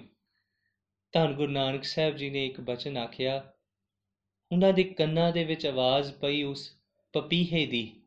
ਧੰਨ 1.12 1.32
ਗੁਰੂ 1.32 1.52
ਨਾਨਕ 1.52 1.84
ਸਾਹਿਬ 1.84 2.16
ਜੀ 2.16 2.30
ਨੇ 2.30 2.46
ਇੱਕ 2.46 2.60
ਬਚਨ 2.60 2.96
ਆਖਿਆ 2.96 3.52
ਉਹਨਾਂ 4.52 4.72
ਦੇ 4.72 4.84
ਕੰਨਾਂ 4.84 5.32
ਦੇ 5.32 5.44
ਵਿੱਚ 5.44 5.66
ਆਵਾਜ਼ 5.66 6.12
ਪਈ 6.12 6.42
ਉਸ 6.42 6.76
ਪਪੀਹੇ 7.12 7.66
ਦੀ 7.66 8.02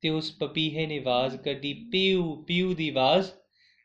ਤੇ 0.00 0.08
ਉਸ 0.08 0.32
ਪਪੀਹੇ 0.32 0.86
ਨੇ 0.86 0.98
ਆਵਾਜ਼ 0.98 1.36
ਕੱਢੀ, 1.36 1.72
ਪੀਊ 1.92 2.42
ਪੀਊ 2.42 2.74
ਦੀ 2.74 2.88
ਆਵਾਜ਼ 2.88 3.30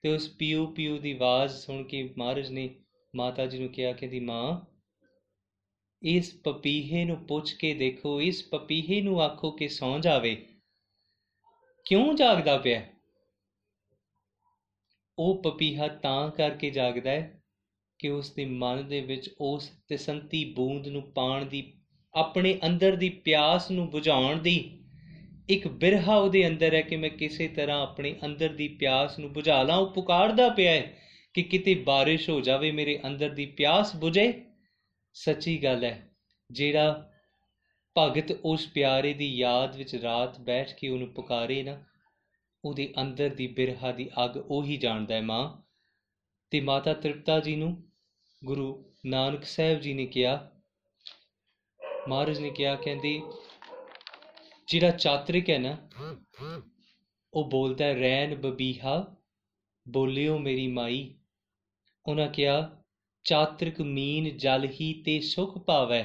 ਤੇ 0.03 0.09
ਉਸ 0.09 0.29
ਪੀਊ 0.29 0.67
ਪੀਊ 0.67 0.97
ਦੀ 0.97 1.11
ਆਵਾਜ਼ 1.11 1.51
ਸੁਣ 1.51 1.83
ਕੇ 1.83 2.13
ਮਹਾਰਾਜ 2.17 2.49
ਨੇ 2.49 2.75
ਮਾਤਾ 3.15 3.45
ਜੀ 3.45 3.59
ਨੂੰ 3.59 3.69
ਕਿਹਾ 3.69 3.91
ਕਿ 3.91 4.07
ਦੀ 4.07 4.19
ਮਾਂ, 4.19 4.61
ਇਸ 6.03 6.33
ਪਪੀਹੇ 6.43 7.05
ਨੂੰ 7.05 7.17
ਪੁੱਛ 7.17 7.53
ਕੇ 7.53 7.73
ਦੇਖੋ, 7.73 8.21
ਇਸ 8.21 8.43
ਪਪੀਹੇ 8.43 9.01
ਨੂੰ 9.01 9.21
ਆਖੋ 9.21 9.51
ਕਿ 9.51 9.67
ਸੌਂ 9.67 9.99
ਜਾਵੇ। 9.99 10.45
ਕਿਉਂ 11.85 12.13
ਜਾਗਦਾ 12.13 12.57
ਪਿਆ? 12.57 12.85
ਉਹ 15.19 15.43
ਪਪੀਹਾ 15.43 15.87
ਤਾਂ 15.87 16.31
ਕਰਕੇ 16.31 16.69
ਜਾਗਦਾ 16.69 17.11
ਹੈ 17.11 17.36
ਕਿ 17.99 18.09
ਉਸ 18.09 18.31
ਦੇ 18.31 18.45
ਮਨ 18.45 18.87
ਦੇ 18.87 19.01
ਵਿੱਚ 19.01 19.29
ਉਸ 19.39 19.69
ਤਸੰਤੀ 19.89 20.43
ਬੂੰਦ 20.45 20.87
ਨੂੰ 20.87 21.01
ਪਾਣ 21.11 21.45
ਦੀ, 21.45 21.63
ਆਪਣੇ 22.13 22.57
ਅੰਦਰ 22.65 22.95
ਦੀ 22.95 23.09
ਪਿਆਸ 23.09 23.71
ਨੂੰ 23.71 23.89
ਬੁਝਾਉਣ 23.89 24.41
ਦੀ 24.41 24.57
ਇੱਕ 25.49 25.67
ਬਿਰਹਾ 25.67 26.15
ਉਹਦੇ 26.15 26.47
ਅੰਦਰ 26.47 26.73
ਹੈ 26.73 26.81
ਕਿ 26.81 26.95
ਮੈਂ 26.95 27.09
ਕਿਸੇ 27.09 27.47
ਤਰ੍ਹਾਂ 27.47 27.81
ਆਪਣੇ 27.81 28.15
ਅੰਦਰ 28.25 28.49
ਦੀ 28.49 28.67
ਪਿਆਸ 28.67 29.19
ਨੂੰ 29.19 29.31
ਬੁਝਾ 29.33 29.61
ਲਾਂ। 29.63 29.77
ਉਹ 29.77 29.89
ਪੁਕਾਰਦਾ 29.93 30.49
ਪਿਆ 30.49 30.71
ਹੈ 30.71 30.93
ਕਿ 31.33 31.43
ਕਿਤੇ 31.43 31.75
ਬਾਰਿਸ਼ 31.75 32.29
ਹੋ 32.29 32.39
ਜਾਵੇ, 32.41 32.71
ਮੇਰੇ 32.71 32.99
ਅੰਦਰ 33.05 33.29
ਦੀ 33.29 33.45
ਪਿਆਸ 33.45 33.95
ਬੁਝੇ। 33.95 34.33
ਸੱਚੀ 35.15 35.57
ਗੱਲ 35.63 35.83
ਹੈ, 35.83 36.09
ਜਿਹੜਾ 36.51 37.11
ਭਗਤ 37.97 38.31
ਉਸ 38.31 38.67
ਪਿਆਰੇ 38.67 39.13
ਦੀ 39.13 39.35
ਯਾਦ 39.37 39.75
ਵਿੱਚ 39.75 39.95
ਰਾਤ 39.95 40.39
ਬੈਠ 40.39 40.73
ਕੇ 40.73 40.89
ਉਹਨੂੰ 40.89 41.07
ਪੁਕਾਰੇ 41.07 41.63
ਨਾ, 41.63 41.77
ਉਹਦੇ 42.65 42.93
ਅੰਦਰ 43.01 43.29
ਦੀ 43.29 43.47
ਬਿਰਹਾ 43.47 43.91
ਦੀ 43.91 44.09
ਅੱਗ 44.25 44.37
ਉਹੀ 44.37 44.77
ਜਾਣਦਾ 44.77 45.15
ਹੈ, 45.15 45.21
ਮਾਂ। 45.21 45.66
ਤੇ 46.51 46.59
ਮਾਤਾ 46.61 46.93
ਤ੍ਰਿਪਤਾ 46.93 47.39
ਜੀ 47.39 47.55
ਨੂੰ 47.55 47.71
ਗੁਰੂ 48.41 48.93
ਨਾਨਕ 49.05 49.43
ਸਾਹਿਬ 49.45 49.79
ਜੀ 49.79 49.93
ਨੇ 49.93 50.05
ਕਿਹਾ, 50.05 50.35
ਮਹਾਰਾਜ 52.09 52.39
ਨੇ 52.39 52.49
ਕਿਹਾ, 52.49 52.75
ਕਹਿੰਦੀ, 52.75 53.21
ਜਿਹੜਾ 54.67 54.91
ਚਾਤਰਿਕ 54.91 55.49
ਹੈ 55.49 55.57
ਨਾ, 55.59 55.77
ਉਹ 57.33 57.49
ਬੋਲਦਾ 57.49 57.85
ਹੈ 57.85 57.95
ਰੈਨ 57.95 58.35
ਬਬੀਹਾ, 58.35 58.95
ਬੋਲਿਓ 59.85 60.37
ਮੇਰੀ 60.37 60.67
ਮਾਈ। 60.67 61.13
ਉਹਨਾਂ 62.05 62.27
ਕਿਹਾ, 62.27 62.83
ਚਾਤਰਿਕ 63.25 63.81
ਮੀਨ 63.81 64.37
ਜਲ 64.37 64.69
ਹੀ 64.71 64.93
ਤੇ 65.03 65.19
ਸੁਖ 65.21 65.57
ਪਾਵੈ, 65.57 66.03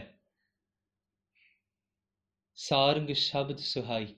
ਸਾਰੰਗ 2.59 3.11
ਸ਼ਬਦ 3.11 3.59
ਸੁਹਾਈ। 3.59 4.15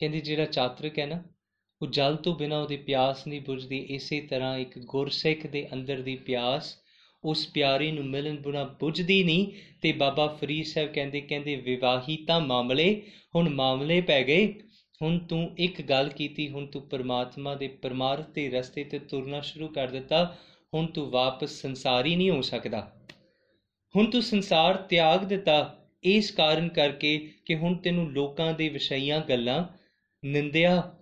ਕਹਿੰਦੀ, 0.00 0.20
ਜਿਹੜਾ 0.20 0.44
ਚਾਤਰਿਕ 0.46 0.98
ਹੈ 0.98 1.06
ਨਾ 1.06 1.22
ਉਹ 1.82 1.86
ਜਲ 1.86 2.16
ਤੋਂ 2.16 2.34
ਬਿਨਾ 2.34 2.58
ਉਹਦੀ 2.58 2.76
ਪਿਆਸ 2.76 3.26
ਨਹੀਂ 3.26 3.40
ਬੁਝਦੀ, 3.40 3.78
ਇਸੇ 3.78 4.20
ਤਰ੍ਹਾਂ 4.20 4.58
ਇੱਕ 4.58 4.78
ਗੁਰਸਿੱਖ 4.78 5.46
ਦੇ 5.46 5.68
ਅੰਦਰ 5.72 6.00
ਦੀ 6.00 6.16
ਪਿਆਸ 6.16 6.76
ਉਸ 7.24 7.46
ਪਿਆਰੇ 7.46 7.92
ਨੂੰ 7.92 8.04
ਮਿਲਣ 8.04 8.36
ਬਿਨਾ 8.36 8.64
ਬੁਝਦੀ 8.80 9.24
ਨਹੀਂ 9.24 9.52
ਤੇ 9.82 9.92
ਬਾਬਾ 9.92 10.26
ਫਰੀਦ 10.26 10.66
ਸਾਹਿਬ 10.66 10.92
ਕਹਿੰਦੇ 10.92 11.20
ਕਹਿੰਦੇ 11.20 11.56
ਵਿਵਾਹੀ 11.56 12.16
ਤਾਂ 12.16 12.40
ਮਾਮਲੇ, 12.40 13.02
ਹੁਣ 13.34 13.48
ਮਾਮਲੇ 13.48 14.00
ਪੈ 14.00 14.22
ਗਏ, 14.22 14.54
ਹੁਣ 15.02 15.18
ਤੂੰ 15.18 15.54
ਇੱਕ 15.58 15.82
ਗੱਲ 15.82 16.08
ਕੀਤੀ, 16.08 16.48
ਹੁਣ 16.48 16.66
ਤੂੰ 16.66 16.88
ਪਰਮਾਤਮਾ 16.88 17.54
ਦੇ 17.54 17.68
ਪਰਮਾਰਥ 17.68 18.30
ਦੇ 18.30 18.48
ਰਸਤੇ 18.50 18.84
ਤੇ 18.84 18.98
ਤੁਰਨਾ 18.98 19.40
ਸ਼ੁਰੂ 19.40 19.68
ਕਰ 19.68 19.88
ਦਿੱਤਾ, 19.88 20.36
ਹੁਣ 20.74 20.86
ਤੂੰ 20.86 21.10
ਵਾਪਸ 21.10 21.50
ਸੰਸਾਰੀ 21.50 22.16
ਨਹੀਂ 22.16 22.30
ਹੋ 22.30 22.40
ਸਕਦਾ। 22.40 22.92
ਹੁਣ 23.96 24.10
ਤੂੰ 24.10 24.22
ਸੰਸਾਰ 24.22 24.76
ਤਿਆਗ 24.76 25.24
ਦਿੱਤਾ, 25.24 25.78
ਇਸ 26.04 26.30
ਕਾਰਨ 26.30 26.68
ਕਰਕੇ 26.68 27.30
ਕਿ 27.46 27.54
ਹੁਣ 27.54 27.74
ਤੈਨੂੰ 27.74 28.12
ਲੋਕਾਂ 28.12 28.54
ਦੇ 28.54 28.68
ਵਿਸ਼ਈਆਂ 28.68 29.20
ਗੱਲਾਂ, 29.20 29.64
ਨਿੰਦਿਆ 30.24 30.95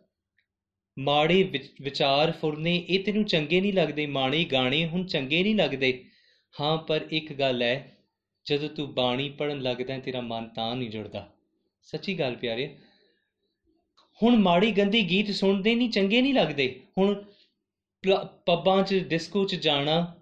ਮਾੜੇ 0.96 1.42
ਵਿਚਾਰ 1.83 2.33
ਫੁਰਨੇ, 2.33 2.76
ਇਹ 2.78 3.04
ਤੈਨੂੰ 3.04 3.24
ਚੰਗੇ 3.24 3.61
ਨਹੀਂ 3.61 3.72
ਲੱਗਦੇ, 3.72 4.07
ਮਾੜੇ 4.07 4.44
ਗਾਣੇ 4.44 4.85
ਹੁਣ 4.87 5.04
ਚੰਗੇ 5.04 5.42
ਨਹੀਂ 5.42 5.54
ਲੱਗਦੇ। 5.57 6.04
ਹਾਂ, 6.54 6.76
ਪਰ 6.78 7.07
ਇੱਕ 7.11 7.33
ਗੱਲ 7.33 7.62
ਹੈ 7.62 7.96
ਜਦੋਂ 8.46 8.68
ਤੂੰ 8.68 8.92
ਬਾਣੀ 8.94 9.28
ਪੜਨ 9.30 9.61
ਲੱਗਦਾ, 9.62 9.98
ਤੇਰਾ 9.98 10.20
ਮਨ 10.20 10.48
ਤਾਂ 10.48 10.74
ਨਹੀਂ 10.76 10.90
ਜੁੜਦਾ। 10.90 11.28
ਸੱਚੀ 11.87 12.18
ਗੱਲ 12.18 12.37
ਪਿਆਰੇ, 12.37 12.66
ਹੁਣ 14.20 14.37
ਮਾੜੀ 14.38 14.70
ਗੰਦੀ 14.72 15.02
ਗੀਤ 15.11 15.30
ਸੁਣਦੇ 15.33 15.74
ਨਹੀਂ, 15.74 15.90
ਚੰਗੇ 15.90 16.20
ਨਹੀਂ 16.22 16.35
ਲੱਗਦੇ। 16.35 16.68
ਹੁਣ 16.98 17.14
ਪੱਬਾਂ 18.46 18.83
'ਚ, 18.83 18.94
ਡਿਸਕੋ 19.09 19.44
'ਚ 19.44 19.54
ਜਾਣਾ, 19.57 20.14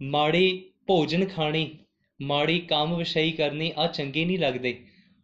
ਮਾੜੇ 0.00 0.62
ਭੋਜਨ 0.86 1.24
ਖਾਣੇ, 1.26 1.68
ਮਾੜੀ 2.20 2.58
ਕੰਮ 2.60 2.96
ਵਿਸ਼ਈ 2.96 3.32
ਕਰਨੀ 3.32 3.72
ਆ 3.76 3.86
ਚੰਗੇ 3.88 4.24
ਨਹੀਂ 4.24 4.38
ਲੱਗਦੇ। 4.38 4.78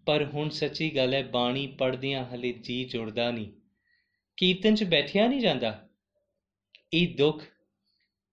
ਪਰ 0.07 0.25
ਹੁਣ 0.25 0.49
ਸੱਚੀ 0.51 0.91
ਗੱਲ 0.97 1.15
ਹੈ 1.15 1.23
ਬਾਣੀ 1.25 1.67
ਪੜਦਿਆਂ 1.79 2.25
ਹਲੇ 2.25 2.53
ਜੀ 2.53 2.85
ਜੁੜਦਾ 2.85 3.31
ਨਹੀਂ। 3.31 3.49
ਕੀਰਤਨ 4.41 4.75
'ਚ 4.75 4.85
ਬੈਠਿਆ 4.85 5.29
ਨਹੀਂ 5.29 5.41
ਜਾਂਦਾ। 5.41 5.89
ਇਹ 6.95 7.15
ਦੁੱਖ, 7.15 7.45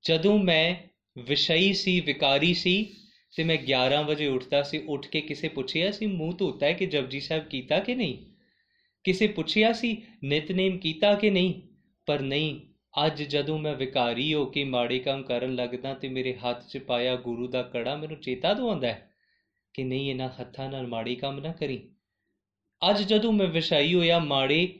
ਜਦੋਂ 0.04 0.40
ਮੈਂ 0.40 0.76
ਵਿਸ਼ਈ 1.18 1.74
ਸੀ, 1.74 2.00
ਵਿਕਾਰੀ 2.00 2.54
ਸੀ, 2.54 2.96
ਤੇ 3.36 3.44
ਮੈਂ 3.44 3.58
11 3.58 4.04
ਵਜੇ 4.04 4.28
ਉੱਠਦਾ 4.28 4.64
ਸੀ, 4.64 4.78
ਉੱਠ 4.78 5.08
ਕੇ 5.08 5.22
ਕਿਸੇ 5.22 5.48
ਪੁੱਛਿਆ 5.48 5.92
ਸੀ, 5.92 6.06
ਮੂੰਹ 6.06 6.36
ਧੋਤਾ 6.36 6.66
ਹੈ 6.66 6.74
ਕਿ 6.74 6.86
ਜਪਜੀ 6.86 7.20
ਸਾਹਿਬ 7.20 7.44
ਕੀਤਾ 7.44 7.80
ਕਿ 7.80 7.96
ਨਹੀਂ? 7.96 8.26
ਕਿਸੇ 9.04 9.28
ਪੁੱਛਿਆ 9.28 9.74
ਸੀ, 9.74 10.02
ਨਿਤਨੇਮ 10.24 10.78
ਕੀਤਾ 10.78 11.16
ਕਿ 11.16 11.30
ਨਹੀਂ? 11.30 11.62
ਪਰ 12.06 12.20
ਨਹੀਂ, 12.20 12.62
ਅੱਜ 13.06 13.24
ਜਦੋਂ 13.24 13.60
ਮੈਂ 13.60 13.76
ਵਿਕਾਰੀ 13.76 14.34
ਹੋ 14.34 14.46
ਕੇ 14.46 14.64
ਮਾੜੇ 14.64 15.00
ਕੰਮ 15.00 15.24
ਕਰਨ 15.24 15.56
ਲੱਗਦਾ 15.56 15.94
ਤੇ 15.94 16.10
ਮੇਰੇ 16.10 16.34
ਹੱਥ 16.34 16.68
'ਚ 16.68 16.78
ਪਾਇਆ 16.78 17.16
ਗੁਰੂ 17.16 17.48
ਦਾ 17.48 17.64
ਕੜਾ, 17.64 17.96
ਮੈਨੂੰ 17.96 18.18
ਚੇਤਾ 18.18 18.54
ਦਵਾਉਂਦਾ 18.54 18.88
ਹੈ 18.88 19.12
ਕਿ 19.74 19.84
ਨਹੀਂ, 19.84 20.10
ਇਹਨਾਂ 20.10 20.30
ਹੱਥਾਂ 20.42 20.72
ਨਾਲ 20.72 20.88
ਮਾੜੇ 20.88 21.16
ਕੰਮ 21.16 21.40
ਨਾ 21.40 21.52
ਕਰੀ। 21.52 21.90
ਅੱਜ 22.90 23.02
ਜਦੋਂ 23.02 23.34
ਮੈਂ 23.34 23.48
ਵਿਸ਼ਾਈ 23.48 23.94
ਹੋਇਆ, 23.94 24.20
ਮਾੜੇ 24.20 24.80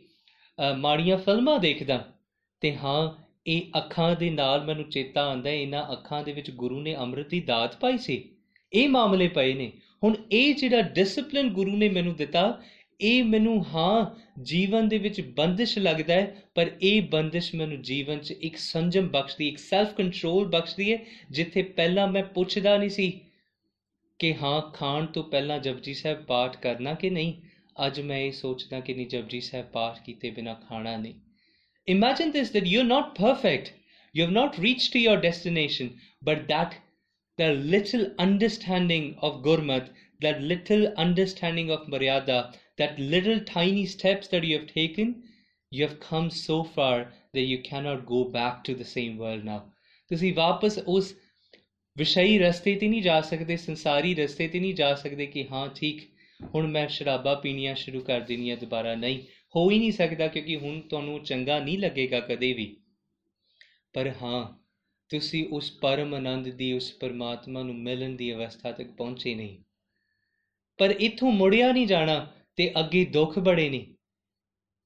ਮਾੜੀਆਂ 0.78 1.18
ਫਿਲਮਾਂ 1.18 1.60
ਦੇਖਦਾ 1.60 2.14
ਤੇ 2.62 2.76
ਹਾਂ, 2.76 3.24
ਇਹ 3.48 3.62
ਅੱਖਾਂ 3.78 4.16
ਦੇ 4.16 4.30
ਨਾਲ 4.30 4.66
ਮੈਨੂੰ 4.66 4.90
ਚੇਤਾ 4.90 5.26
ਆਉਂਦਾ 5.26 5.50
ਇਹਨਾਂ 5.50 5.92
ਅੱਖਾਂ 5.92 6.24
ਦੇ 6.24 6.32
ਵਿੱਚ 6.32 6.52
ਗੁਰੂ 6.52 6.82
ਨੇ 6.82 6.96
ਅੰਮ੍ਰਿਤ 6.96 7.30
ਦੀ 7.30 7.40
ਦਾਤ 7.40 7.76
ਪਾਈ 7.76 7.98
ਸੀ। 7.98 8.30
ਇਹ 8.74 8.90
ਮਾਮਲੇ 8.90 9.28
ਪਏ 9.28 9.54
ਨੇ। 9.54 9.72
ਹੁਣ 10.04 10.16
ਇਹ 10.32 10.56
ਜਿਹੜਾ 10.56 10.82
ਡਿਸਪਲਿਨ 10.82 11.50
ਗੁਰੂ 11.50 11.78
ਨੇ 11.78 11.90
ਮੈਨੂੰ 11.90 12.16
ਦਿੱਤਾ, 12.16 12.62
ਇਹ 13.02 13.24
ਮੈਨੂੰ 13.24 13.66
ਹਾਂ, 13.68 14.06
ਜੀਵਨ 14.42 14.88
ਦੇ 14.88 14.98
ਵਿੱਚ 14.98 15.22
ਬੰਦਿਸ਼ 15.22 15.80
ਲੱਗਦਾ 15.80 16.14
ਹੈ, 16.14 16.44
ਪਰ 16.56 16.72
ਇਹ 16.82 17.02
ਬੰਦਿਸ਼ 17.02 17.56
ਮੈਨੂੰ 17.56 17.82
ਜੀਵਨ 17.82 18.20
'ਚ 18.20 18.32
ਇੱਕ 18.32 18.58
ਸੰਜਮ 18.58 19.08
ਬਖਸ਼ਦੀ, 19.08 19.48
ਇੱਕ 19.48 19.58
ਸੈਲਫ 19.58 19.94
ਕੰਟਰੋਲ 19.94 20.48
ਬਖਸ਼ਦੀ 20.48 20.94
ਹੈ, 20.94 20.98
ਜਿੱਥੇ 21.32 21.62
ਪਹਿਲਾਂ 21.62 22.08
ਮੈਂ 22.08 22.24
ਪੁੱਛਦਾ 22.24 22.78
ਨਹੀਂ 22.78 22.90
ਸੀ 22.90 23.22
ਕਿ 24.20 24.36
ਹਾਂ, 24.36 24.62
ਖਾਣ 24.62 25.06
ਤੋਂ 25.06 25.24
ਪਹਿਲਾਂ 25.24 25.60
ਜਪਜੀ 25.60 25.94
ਸਾਹਿਬ 25.94 26.24
ਪਾਠ 26.24 26.58
ਕਰਨਾ 26.58 26.94
ਕਿ 26.94 27.10
ਨਹੀਂ? 27.10 27.34
ਅੱਜ 27.87 28.01
ਮੈਂ 28.01 28.19
ਇਹ 28.21 28.33
ਸੋਚਦਾ 28.33 28.81
ਕਿ 28.81 28.95
ਨਹੀਂ 28.95 29.07
ਜਪਜੀ 29.09 29.41
ਸਾਹਿਬ 29.41 29.67
ਪਾਠ 29.73 30.03
ਕੀਤੇ 30.05 30.31
ਬਿਨਾ 30.31 30.55
ਖਾਣਾ 30.69 30.97
ਨਹੀਂ 30.97 31.15
Imagine 31.89 32.31
this 32.31 32.51
that 32.51 32.67
you're 32.67 32.85
not 32.85 33.15
perfect. 33.17 33.73
You 34.15 34.23
have 34.23 34.33
not 34.33 34.57
reached 34.59 34.93
to 34.93 35.01
your 35.01 35.17
destination, 35.21 35.89
but 36.23 36.47
that 36.49 36.77
the 37.39 37.49
little 37.55 38.05
understanding 38.19 39.17
of 39.21 39.43
Gurmat, 39.43 39.89
that 40.21 40.41
little 40.41 40.87
understanding 40.97 41.73
of 41.73 41.89
Maryada, 41.89 42.55
that 42.79 43.01
little 43.01 43.41
tiny 43.41 43.85
steps 43.87 44.29
that 44.29 44.45
you 44.45 44.59
have 44.59 44.69
taken, 44.69 45.25
you 45.73 45.83
have 45.83 45.99
come 45.99 46.31
so 46.31 46.63
far 46.63 47.13
that 47.33 47.41
you 47.41 47.61
cannot 47.63 48.07
go 48.07 48.25
back 48.25 48.63
to 48.65 48.75
the 48.75 48.85
same 48.85 49.19
world 49.19 49.45
now. 49.45 49.61
ਤੁਸੀਂ 50.11 50.33
ਵਾਪਸ 50.35 50.79
ਉਸ 50.87 51.15
ਵਿਸ਼ਈ 51.97 52.39
ਰਸਤੇ 52.39 52.75
ਤੇ 52.79 52.89
ਨਹੀਂ 52.89 53.03
ਜਾ 53.03 53.21
ਸਕਦੇ 53.21 53.57
ਸੰਸਾਰੀ 53.57 54.15
ਰਸਤੇ 54.15 54.49
ਤੇ 54.49 54.61
ਨਹੀਂ 54.61 54.75
ਜਾ 54.75 54.95
ਸਕਦੇ 54.95 55.27
ਕਿ 55.27 55.47
ਹਾਂ 55.51 55.69
ਠੀਕ 55.77 56.09
ਹੁਣ 56.44 56.68
ਮੈਂ 56.68 56.88
ਸ਼ਰਾਬਾ 56.88 57.36
ਪੀਣੀਆਂ 57.36 57.76
ਸ਼ੁਰੂ 57.76 58.00
ਕਰ 58.00 58.22
ਦੇਣੀਆਂ 58.22 58.58
ਦੁਬਾਰਾ 58.58 58.96
ਨਹੀਂ। 58.96 59.20
ਹੋ 59.56 59.72
ਹੀ 59.72 59.80
ਨਹੀਂ 59.80 59.92
ਸਕਦਾ 59.92 60.28
ਕਿਉਂਕਿ 60.28 60.56
ਹੁਣ 60.56 60.82
ਤੁਹਾਨੂੰ 60.82 61.24
ਚੰਗਾ 61.24 61.60
ਨਹੀਂ 61.60 61.80
ਲੱਗੇਗਾ 61.80 62.20
ਕਦੇ 62.20 62.54
ਵੀ। 62.54 62.78
ਪਰ 63.94 64.14
ਹਾਂ, 64.22 64.58
ਤੁਸੀਂ 65.10 65.48
ਉਸ 65.52 65.72
ਪਰਮ 65.72 66.14
ਆਨੰਦ 66.14 66.50
ਦੀ, 66.50 66.74
ਉਸ 66.74 66.94
ਪਰਮਾਤਮਾ 66.94 67.64
ਨੂੰ 67.64 67.76
ਮਿਲਣ 67.76 68.10
ਦੀ 68.10 68.34
ਅਵਸਥਾ 68.34 68.72
ਤੱਕ 68.72 68.92
ਪਹੁੰਚੇ 68.92 69.36
ਨਹੀਂ। 69.36 69.64
ਪਰ 70.78 70.90
ਇਥੋਂ 70.90 71.32
ਮੁੜਿਆ 71.32 71.72
ਨਹੀਂ 71.72 71.88
ਜਾਣਾ 71.88 72.34
ਤੇ 72.56 72.74
ਅੱਗੇ 72.80 73.06
ਦੁੱਖ 73.06 73.40
ਬੜੇ 73.40 73.70
ਨੇ। 73.70 73.96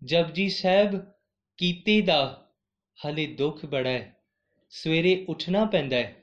ਜਪਜੀ 0.04 0.50
ਸਾਹਿਬ 0.50 1.06
ਕੀਤੇ 1.58 2.02
ਦਾ 2.02 2.52
ਹਲੇ 3.08 3.26
ਦੁੱਖ 3.26 3.66
ਬੜਾ 3.66 3.90
ਹੈ। 3.90 4.16
ਸਵੇਰੇ 4.70 5.26
ਉੱਠਣਾ 5.30 5.66
ਪੈਂਦਾ 5.66 5.98
ਹੈ। 5.98 6.16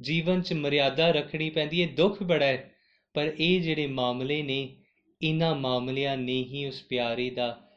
ਜੀਵਨ 0.00 0.42
'ਚ 0.42 0.52
ਮਰਿਆਦਾ 0.52 1.10
ਰੱਖਣੀ 1.10 1.50
ਪੈਂਦੀ 1.50 1.82
ਹੈ, 1.82 1.88
ਦੁੱਖ 1.88 2.22
ਬੜਾ 2.22 2.46
ਹੈ। 2.46 2.74
ਪਰ 3.14 3.32
ਇਹ 3.38 3.60
ਜਿਹੜੇ 3.60 3.86
ਮਾਮਲੇ 3.86 4.42
ਨੇ, 4.42 4.76
ਇਹਨਾਂ 5.22 5.54
ਮਾਮਲਿਆਂ 5.54 6.16
ਨੇ 6.16 6.42
ਹੀ 6.44 6.66
ਉਸ 6.66 6.82
ਪਿਆਰੇ 6.82 7.30
ਦਾ 7.30 7.68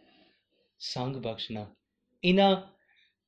ਸੰਗ 0.80 1.16
ਬਖਸ਼ਣਾ। 1.16 1.66
ਇਹਨਾਂ 2.24 2.56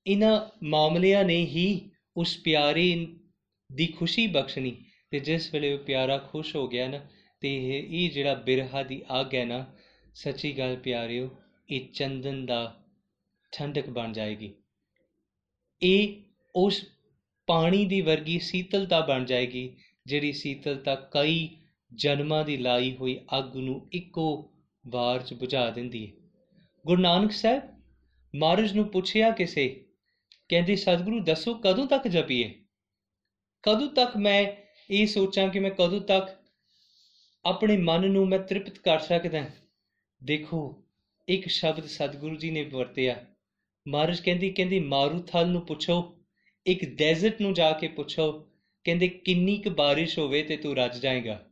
ਇਹਨਾਂ 0.05 0.39
ਮਾਮਲਿਆਂ 0.63 1.23
ਨੇ 1.25 1.45
ਹੀ 1.45 1.91
ਉਸ 2.17 2.37
ਪਿਆਰੇ 2.37 3.07
ਦੀ 3.69 3.87
ਖੁਸ਼ੀ 3.87 4.27
ਬਖਸ਼ਣੀ 4.27 4.75
ਤੇ 5.11 5.19
ਜਿਸ 5.19 5.53
ਵੇਲੇ 5.53 5.73
ਉਹ 5.73 5.79
ਪਿਆਰਾ 5.79 6.17
ਖੁਸ਼ 6.17 6.55
ਹੋ 6.55 6.67
ਗਿਆ 6.67 6.87
ਨਾ, 6.87 6.99
ਤੇ 7.41 7.81
ਇਹ 7.89 8.09
ਜਿਹੜਾ 8.11 8.33
ਬਿਰਹਾ 8.33 8.83
ਦੀ 8.83 9.01
ਅੱਗ 9.21 9.35
ਹੈ 9.35 9.45
ਨਾ, 9.45 9.65
ਸੱਚੀ 10.15 10.57
ਗੱਲ 10.57 10.75
ਪਿਆਰਿਓ, 10.75 11.29
ਇਹ 11.69 11.87
ਚੰਦਨ 11.93 12.45
ਦਾ 12.45 12.81
ਠੰਡਕ 13.51 13.89
ਬਣ 13.89 14.13
ਜਾਏਗੀ। 14.13 14.53
ਇਹ 15.81 16.15
ਉਸ 16.55 16.83
ਪਾਣੀ 17.47 17.85
ਦੀ 17.85 18.01
ਵਰਗੀ 18.01 18.39
ਸੀਤਲਤਾ 18.39 18.99
ਬਣ 19.01 19.25
ਜਾਏਗੀ, 19.25 19.69
ਜਿਹੜੀ 20.05 20.33
ਸੀਤਲਤਾ 20.33 20.95
ਕਈ 20.95 21.49
ਜਨਮਾਂ 21.91 22.43
ਦੀ 22.45 22.57
ਲਾਈ 22.57 22.95
ਹੋਈ 22.95 23.19
ਅੱਗ 23.37 23.55
ਨੂੰ 23.55 23.89
ਇੱਕੋ 23.93 24.51
ਵਾਰ 24.87 25.23
'ਚ 25.23 25.33
ਬੁਝਾ 25.33 25.69
ਦਿੰਦੀ 25.69 26.05
ਹੈ। 26.07 26.11
ਗੁਰੂ 26.85 27.01
ਨਾਨਕ 27.01 27.31
ਸਾਹਿਬ 27.31 27.61
ਮਹਾਰਾਜ 28.35 28.73
ਨੂੰ 28.73 28.87
ਪੁੱਛਿਆ 28.87 29.29
ਕਿਸੇ, 29.31 29.85
ਕਹਿੰਦੇ, 30.49 30.75
ਸਤਿਗੁਰੂ, 30.75 31.19
ਦੱਸੋ 31.19 31.53
ਕਦੋਂ 31.53 31.85
ਤੱਕ 31.87 32.07
ਜਪੀਏ? 32.07 32.53
ਕਦੋਂ 33.63 33.87
ਤੱਕ 33.87 34.17
ਮੈਂ 34.17 34.45
ਇਹ 34.89 35.07
ਸੋਚਾਂ 35.07 35.47
ਕਿ 35.49 35.59
ਮੈਂ 35.59 35.71
ਕਦੋਂ 35.71 36.01
ਤੱਕ 36.01 36.29
ਆਪਣੇ 37.45 37.77
ਮਨ 37.77 38.11
ਨੂੰ 38.11 38.27
ਮੈਂ 38.27 38.39
ਤ੍ਰਿਪਤ 38.39 38.77
ਕਰ 38.77 38.99
ਸਕਦਾ 38.99 39.45
ਦੇਖੋ, 40.23 40.83
ਇੱਕ 41.27 41.47
ਸ਼ਬਦ 41.47 41.85
ਸਤਿਗੁਰੂ 41.85 42.35
ਜੀ 42.35 42.51
ਨੇ 42.51 42.63
ਵਰਤਿਆ। 42.63 43.25
ਮਹਾਰਾਜ 43.87 44.19
ਕਹਿੰਦੀ 44.19 44.49
ਕਹਿੰਦੀ 44.49 44.79
ਮਾਰੂਥਲ 44.79 45.47
ਨੂੰ 45.47 45.65
ਪੁੱਛੋ, 45.65 46.15
ਇੱਕ 46.65 46.85
ਡੈਜ਼ਰਟ 46.85 47.41
ਨੂੰ 47.41 47.53
ਜਾ 47.53 47.71
ਕੇ 47.71 47.87
ਪੁੱਛੋ, 47.87 48.31
ਕਹਿੰਦੇ, 48.85 49.07
ਕਿੰਨੀ 49.07 49.57
ਕੁ 49.57 49.69
ਬਾਰਿਸ਼ 49.69 50.19
ਹੋਵੇ 50.19 50.43
ਤੇ 50.43 50.57
ਤੂੰ 50.57 50.75
ਰੱਜ 50.75 50.99
ਜਾਏਗਾ। 50.99 51.43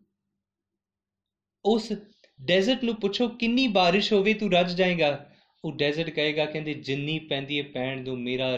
ਉਸ 1.65 1.91
ਡੈਜ਼ਰਟ 2.39 2.83
ਨੂੰ 2.83 2.95
ਪੁੱਛੋ, 2.95 3.27
ਕਿੰਨੀ 3.29 3.67
ਬਾਰਿਸ਼ 3.67 4.11
ਹੋਵੇ 4.13 4.33
ਤੂੰ 4.33 4.51
ਰੱਜ 4.51 4.73
ਜਾਏਗਾ? 4.73 5.29
ਉਹ 5.63 5.75
ਡੈਜ਼ਰਟ 5.77 6.09
ਕਹੇਗਾ, 6.09 6.45
ਕਹਿੰਦੇ 6.45 6.73
ਜਿੰਨੀ 6.73 7.17
ਪੈਂਦੀ 7.19 7.57
ਹੈ 7.59 7.63
ਪੈਣ 7.63 8.03
ਦੋ, 8.03 8.15
ਮੇਰਾ 8.15 8.57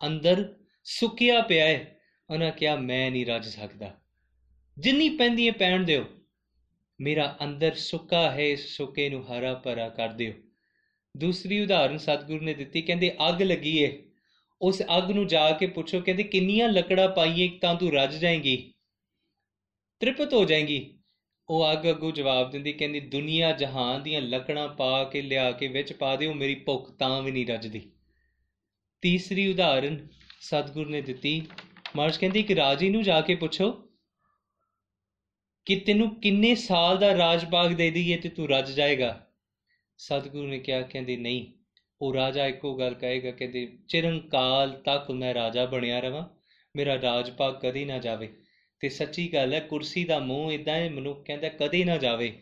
ਅੰਦਰ 0.00 0.44
ਸੁੱਕਿਆ 0.86 1.40
ਪਿਆ 1.40 1.66
ਹੈ 1.66 1.98
ਉਹਨਾਂ 2.30 2.50
ਕਿਹਾ, 2.52 2.76
ਮੈਂ 2.76 3.10
ਨਹੀਂ 3.10 3.26
ਰੱਜ 3.26 3.46
ਸਕਦਾ। 3.46 3.94
ਜਿੰਨੀ 4.76 5.08
ਪੈਂਦੀ 5.08 5.46
ਹੈ 5.46 5.52
ਪੈਣ 5.52 5.84
ਦਿਓ, 5.84 6.04
ਮੇਰਾ 7.00 7.36
ਅੰਦਰ 7.44 7.74
ਸੁੱਕਾ 7.74 8.30
ਹੈ, 8.30 8.42
ਇਸ 8.42 8.66
ਸੁੱਕੇ 8.76 9.08
ਨੂੰ 9.08 9.24
ਹਰਾ 9.26 9.52
ਭਰਾ 9.54 9.88
ਕਰ 9.88 10.08
ਦਿਓ। 10.08 10.32
ਦੂਸਰੀ 11.14 11.60
ਉਦਾਹਰਨ 11.60 11.98
ਸਤਿਗੁਰੂ 11.98 12.44
ਨੇ 12.44 12.54
ਦਿੱਤੀ, 12.54 12.82
ਕਹਿੰਦੇ 12.82 13.14
ਅੱਗ 13.28 13.42
ਲੱਗੀ 13.42 13.76
ਏ। 13.78 13.92
ਉਸ 14.60 14.82
ਅੱਗ 14.98 15.10
ਨੂੰ 15.10 15.26
ਜਾ 15.26 15.50
ਕੇ 15.50 15.66
ਪੁੱਛੋ, 15.68 16.00
ਕਹਿੰਦੇ 16.00 16.22
ਕਿੰਨੀਆਂ 16.24 16.68
ਲੱਕੜਾਂ 16.68 17.08
ਪਾਈਏ 17.08 17.48
ਤਾਂ 17.58 17.74
ਤੂੰ 17.74 17.92
ਰੱਜ 17.92 18.14
ਜਾਏਂਗੀ, 18.16 18.72
ਤ੍ਰਿਪਤ 20.00 20.34
ਹੋ 20.34 20.44
ਜਾਏਂਗੀ। 20.44 20.98
ਉਹ 21.52 21.72
ਅੱਗ 21.72 21.90
ਅੱਗੂ 21.90 22.10
ਜਵਾਬ 22.10 22.50
ਦਿੰਦੀ, 22.50 22.72
ਕਹਿੰਦੀ, 22.72 23.00
ਦੁਨੀਆ 23.00 23.52
ਜਹਾਨ 23.52 24.02
ਦੀਆਂ 24.02 24.20
ਲੱਕੜਾਂ 24.20 24.68
ਪਾ 24.68 25.04
ਕੇ 25.04 25.22
ਲਿਆ 25.22 25.52
ਕੇ 25.52 25.68
ਵਿੱਚ 25.68 25.92
ਪਾ 25.92 26.16
ਦਿਓ, 26.16 26.34
ਮੇਰੀ 26.34 26.54
ਭੁੱਖ 26.54 26.90
ਤਾਂ 26.90 27.22
ਵੀ 27.22 27.30
ਨਹੀਂ 27.30 27.46
ਰੱਜਦੀ। 27.46 27.90
ਤੀਸਰੀ 29.02 29.52
ਉਦਾਹਰਨ 29.52 30.08
ਸਤਿਗੁਰ 30.40 30.88
ਨੇ 30.88 31.00
ਦਿੱਤੀ। 31.00 31.46
ਮਾਰਸ਼ 31.96 32.18
ਕਹਿੰਦੀ 32.18 32.42
ਕਿ 32.42 32.54
ਰਾਜੀ 32.54 32.88
ਨੂੰ 32.88 33.02
ਜਾ 33.02 33.20
ਕੇ 33.20 33.34
ਪੁੱਛੋ 33.34 33.72
ਕਿ 35.66 35.76
ਤੈਨੂੰ 35.76 36.20
ਕਿੰਨੇ 36.20 36.54
ਸਾਲ 36.54 36.98
ਦਾ 36.98 37.16
ਰਾਜ 37.16 37.44
ਬਾਗ 37.44 37.70
ਦੇ 37.70 37.90
ਦਈਏ 37.90 38.16
ਤੇ 38.16 38.28
ਤੂੰ 38.28 38.48
ਰੱਜ 38.48 38.70
ਜਾਏਗਾ। 38.70 39.26
ਸਤਿਗੁਰੂ 39.98 40.48
ਨੇ 40.48 40.58
ਕਿਹਾ, 40.58 40.82
ਕਹਿੰਦੀ, 40.82 41.16
ਨਹੀਂ, 41.16 41.46
ਉਹ 42.00 42.14
ਰਾਜਾ 42.14 42.46
ਇੱਕੋ 42.46 42.76
ਗੱਲ 42.76 42.94
ਕਹੇਗਾ, 42.94 43.30
ਕਹਿੰਦੇ, 43.30 43.78
ਚਿਰੰਕਾਲ 43.88 44.70
ਤੱਕ 44.70 45.10
ਮੈਂ 45.10 45.34
ਰਾਜਾ 45.34 45.66
ਬਣਿਆ 45.66 46.00
ਰਵਾਂ, 46.00 46.28
ਮੇਰਾ 46.76 47.02
ਰਾਜ 47.02 47.30
ਭਾਗ 47.30 47.54
ਕਦੀ 47.54 47.84
ਨਾ 47.84 47.98
ਜਾਵੇ। 47.98 48.36
ਤੇ 48.82 48.88
ਸੱਚੀ 48.88 49.32
ਗੱਲ 49.32 49.52
ਹੈ, 49.54 49.58
ਕੁਰਸੀ 49.60 50.04
ਦਾ 50.04 50.18
ਮੂੰਹ 50.18 50.52
ਇਦਾਂ 50.52 50.74
ਹੈ 50.74 50.88
ਮਨੁੱਖ 50.90 51.24
ਕਹਿੰਦਾ 51.26 51.48
ਕਦੇ 51.48 51.84
ਨਾ 51.84 51.96
ਜਾਵੇ। 51.96 52.32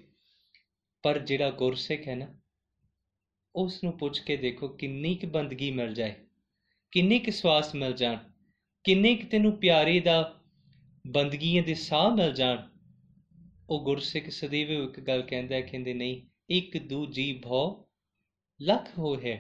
ਪਰ 1.05 1.19
ਜਿਹੜਾ 1.19 1.51
ਗੁਰਸਿੱਖ 1.51 2.07
ਹੈ 2.09 2.15
ਨਾ 2.15 2.27
ਉਸ 3.55 3.83
ਨੂੰ 3.85 3.93
ਪੁੱਛ 3.99 4.21
ਕੇ 4.21 4.37
ਦੇਖੋ 4.37 4.69
ਕਿੰਨੀ 4.69 5.15
ਕੁ 5.15 5.27
ਬੰਦਗੀ 5.27 5.71
ਮਿਲ 5.71 5.93
ਜਾਏ, 5.95 6.15
ਕਿੰਨੇ 6.93 7.19
ਕੁ 7.19 7.31
ਸਵਾਸ 7.31 7.75
ਮਿਲ 7.75 7.93
ਜਾਣ, 7.93 8.17
ਕਿੰਨੇ 8.85 9.15
ਕੁ 9.15 9.27
ਤੈਨੂੰ 9.31 9.53
ਪਿਆਰੇ 9.57 9.99
ਦਾ 10.01 10.41
ਬੰਦਗੀਆਂ 11.07 11.63
ਦੇ 11.63 11.75
ਸਾਹ 11.75 12.11
ਮਿਲ 12.11 12.33
ਜਾਣ। 12.33 12.63
ਉਹ 13.71 13.85
ਗੁਰਸਿੱਖ 13.85 14.31
ਸਦੀਵ 14.31 14.71
ਇੱਕ 14.73 15.01
ਗੱਲ 15.01 15.23
ਕਹਿੰਦਾ 15.23 15.55
ਹੈ, 15.55 15.61
ਕਹਿੰਦੇ 15.61 15.95
ਨਹੀਂ, 15.95 16.21
ਇੱਕ 16.51 16.79
ਦੂਜੀ 16.79 17.33
ਭੋ 17.45 17.89
ਲੱਖ 18.61 18.89
ਹੋ 18.99 19.15
ਹੈ, 19.21 19.37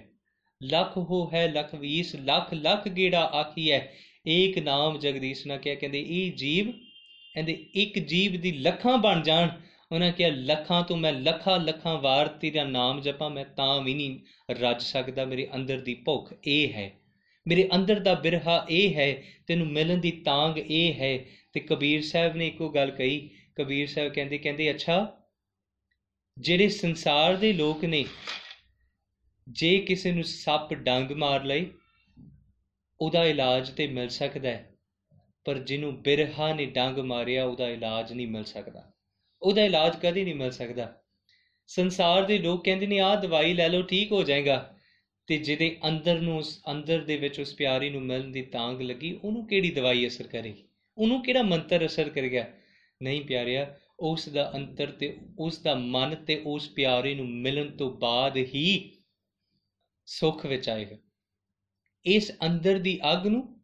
ਲੱਖ 0.60 0.96
ਹੋ 0.98 1.30
ਹੈ, 1.32 1.46
ਲੱਖ 1.48 1.74
ਵੀਸ 1.74 2.14
ਲੱਖ 2.16 2.54
ਲੱਖ 2.54 2.88
ਗੇੜਾ 2.88 3.24
ਆਖੀ 3.34 3.70
ਹੈ। 3.72 3.80
ਏਕ 4.28 4.58
ਨਾਮ 4.58 4.98
ਜਗਦੀਸ਼ 4.98 5.46
ਨਾ 5.46 5.56
ਕਿਹਾ, 5.56 5.74
ਕਹਿੰਦੇ, 5.74 6.00
ਇਹ 6.00 6.32
ਜੀਵ 6.32 6.72
ਕਹਿੰਦੇ 7.34 7.52
ਇੱਕ 7.74 7.98
ਜੀਵ 7.98 8.40
ਦੀ 8.40 8.52
ਲੱਖਾਂ 8.52 8.98
ਬਣ 8.98 9.22
ਜਾਣ। 9.22 9.48
ਉਹਨਾਂ 9.92 10.12
ਕਿਹਾ, 10.12 10.30
ਲੱਖਾਂ 10.32 10.82
ਤੋਂ 10.82 10.96
ਮੈਂ 10.96 11.12
ਲੱਖਾਂ 11.12 11.60
ਲੱਖਾਂ 11.60 11.98
ਵਾਰ 11.98 12.28
ਤੇਰਾ 12.28 12.64
ਨਾਮ 12.64 13.00
ਜਪਾਂ, 13.00 13.30
ਮੈਂ 13.30 13.44
ਤਾਂ 13.44 13.80
ਵੀ 13.80 13.94
ਨਹੀਂ 13.94 14.20
ਰੱਜ 14.50 14.82
ਸਕਦਾ। 14.82 15.24
ਮੇਰੇ 15.24 15.48
ਅੰਦਰ 15.54 15.80
ਦੀ 15.80 15.94
ਭੁੱਖ 15.94 16.34
ਇਹ 16.44 16.72
ਹੈ। 16.72 16.92
ਮੇਰੇ 17.48 17.68
ਅੰਦਰ 17.74 18.00
ਦਾ 18.00 18.14
ਬਿਰਹਾ 18.14 18.66
ਇਹ 18.70 18.94
ਹੈ, 18.94 19.22
ਤੈਨੂੰ 19.46 19.66
ਮਿਲਣ 19.66 19.98
ਦੀ 19.98 20.10
ਤਾਂਗ 20.10 20.58
ਇਹ 20.58 20.94
ਹੈ। 20.94 21.24
ਤੇ 21.52 21.60
ਕਬੀਰ 21.60 22.02
ਸਾਹਿਬ 22.02 22.36
ਨੇ 22.36 22.46
ਇੱਕੋ 22.46 22.68
ਗੱਲ 22.68 22.90
ਕਹੀ। 22.90 23.30
ਕਬੀਰ 23.56 23.86
ਸਾਹਿਬ 23.86 24.12
ਕਹਿੰਦੇ 24.12 24.38
ਕਹਿੰਦੇ, 24.38 24.70
ਅੱਛਾ, 24.70 25.16
ਜਿਹੜੇ 26.38 26.68
ਸੰਸਾਰ 26.68 27.36
ਦੇ 27.36 27.52
ਲੋਕ 27.52 27.84
ਨੇ, 27.84 28.04
ਜੇ 29.48 29.78
ਕਿਸੇ 29.78 30.12
ਨੂੰ 30.12 30.24
ਸੱਪ 30.24 30.74
ਡੰਗ 30.74 31.10
ਮਾਰ 31.10 31.44
ਲਈ 31.44 31.70
ਉਹਦਾ 33.00 33.24
ਇਲਾਜ 33.24 33.70
ਤੇ 33.70 33.86
ਮਿਲ 33.86 34.08
ਸਕਦਾ 34.08 34.48
ਹੈ। 34.48 34.69
ਪਰ 35.44 35.58
ਜਿਹਨੂੰ 35.58 36.02
ਬਿਰਹਾ 36.02 36.54
ਨੇ 36.54 36.66
ਡੰਗ 36.66 36.98
ਮਾਰਿਆ 36.98 37.44
ਉਹਦਾ 37.44 37.68
ਇਲਾਜ 37.68 38.12
ਨਹੀਂ 38.12 38.26
ਮਿਲ 38.26 38.44
ਸਕਦਾ। 38.44 38.92
ਉਹਦਾ 39.42 39.64
ਇਲਾਜ 39.64 39.96
ਕਦੇ 40.02 40.24
ਨਹੀਂ 40.24 40.34
ਮਿਲ 40.34 40.50
ਸਕਦਾ। 40.50 41.02
ਸੰਸਾਰ 41.66 42.22
ਦੇ 42.22 42.38
ਲੋਕ 42.38 42.64
ਕਹਿੰਦੇ 42.64 42.86
ਨੇ, 42.86 42.98
ਆਹ 42.98 43.16
ਦਵਾਈ 43.16 43.54
ਲੈ 43.54 43.68
ਲਓ, 43.68 43.82
ਠੀਕ 43.82 44.12
ਹੋ 44.12 44.22
ਜਾਏਗਾ। 44.22 44.76
ਤੇ 45.26 45.38
ਜਿਹਦੇ 45.38 45.78
ਅੰਦਰ 45.88 46.20
ਨੂੰ 46.20 46.38
ਉਸ, 46.38 46.62
ਅੰਦਰ 46.70 47.04
ਦੇ 47.04 47.16
ਵਿੱਚ 47.16 47.40
ਉਸ 47.40 47.54
ਪਿਆਰੀ 47.54 47.90
ਨੂੰ 47.90 48.02
ਮਿਲਣ 48.02 48.28
ਦੀ 48.28 48.42
ਤਾਂਗ 48.42 48.80
ਲੱਗੀ, 48.82 49.20
ਉਹਨੂੰ 49.24 49.46
ਕਿਹੜੀ 49.46 49.70
ਦਵਾਈ 49.70 50.06
ਅਸਰ 50.06 50.26
ਕਰੇਗੀ 50.26 50.64
ਉਹਨੂੰ 50.98 51.22
ਕਿਹੜਾ 51.22 51.42
ਮੰਤਰ 51.42 51.86
ਅਸਰ 51.86 52.08
ਕਰੇਗਾ 52.08 52.46
ਨਹੀਂ 53.02 53.24
ਪਿਆਰਿਆ, 53.24 53.76
ਉਸ 54.00 54.28
ਦਾ 54.28 54.52
ਅੰਤਰ 54.54 54.90
ਤੇ 54.90 55.16
ਉਸ 55.38 55.58
ਦਾ 55.58 55.74
ਮਨ 55.74 56.14
ਤੇ 56.14 56.42
ਉਸ 56.46 56.68
ਪਿਆਰੇ 56.68 57.14
ਨੂੰ 57.14 57.28
ਮਿਲਣ 57.28 57.76
ਤੋਂ 57.76 57.90
ਬਾਅਦ 57.90 58.36
ਹੀ 58.36 58.96
ਸੁੱਖ 60.06 60.46
ਵਿੱਚ 60.46 60.68
ਆਏਗਾ। 60.68 60.96
ਇਸ 62.04 62.32
ਅੰਦਰ 62.46 62.78
ਦੀ 62.78 63.00
ਅੱਗ 63.12 63.26
ਨੂੰ 63.26 63.59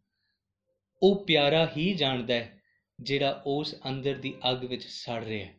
ਉਹ 1.02 1.24
ਪਿਆਰਾ 1.26 1.72
ਹੀ 1.76 1.94
ਜਾਣਦਾ 1.94 2.34
ਹੈ, 2.34 2.62
ਜਿਹੜਾ 3.00 3.42
ਉਸ 3.46 3.74
ਅੰਦਰ 3.88 4.14
ਦੀ 4.14 4.34
ਅੱਗ 4.50 4.64
ਵਿੱਚ 4.64 4.86
ਸੜ 4.86 5.24
ਰਿਹਾ 5.24 5.46
ਹੈ। 5.46 5.54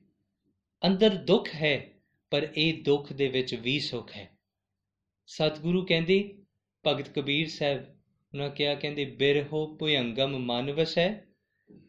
ਅੰਦਰ 0.85 1.09
ਦੁੱਖ 1.09 1.55
ਹੈ, 1.55 1.89
ਪਰ 2.31 2.47
ਇਹ 2.57 2.83
ਦੁੱਖ 2.83 3.13
ਦੇ 3.13 3.27
ਵਿੱਚ 3.27 3.55
ਵੀ 3.55 3.79
ਸੁੱਖ 3.79 4.11
ਹੈ। 4.11 4.37
ਸਤਿਗੁਰੂ 5.25 5.85
ਕਹਿੰਦੇ, 5.85 6.37
ਭਗਤ 6.87 7.09
ਕਬੀਰ 7.09 7.49
ਸਾਹਿਬ 7.49 7.85
ਉਹਨਾਂ 8.33 8.49
ਕਿਹਾ, 8.49 8.75
ਕਹਿੰਦੇ, 8.75 9.05
ਬਿਰਹੋ 9.05 9.77
ਭੁਯੰਗਮ 9.77 10.37
ਮਨ 10.37 10.71
ਵਸੈ, 10.71 11.13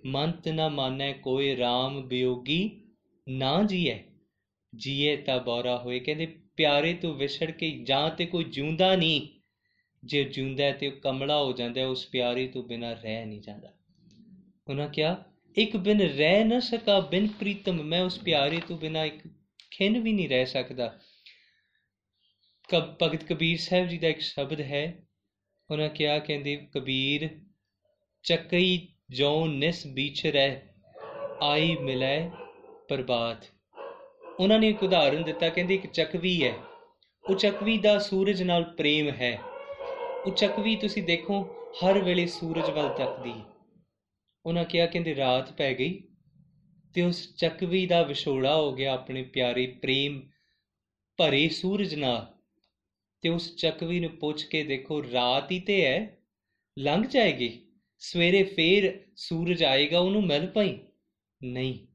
ਮੰਤ 0.07 0.49
ਨਾ 0.49 0.69
ਮਾਨੈ 0.69 1.13
ਕੋਈ 1.13 1.57
RAM 1.57 2.01
ਬਿਯੋਗੀ 2.01 2.89
ਨਾ 3.29 3.63
ਜੀਏ 3.63 4.05
ਜੀਏ 4.77 5.17
ਤਾਂ 5.17 5.41
ਬੋਰਾ 5.41 5.79
ਹੋਏ, 5.79 6.01
ਕਹਿੰਦੇ, 6.01 6.27
ਪਿਆਰੇ 6.57 6.95
ਤੋਂ 6.95 7.15
ਵਿਛੜ 7.15 7.51
ਕੇ 7.51 7.85
ਜਾਂ 7.85 8.11
ਤੇ 8.11 8.27
ਕੋਈ 8.27 8.45
ਜਿਉਂਦਾ 8.45 8.97
ਨਹੀਂ। 8.97 9.38
ਜੇ 10.05 10.25
ਜਿਉਂਦਾ 10.25 10.73
ਤੇ 10.73 10.87
ਉਹ 10.87 10.93
ਕਮਲਾ 10.93 11.43
ਹੋ 11.43 11.53
ਜਾਂਦਾ 11.53 11.87
ਉਸ 11.87 12.07
ਪਿਆਰੇ 12.07 12.47
ਤੋਂ 12.47 12.63
ਬਿਨਾ 12.63 12.93
ਰਹਿ 12.93 13.27
ਨਹੀਂ 13.27 13.41
ਜਾਂਦਾ। 13.41 13.73
ਉਹਨਾਂ 14.69 14.89
ਕਿਹਾ, 14.89 15.25
ਇੱਕ 15.57 15.77
ਬਿਨ 15.77 16.01
ਰਹਿ 16.01 16.45
ਨਾ 16.45 16.61
ਸਕਾ, 16.61 17.01
ਬਿਨ 17.01 17.29
ਪ੍ਰੀਤਮ, 17.29 17.83
ਮੈਂ 17.83 18.03
ਉਸ 18.03 18.19
ਪਿਆਰੇ 18.19 18.61
ਤੋਂ 18.69 18.79
ਬਿਨਾ 18.79 19.05
ਇੱਕ 19.05 19.29
ਖਿੰਨ 19.71 20.01
ਵੀ 20.01 20.13
ਨਹੀਂ 20.13 20.29
ਰਹਿ 20.29 20.47
ਸਕਦਾ। 20.47 20.99
ਕਬ, 22.69 22.97
ਭਗਤ 23.03 23.25
ਕਬੀਰ 23.25 23.59
ਸਾਹਿਬ 23.59 23.89
ਜੀ 23.89 23.99
ਦਾ 23.99 24.09
ਇੱਕ 24.09 24.21
ਸ਼ਬਦ 24.21 24.61
ਹੈ। 24.61 25.03
ਉਹਨਾਂ 25.71 25.89
ਕਿਹਾ, 25.89 26.19
ਕਹਿੰਦੇ, 26.19 26.69
ਕਬੀਰ, 26.75 27.31
ਚੱਕਈ 28.23 28.89
ਜੋ 29.11 29.47
ਨਿਸ 29.47 29.87
ਵਿਚ 29.87 30.27
ਰਹਿ, 30.27 30.61
ਆਈ 31.43 31.77
ਮਿਲੈ 31.77 32.31
ਪ੍ਰਬਾਤ 32.89 33.47
ਉਹਨਾਂ 34.41 34.59
ਨੇ 34.59 34.69
ਇੱਕ 34.69 34.83
ਉਦਾਹਰਨ 34.83 35.23
ਦਿੱਤਾ, 35.23 35.49
ਕਹਿੰਦੇ, 35.49 35.75
ਇੱਕ 35.75 35.87
ਚੱਕਵੀ 35.87 36.45
ਹੈ। 36.45 36.53
ਉਹ 37.31 37.35
ਚੱਕਵੀ 37.35 37.79
ਦਾ 37.79 37.99
ਸੂਰਜ 37.99 38.43
ਨਾਲ 38.43 38.65
ਪ੍ਰੇਮ 38.65 39.09
ਹੈ। 39.09 39.39
ਉਹ 40.27 40.31
ਚੱਕਵੀ 40.31 40.77
ਤੁਸੀਂ 40.77 41.03
ਦੇਖੋ, 41.03 41.49
ਹਰ 41.85 41.99
ਵੇਲੇ 41.99 42.27
ਸੂਰਜ 42.27 42.71
ਵੱਲ 42.71 42.89
ਤੱਕਦੀ। 42.89 43.33
ਹੈ 43.33 43.45
ਉਹਨਾਂ 44.47 44.65
ਕਿਹਾ, 44.65 44.87
ਕਹਿੰਦੇ, 44.87 45.17
ਰਾਤ 45.17 45.53
ਪੈ 45.53 45.75
ਗਈ। 45.75 46.03
ਤੇ 46.95 47.03
ਉਸ 47.03 47.35
ਚੱਕਵੀ 47.37 47.87
ਦਾ 47.87 48.03
ਵਿਛੋੜਾ 48.03 48.57
ਹੋ 48.57 48.75
ਗਿਆ 48.75 48.95
ਆਪਣੇ 48.95 49.23
ਪਿਆਰੇ 49.23 49.67
ਪ੍ਰੇਮ 49.67 50.31
ਭਰੇ 51.17 51.49
ਸੂਰਜ 51.49 51.95
ਨਾਲ। 51.95 52.35
ਤੇ 53.23 53.29
ਉਸ 53.29 53.57
ਚੱਕਵੀ 53.57 54.01
ਨੂੰ 54.01 54.11
ਪੁੱਛ 54.11 54.45
ਕੇ 54.45 54.63
ਦੇਖੋ, 54.63 55.03
ਰਾਤ 55.13 55.53
ਹੀ 55.53 55.61
ਤੇ 55.61 55.85
ਹੈ। 55.85 56.19
ਲੰਘ 56.79 57.07
ਜਾਏਗੀ। 57.07 57.61
ਸਵੇਰੇ 57.99 58.43
ਫੇਰ 58.43 59.05
ਸੂਰਜ 59.17 59.65
ਆਏਗਾ, 59.65 59.99
ਉਹਨੂੰ 59.99 60.27
ਮਿਲ 60.27 60.47
ਪਈ। 60.47 60.79
ਨਹੀਂ, 61.45 61.87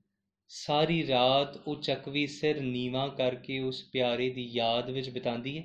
ਸਾਰੀ 0.48 1.08
ਰਾਤ 1.08 1.68
ਉਹ 1.68 1.76
ਚੱਕਵੀ 1.76 2.28
ਸਿਰ 2.28 2.62
ਨੀਵਾ 2.62 3.08
ਕਰਕੇ 3.08 3.60
ਉਸ 3.60 3.90
ਪਿਆਰੇ 3.94 4.30
ਦੀ 4.30 4.44
ਯਾਦ 4.44 4.90
ਵਿੱਚ 4.90 5.10
ਬਿਤਾਉਂਦੀ 5.10 5.58
ਹੈ। 5.58 5.64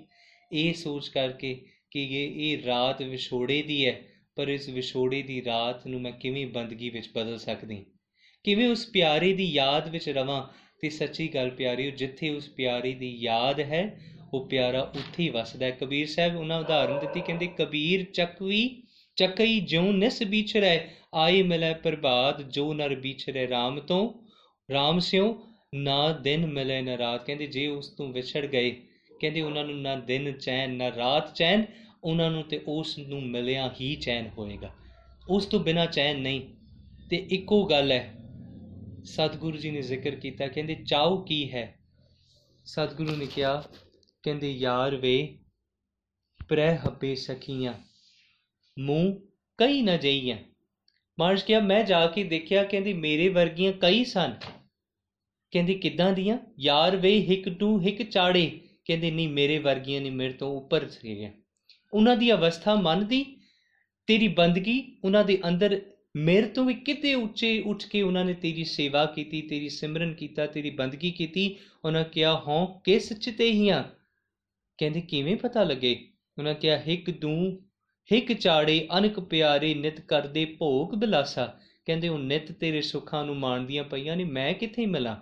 ਇਹ 0.52 0.74
ਸੋਚ 0.74 1.08
ਕਰਕੇ 1.08 1.66
ਕਿ 1.90 2.04
ਇਹ 2.04 2.58
ਇਹ 2.58 2.66
ਰਾਤ 2.66 3.02
ਵਿਛੋੜੇ 3.02 3.62
ਦੀ 3.62 3.86
ਹੈ, 3.86 4.00
ਪਰ 4.36 4.48
ਇਸ 4.48 4.68
ਵਿਛੋੜੇ 4.68 5.22
ਦੀ 5.22 5.44
ਰਾਤ 5.44 5.86
ਨੂੰ 5.86 6.00
ਮੈਂ 6.00 6.12
ਕਿਵੇਂ 6.12 6.46
ਬੰਦਗੀ 6.46 6.90
ਵਿੱਚ 6.90 7.10
ਬਦਲ 7.14 7.38
ਸਕਦੀ? 7.38 7.86
ਕਿਵੇਂ 8.44 8.68
ਉਸ 8.68 8.86
ਪਿਆਰੇ 8.86 9.32
ਦੀ 9.32 9.44
ਯਾਦ 9.44 9.88
ਵਿੱਚ 9.88 10.08
ਰਵਾਂ? 10.08 10.48
ਤੇ 10.80 10.90
ਸੱਚੀ 10.90 11.28
ਗੱਲ 11.28 11.50
ਪਿਆਰੀ 11.50 11.90
ਜਿੱਥੇ 11.90 12.30
ਉਸ 12.30 12.48
ਪਿਆਰੀ 12.48 12.94
ਦੀ 12.94 13.16
ਯਾਦ 13.16 13.60
ਹੈ, 13.60 14.00
ਉਹ 14.34 14.48
ਪਿਆਰਾ 14.48 14.80
ਉੱਥੇ 14.80 15.22
ਹੀ 15.22 15.28
ਵਸਦਾ 15.28 15.66
ਹੈ। 15.66 15.70
ਕਬੀਰ 15.70 16.06
ਸਾਹਿਬ 16.06 16.36
ਉਹਨਾਂ 16.36 16.60
ਉਦਾਹਰਨ 16.60 16.98
ਦਿੱਤੀ, 16.98 17.20
ਕਹਿੰਦੇ, 17.20 17.46
ਕਬੀਰ 17.46 18.04
ਚੱਕਵੀ, 18.04 18.82
ਚੱਕਈ 19.16 19.60
ਜਿਉ 19.60 19.92
ਨਿਸ 19.92 20.22
ਵਿਛੜੈ 20.22 20.80
ਆਈ 21.14 21.42
ਮਿਲੈ 21.42 21.72
ਪ੍ਰਭਾਤ, 21.72 22.42
ਜੋ 22.42 22.74
ਨਰ 22.74 22.94
ਵਿਛੜੈ 22.94 23.46
RAM 23.46 23.80
ਤੋਂ 23.80 24.14
RAM 24.72 25.00
ਸਿਉ, 25.00 25.42
ਨਾ 25.74 26.12
ਦਿਨ 26.12 26.46
ਮਿਲੇ 26.46 26.82
ਨਾ 26.82 26.98
ਰਾਤ। 26.98 27.26
ਕਹਿੰਦੇ, 27.26 27.46
ਜੇ 27.46 27.66
ਉਸ 27.66 27.88
ਤੋਂ 27.88 28.12
ਵਿਛੜ 28.12 28.46
ਗਏ 28.46 28.76
ਕਹਿੰਦੇ 29.20 29.40
ਉਹਨਾਂ 29.40 29.64
ਨੂੰ 29.64 29.80
ਨਾ 29.82 29.94
ਦਿਨ 29.96 30.32
ਚੈਨ, 30.32 30.70
ਨਾ 30.70 30.90
ਰਾਤ 30.96 31.34
ਚੈਨ, 31.34 31.64
ਉਹਨਾਂ 32.04 32.30
ਨੂੰ 32.30 32.42
ਤੇ 32.42 32.60
ਉਸ 32.66 32.98
ਨੂੰ 32.98 33.22
ਮਿਲਿਆ 33.22 33.74
ਹੀ 33.80 33.94
ਚੈਨ 33.96 34.28
ਹੋਏਗਾ। 34.28 34.72
ਉਸ 35.28 35.46
ਤੋਂ 35.46 35.60
ਬਿਨਾ 35.60 35.86
ਚੈਨ 35.86 36.20
ਨਹੀਂ। 36.20 36.40
ਤੇ 37.10 37.26
ਇੱਕੋ 37.30 37.64
ਗੱਲ 37.66 37.92
ਹੈ, 37.92 38.14
ਸਤਿਗੁਰੂ 39.04 39.56
ਜੀ 39.56 39.70
ਨੇ 39.70 39.82
ਜ਼ਿਕਰ 39.82 40.14
ਕੀਤਾ, 40.14 40.48
ਕਹਿੰਦੇ 40.48 40.74
ਚਾਉ 40.74 41.22
ਕੀ 41.24 41.52
ਹੈ? 41.52 41.74
ਸਤਿਗੁਰੂ 42.64 43.16
ਨੇ 43.16 43.26
ਕਿਹਾ, 43.26 43.64
ਕਹਿੰਦੇ 44.22 44.52
ਯਾਰ 44.52 44.96
ਵੇ 44.96 45.38
ਪ੍ਰੈ 46.48 46.76
ਹੱਬੇ 46.76 47.14
ਸਖੀਆਂ, 47.14 47.74
ਮੂੰਹ 48.78 49.14
ਕਈ 49.58 49.82
ਨਾ 49.82 49.96
ਜਈਆਂ। 49.96 50.38
ਮਾਰਸ਼ 51.18 51.44
ਕਿਹਾ, 51.44 51.60
ਮੈਂ 51.60 51.84
ਜਾ 51.84 52.06
ਕੇ 52.06 52.24
ਦੇਖਿਆ, 52.24 52.64
ਕਹਿੰਦੀ 52.64 52.92
ਮੇਰੇ 52.92 53.28
ਵਰਗੀਆਂ 53.28 53.72
ਕਈ 53.72 54.04
ਸਨ। 54.04 54.34
ਕਹਿੰਦੇ 55.50 55.74
ਕਿੱਦਾਂ 55.74 56.12
ਦੀਆਂ? 56.12 56.38
ਯਾਰ 56.58 56.96
ਵੇ, 56.96 57.20
ਹਿੱਕ 57.20 57.48
ਟੂ 57.48 57.80
ਹਿੱਕ 57.80 58.02
ਚਾੜੇ। 58.02 58.60
ਕਹਿੰਦੇ, 58.88 59.10
ਨਹੀਂ, 59.10 59.28
ਮੇਰੇ 59.28 59.58
ਵਰਗੀਆਂ 59.58 60.00
ਨਹੀਂ 60.00 60.12
ਮੇਰੇ 60.12 60.32
ਤੋਂ 60.32 60.60
ਉੱਪਰ 60.60 60.88
ਸੀਗੀਆਂ। 60.88 61.32
ਉਹਨਾਂ 61.92 62.16
ਦੀ 62.16 62.32
ਅਵਸਥਾ 62.32 62.74
ਮਨ 62.74 63.06
ਦੀ 63.06 63.36
ਤੇਰੀ 64.06 64.28
ਬੰਦਗੀ 64.28 64.96
ਉਹਨਾਂ 65.04 65.24
ਦੇ 65.24 65.38
ਅੰਦਰ 65.48 65.80
ਮੇਰੇ 66.16 66.46
ਤੋਂ 66.46 66.64
ਵੀ 66.64 66.74
ਕਿਤੇ 66.74 67.14
ਉੱਚੇ 67.14 67.60
ਉੱਠ 67.60 67.86
ਕੇ 67.86 68.02
ਉਹਨਾਂ 68.02 68.24
ਨੇ 68.24 68.34
ਤੇਰੀ 68.34 68.64
ਸੇਵਾ 68.64 69.06
ਕੀਤੀ, 69.06 69.42
ਤੇਰੀ 69.42 69.68
ਸਿਮਰਨ 69.68 70.14
ਕੀਤਾ, 70.14 70.46
ਤੇਰੀ 70.46 70.70
ਬੰਦਗੀ 70.70 71.10
ਕੀਤੀ। 71.10 71.56
ਉਹਨਾਂ 71.84 72.04
ਕਿਹਾ 72.04 72.42
ਹਾਂ 72.48 72.80
ਕਿਸ 72.80 73.12
ਚਿਤੇ 73.12 73.50
ਹੀਆਂ? 73.50 73.84
ਕਹਿੰਦੇ, 74.78 75.00
ਕਿਵੇਂ 75.00 75.36
ਪਤਾ 75.36 75.64
ਲੱਗੇ? 75.64 76.08
ਉਹਨਾਂ 76.38 76.54
ਕਿਹਾ, 76.54 76.78
ਹਿੱਕ 76.78 77.10
ਦੂ, 77.10 77.62
ਹਿੱਕ 78.12 78.32
ਚਾੜੇ, 78.32 78.88
ਅਨਕ 78.98 79.20
ਪਿਆਰੇ, 79.20 79.74
ਨਿਤ 79.74 80.00
ਕਰਦੇ 80.00 80.44
ਭੋਗ 80.44 80.94
ਬਿਲਾਸਾ। 80.94 81.58
ਕਹਿੰਦੇ, 81.84 82.08
ਉਹ 82.08 82.18
ਨਿਤ 82.18 82.52
ਤੇਰੇ 82.52 82.80
ਸੁੱਖਾਂ 82.80 83.24
ਨੂੰ 83.24 83.36
ਮਾਣਦੀਆਂ 83.36 83.84
ਪਈਆਂ 83.84 84.16
ਨੇ, 84.16 84.24
ਮੈਂ 84.24 84.54
ਕਿੱਥੇ 84.54 84.86
ਮਿਲਾਂ? 84.86 85.16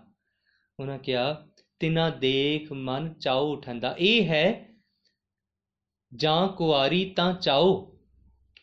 ਉਹਨਾਂ 0.81 0.99
ਕਿਹਾ 0.99 1.49
ਤਿਨਾ 1.79 2.11
ਦੇਖ 2.11 2.72
ਮਨ 2.72 3.14
ਚਾਉ 3.14 3.53
ਉਠੰਦਾ। 3.53 3.95
ਇਹ 3.99 4.27
ਹੈ, 4.27 4.68
ਜਾਂ 6.16 6.49
ਕੁਆਰੀ 6.49 7.05
ਤਾਂ 7.05 7.33
ਚਾਉ। 7.33 7.97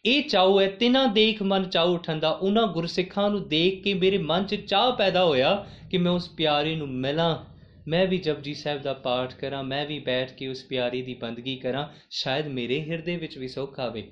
ਇਹ 0.06 0.24
ਚਾਉ 0.24 0.60
ਹੈ, 0.62 0.70
ਤਿਨਾ 0.70 1.06
ਦੇਖ 1.06 1.42
ਮਨ 1.44 1.70
ਚਾਉ 1.70 1.94
ਉਠੰਦਾ। 1.94 2.32
ਉਹਨਾਂ 2.32 2.68
ਗੁਰਸਿੱਖਾਂ 2.68 3.30
ਨੂੰ 3.30 3.48
ਦੇਖ 3.50 3.84
ਕੇ 3.84 3.94
ਮੇਰੇ 3.94 4.18
ਮਨ 4.18 4.46
'ਚ 4.46 4.56
ਚਾਹ 4.56 4.92
ਪੈਦਾ 4.92 5.26
ਹੋਇਆ 5.26 5.68
ਕਿ 5.92 5.98
ਮੈਂ 5.98 6.12
ਉਸ 6.12 6.30
ਪਿਆਰੇ 6.30 6.76
ਨੂੰ 6.76 6.90
ਮਿਲਾਂ। 6.90 7.46
ਮੈਂ 7.88 8.08
ਵੀ 8.08 8.18
ਜਪਜੀ 8.18 8.54
ਸਾਹਿਬ 8.54 8.82
ਦਾ 8.82 8.94
ਪਾਠ 8.94 9.34
ਕਰਾਂ, 9.34 9.64
ਮੈਂ 9.64 9.86
ਵੀ 9.86 10.00
ਬੈਠ 10.00 10.34
ਕੇ 10.34 10.48
ਉਸ 10.48 10.64
ਪਿਆਰੀ 10.64 11.02
ਦੀ 11.02 11.14
ਬੰਦਗੀ 11.14 11.56
ਕਰਾਂ। 11.56 11.88
ਸ਼ਾਇਦ 12.10 12.48
ਮੇਰੇ 12.48 12.82
ਹਿਰਦੇ 12.82 13.18
ਵਿੱਚ 13.18 13.38
ਵੀ 13.38 13.48
ਸੁੱਖ 13.48 13.80
ਆਵੇ। 13.80 14.12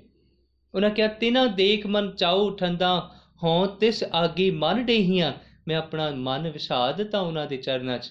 ਉਹਨਾਂ 0.74 0.90
ਕਿਹਾ, 0.90 1.08
ਤਿਨਾ 1.08 1.46
ਦੇਖ 1.46 1.86
ਮਨ 1.86 2.16
ਚਾਉ 2.16 2.46
ਉਠੰਦਾ 2.46 3.10
ਹੋਂ 3.42 3.66
ਤਿਸ 3.66 4.04
ਆਗੇ 4.12 4.50
ਮਨ 4.50 4.84
ਡੇਹੀਆਂ। 4.84 5.32
ਮੈਂ 5.68 5.76
ਆਪਣਾ 5.76 6.10
ਮਨ 6.10 6.50
ਵਿਛਾ 6.50 6.92
ਦਿੱਤਾ 6.92 7.20
ਉਹਨਾਂ 7.20 7.46
ਦੇ 7.46 7.56
ਚਰਨਾਂ 7.56 7.98
'ਚ। 7.98 8.10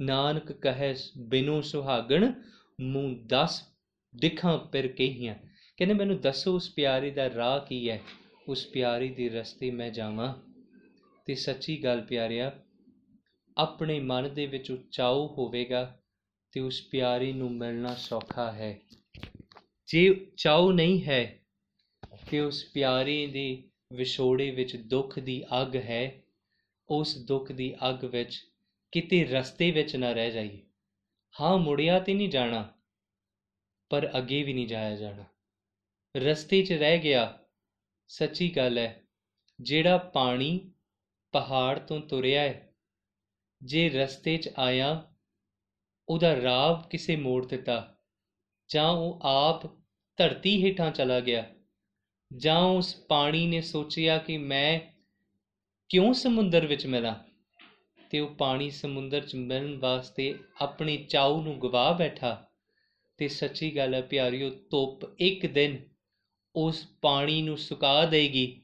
ਨਾਨਕ 0.00 0.52
ਕਹੈ 0.52 0.94
ਬਿਨੂ 1.18 1.60
ਸੁਹਾਗਣ, 1.60 2.32
ਮੂੰ 2.80 3.26
ਦਸ 3.26 3.62
ਦਿਖਾਂ 4.16 4.58
ਪਰ 4.58 4.86
ਕਹੀਆਂ। 4.86 5.34
ਕਹਿੰਦੇ, 5.76 5.94
ਮੈਨੂੰ 5.94 6.20
ਦੱਸੋ 6.20 6.54
ਉਸ 6.54 6.70
ਪਿਆਰੇ 6.70 7.10
ਦਾ 7.10 7.30
ਰਾਹ 7.34 7.60
ਕੀ 7.60 7.90
ਹੈ? 7.90 8.02
ਉਸ 8.48 8.66
ਪਿਆਰੀ 8.66 9.08
ਦੇ 9.08 9.28
ਰਸਤੇ 9.28 9.70
ਮੈਂ 9.70 9.90
ਜਾਵਾਂ। 9.90 10.34
ਤੇ 11.26 11.34
ਸੱਚੀ 11.34 11.84
ਗੱਲ 11.84 12.00
ਪਿਆਰਿਆ, 12.00 12.62
ਆਪਣੇ 13.56 14.00
ਮਨ 14.00 14.34
ਦੇ 14.34 14.46
ਵਿੱਚ 14.46 14.70
ਉਚਾਉ 14.70 15.26
ਹੋਵੇਗਾ 15.26 16.00
ਤੇ 16.52 16.60
ਉਸ 16.60 16.82
ਪਿਆਰੀ 16.90 17.32
ਨੂੰ 17.32 17.54
ਮਿਲਣਾ 17.54 17.94
ਸੌਖਾ 17.94 18.52
ਹੈ। 18.52 18.80
ਜੇ 19.86 20.26
ਚਾਉ 20.36 20.72
ਨਹੀਂ 20.72 21.04
ਹੈ 21.04 21.40
ਕਿ 22.30 22.40
ਉਸ 22.40 22.64
ਪਿਆਰੇ 22.74 23.26
ਦੇ 23.26 23.62
ਵਿਛੋੜੇ 23.92 24.50
ਵਿੱਚ 24.50 24.76
ਦੁੱਖ 24.76 25.18
ਦੀ 25.18 25.44
ਅੱਗ 25.62 25.76
ਹੈ। 25.76 26.22
ਉਸ 26.88 27.18
ਦੁੱਖ 27.18 27.52
ਦੀ 27.52 27.74
ਅੱਗ 27.88 28.04
ਵਿੱਚ 28.04 28.42
ਕਿਤੇ 28.92 29.24
ਰਸਤੇ 29.24 29.70
ਵਿੱਚ 29.70 29.96
ਨਾ 29.96 30.12
ਰਹਿ 30.12 30.30
ਜਾਈਏ। 30.30 30.62
ਹਾਂ, 31.34 31.56
ਮੁੜਿਆ 31.58 31.98
ਤੇ 31.98 32.14
ਨਹੀਂ 32.14 32.28
ਜਾਣਾ, 32.28 32.72
ਪਰ 33.90 34.10
ਅੱਗੇ 34.18 34.42
ਵੀ 34.42 34.52
ਨਹੀਂ 34.52 34.66
ਜਾਇਆ 34.66 34.96
ਜਾਣਾ। 34.96 35.24
ਰਸਤੇ 36.16 36.62
'ਚ 36.62 36.72
ਰਹਿ 36.72 36.98
ਗਿਆ, 36.98 37.38
ਸੱਚੀ 38.10 38.56
ਗੱਲ 38.56 38.78
ਹੈ 38.78 39.02
ਜਿਹੜਾ 39.60 39.96
ਪਾਣੀ 39.98 40.70
ਪਹਾੜ 41.32 41.78
ਤੋਂ 41.78 42.00
ਤੁਰਿਆ 42.00 42.42
ਹੈ 42.42 42.74
ਜੇ 43.62 43.88
ਰਸਤੇ 43.88 44.36
'ਚ 44.36 44.48
ਆਇਆ, 44.58 45.12
ਉਹਦਾ 46.08 46.42
ਰਾਹ 46.42 46.82
ਕਿਸੇ 46.82 47.16
ਮੋੜ 47.16 47.46
ਦਿੱਤਾ, 47.46 47.96
ਜਾਂ 48.70 48.88
ਉਹ 48.88 49.20
ਆਪ 49.22 49.66
ਧਰਤੀ 50.18 50.64
ਹੇਠਾਂ 50.64 50.90
ਚਲਾ 50.90 51.20
ਗਿਆ, 51.20 51.44
ਜਾਂ 52.36 52.60
ਉਸ 52.60 52.94
ਪਾਣੀ 53.08 53.46
ਨੇ 53.46 53.60
ਸੋਚਿਆ 53.60 54.18
ਕਿ 54.18 54.38
ਮੈਂ 54.38 54.80
ਕਿਉਂ 55.88 56.12
ਸਮੁੰਦਰ 56.14 56.66
ਵਿੱਚ 56.66 56.86
ਮਿਲਾਂ? 56.86 57.14
ਤੇ 58.16 58.20
ਉਹ 58.20 58.34
ਪਾਣੀ 58.34 58.70
ਸਮੁੰਦਰ 58.70 59.20
'ਚ 59.20 59.34
ਮਿਲਣ 59.34 59.78
ਵਾਸਤੇ 59.78 60.34
ਆਪਣੀ 60.60 60.96
ਚਾਉ 61.04 61.42
ਨੂੰ 61.42 61.60
ਗਵਾ 61.62 61.92
ਬੈਠਾ। 61.92 62.46
ਤੇ 63.18 63.28
ਸੱਚੀ 63.28 63.76
ਗੱਲ 63.76 63.94
ਹੈ 63.94 64.00
ਪਿਆਰਿਓ, 64.00 64.50
ਧੁੱਪ 64.50 65.16
ਇੱਕ 65.18 65.46
ਦਿਨ 65.46 65.78
ਉਸ 66.56 66.86
ਪਾਣੀ 67.02 67.42
ਨੂੰ 67.42 67.58
ਸੁਕਾ 67.58 68.04
ਦੇਗੀ। 68.04 68.62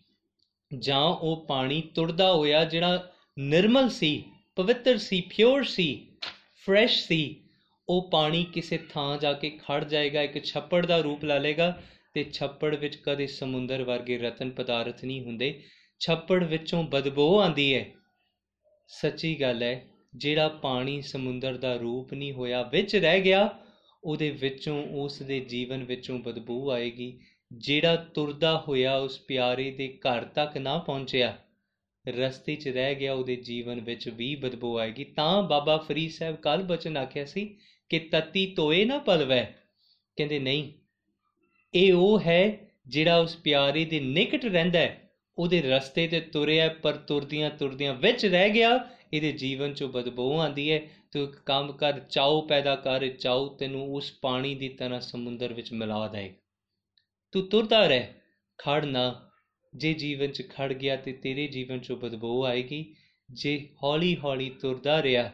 ਜਾਂ 0.78 1.04
ਉਹ 1.04 1.46
ਪਾਣੀ 1.48 1.80
ਤੁਰਦਾ 1.80 2.32
ਹੋਇਆ 2.32 2.64
ਜਿਹੜਾ 2.64 3.12
ਨਿਰਮਲ 3.38 3.88
ਸੀ, 3.88 4.24
ਪਵਿੱਤਰ 4.56 4.98
ਸੀ 4.98 5.20
ਪਿਓਰ 5.20 5.64
ਸੀ 5.64 6.06
ਫਰੈਸ਼ 6.66 7.06
ਸੀ, 7.06 7.40
ਉਹ 7.88 8.10
ਪਾਣੀ 8.10 8.44
ਕਿਸੇ 8.44 8.78
ਥਾਂ 8.78 9.18
ਜਾ 9.18 9.32
ਕੇ 9.32 9.50
ਖੜ 9.50 9.84
ਜਾਏਗਾ, 9.84 10.22
ਇੱਕ 10.22 10.44
ਛੱਪੜ 10.44 10.86
ਦਾ 10.86 10.98
ਰੂਪ 10.98 11.24
ਲੈ 11.24 11.40
ਲੇਗਾ 11.40 11.82
ਤੇ 12.14 12.24
ਛੱਪੜ 12.24 12.76
ਵਿੱਚ 12.76 12.96
ਕਦੇ 12.96 13.26
ਸਮੁੰਦਰ 13.26 13.82
ਵਰਗੇ 13.82 14.18
ਰਤਨ 14.18 14.50
ਪਦਾਰਥ 14.50 15.04
ਨਹੀਂ 15.04 15.24
ਹੁੰਦੇ। 15.24 15.62
ਛੱਪੜ 16.00 16.44
ਵਿੱਚੋਂ 16.44 16.84
ਬਦਬੂ 16.84 17.40
ਆਂਦੀ 17.40 17.74
ਹੈ। 17.74 17.90
ਸੱਚੀ 18.92 19.40
ਗੱਲ 19.40 19.62
ਹੈ, 19.62 19.84
ਜਿਹੜਾ 20.16 20.48
ਪਾਣੀ 20.48 21.02
ਸਮੁੰਦਰ 21.02 21.56
ਦਾ 21.56 21.76
ਰੂਪ 21.76 22.14
ਨਹੀਂ 22.14 22.32
ਹੋਇਆ, 22.32 22.62
ਵਿੱਚ 22.62 22.96
ਰਹਿ 22.96 23.20
ਗਿਆ, 23.20 23.58
ਉਹਦੇ 24.04 24.30
ਵਿੱਚੋਂ 24.30 24.86
ਉਸ 24.86 25.22
ਦੇ 25.22 25.40
ਜੀਵਨ 25.40 25.84
ਵਿੱਚੋਂ 25.84 26.18
ਬਦਬੂ 26.18 26.70
ਆਏਗੀ। 26.70 27.20
ਜਿਹੜਾ 27.52 27.96
ਤੁਰਦਾ 27.96 28.64
ਹੋਇਆ 28.68 28.96
ਉਸ 28.96 29.18
ਪਿਆਰੇ 29.18 29.70
ਦੇ 29.70 29.98
ਘਰ 29.98 30.24
ਤੱਕ 30.24 30.58
ਨਾ 30.58 30.78
ਪਹੁੰਚਿਆ, 30.78 31.36
ਰਸਤੇ 32.08 32.56
'ਚ 32.56 32.68
ਰਹਿ 32.68 32.94
ਗਿਆ, 32.94 33.14
ਉਹਦੇ 33.14 33.36
ਜੀਵਨ 33.36 33.80
ਵਿੱਚ 33.80 34.08
ਵੀ 34.08 34.34
ਬਦਬੂ 34.36 34.78
ਆਏਗੀ। 34.78 35.04
ਤਾਂ 35.04 35.42
ਬਾਬਾ 35.42 35.76
ਫਰੀਦ 35.76 36.10
ਸਾਹਿਬ 36.10 36.36
ਕੱਲ 36.36 36.62
ਬਚਨ 36.62 36.96
ਆਖਿਆ 36.96 37.24
ਸੀ 37.24 37.56
ਕਿ 37.88 37.98
ਤਤੀ 37.98 38.46
ਤੋਏ 38.46 38.84
ਨਾ 38.84 38.98
ਪਲਵੈ। 38.98 39.54
ਕਹਿੰਦੇ, 40.16 40.38
ਨਹੀਂ, 40.38 40.72
ਇਹ 41.74 41.92
ਉਹ 41.92 42.20
ਹੈ 42.20 42.58
ਜਿਹੜਾ 42.86 43.18
ਉਸ 43.18 43.36
ਪਿਆਰੇ 43.36 43.84
ਦੇ 43.84 44.00
ਨਿਕਟ 44.00 44.44
ਰਹਿੰਦਾ 44.44 44.78
ਹੈ 44.78 45.01
ਉਹਦੇ 45.38 45.62
ਰਸਤੇ 45.62 46.08
ਤੇ 46.08 46.20
ਤੁਰਿਆ, 46.20 46.68
ਪਰ 46.68 46.92
ਤੁਰਦੀਆਂ 46.92 47.50
ਤੁਰਦੀਆਂ 47.50 47.94
ਵਿੱਚ 47.94 48.26
ਰਹਿ 48.26 48.50
ਗਿਆ। 48.50 48.88
ਇਹਦੇ 49.12 49.32
ਜੀਵਨ 49.32 49.70
'ਚੋਂ 49.70 49.88
ਬਦਬੂ 49.88 50.38
ਆਂਦੀ 50.38 50.72
ਹੈ। 50.72 50.80
ਤੂੰ 51.12 51.22
ਇੱਕ 51.22 51.32
ਕੰਮ 51.32 51.72
ਕਰ 51.72 52.00
ਚਾਉ 52.00 52.46
ਪੈਦਾ 52.46 52.76
ਕਰ 52.76 53.08
ਚਾਉ 53.08 53.56
ਤੈਨੂੰ 53.56 53.94
ਉਸ 53.94 54.12
ਪਾਣੀ 54.22 54.54
ਦੀ 54.54 54.68
ਤਰ੍ਹਾਂ 54.68 55.00
ਸਮੁੰਦਰ 55.00 55.52
ਵਿੱਚ 55.52 55.72
ਮਿਲਾ 55.72 56.08
ਦੇਗਾ। 56.08 56.34
ਤੂੰ 57.32 57.48
ਤੁਰਦਾ 57.48 57.86
ਰਹਿ 57.86 58.06
ਖੜ 58.58 58.84
ਨਾ। 58.84 59.28
ਜੇ 59.76 59.94
ਜੀਵਨ 59.94 60.26
'ਚ 60.26 60.42
ਖੜ 60.50 60.72
ਗਿਆ 60.72 60.96
ਤੇ 60.96 61.12
ਤੇਰੇ 61.12 61.46
ਜੀਵਨ 61.46 61.78
'ਚੋਂ 61.78 61.96
ਬਦਬੂ 61.96 62.44
ਆਏਗੀ। 62.44 62.94
ਜੇ 63.30 63.68
ਹੌਲੀ 63.82 64.16
ਹੌਲੀ 64.16 64.50
ਤੁਰਦਾ 64.50 65.02
ਰਿਹਾ 65.02 65.32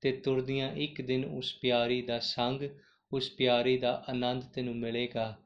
ਤੇ 0.00 0.12
ਤੁਰਦੀਆਂ 0.12 0.72
ਇੱਕ 0.72 1.02
ਦਿਨ 1.02 1.24
ਉਸ 1.24 1.54
ਪਿਆਰੀ 1.62 2.02
ਦਾ 2.02 2.18
ਸੰਗ, 2.18 2.62
ਉਸ 3.12 3.30
ਪਿਆਰੀ 3.30 3.78
ਦਾ 3.78 4.04
ਆਨੰਦ 4.08 4.42
ਤੈਨੂੰ 4.54 4.76
ਮਿਲੇਗਾ। 4.76 5.36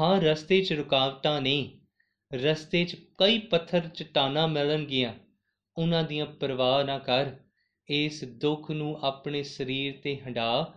ਹਾਂ, 0.00 0.20
ਰਸਤੇ 0.20 0.60
'ਚ 0.60 0.72
ਰੁਕਾਵਟਾਂ 0.72 1.40
ਨਹੀਂ 1.40 1.81
ਰਸਤੇ 2.34 2.84
'ਚ 2.84 2.96
ਕਈ 3.18 3.38
ਪੱਥਰ 3.38 3.88
ਚਟਾਨਾਂ 3.88 4.48
ਮਿਲਣਗੀਆਂ 4.48 5.14
ਉਹਨਾਂ 5.76 6.04
ਦੀਆਂ 6.04 6.26
ਪਰਵਾਹ 6.26 6.84
ਨਾ 6.84 6.98
ਕਰ। 6.98 7.30
ਇਸ 7.88 8.24
ਦੁੱਖ 8.24 8.70
ਨੂੰ 8.70 8.98
ਆਪਣੇ 9.02 9.42
ਸਰੀਰ 9.42 10.00
ਤੇ 10.04 10.20
ਹੰਡਾ 10.20 10.74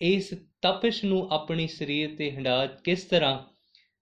ਇਸ 0.00 0.34
ਤਪਸ਼ 0.62 1.04
ਨੂੰ 1.04 1.28
ਆਪਣੇ 1.30 1.66
ਸਰੀਰ 1.66 2.16
ਤੇ 2.16 2.30
ਹੰਡਾ 2.30 2.66
ਕਿਸ 2.66 3.04
ਤਰ੍ਹਾਂ? 3.04 3.38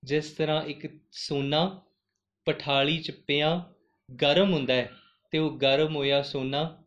ਜਿਸ 0.05 0.31
ਤਰ੍ਹਾਂ 0.31 0.63
ਇੱਕ 0.63 0.87
ਸੋਨਾ 1.13 1.83
ਪਠਾਲੀ 2.45 2.99
'ਚ 2.99 3.11
ਪਿਆ 3.11 3.73
ਗਰਮ 4.23 4.53
ਹੁੰਦਾ 4.53 4.75
ਹੈ 4.75 4.91
ਤੇ 5.31 5.39
ਉਹ 5.39 5.59
ਗਰਮ 5.59 5.97
ਹੋਇਆ 5.97 6.23
ਸੋਨਾ। 6.23 6.83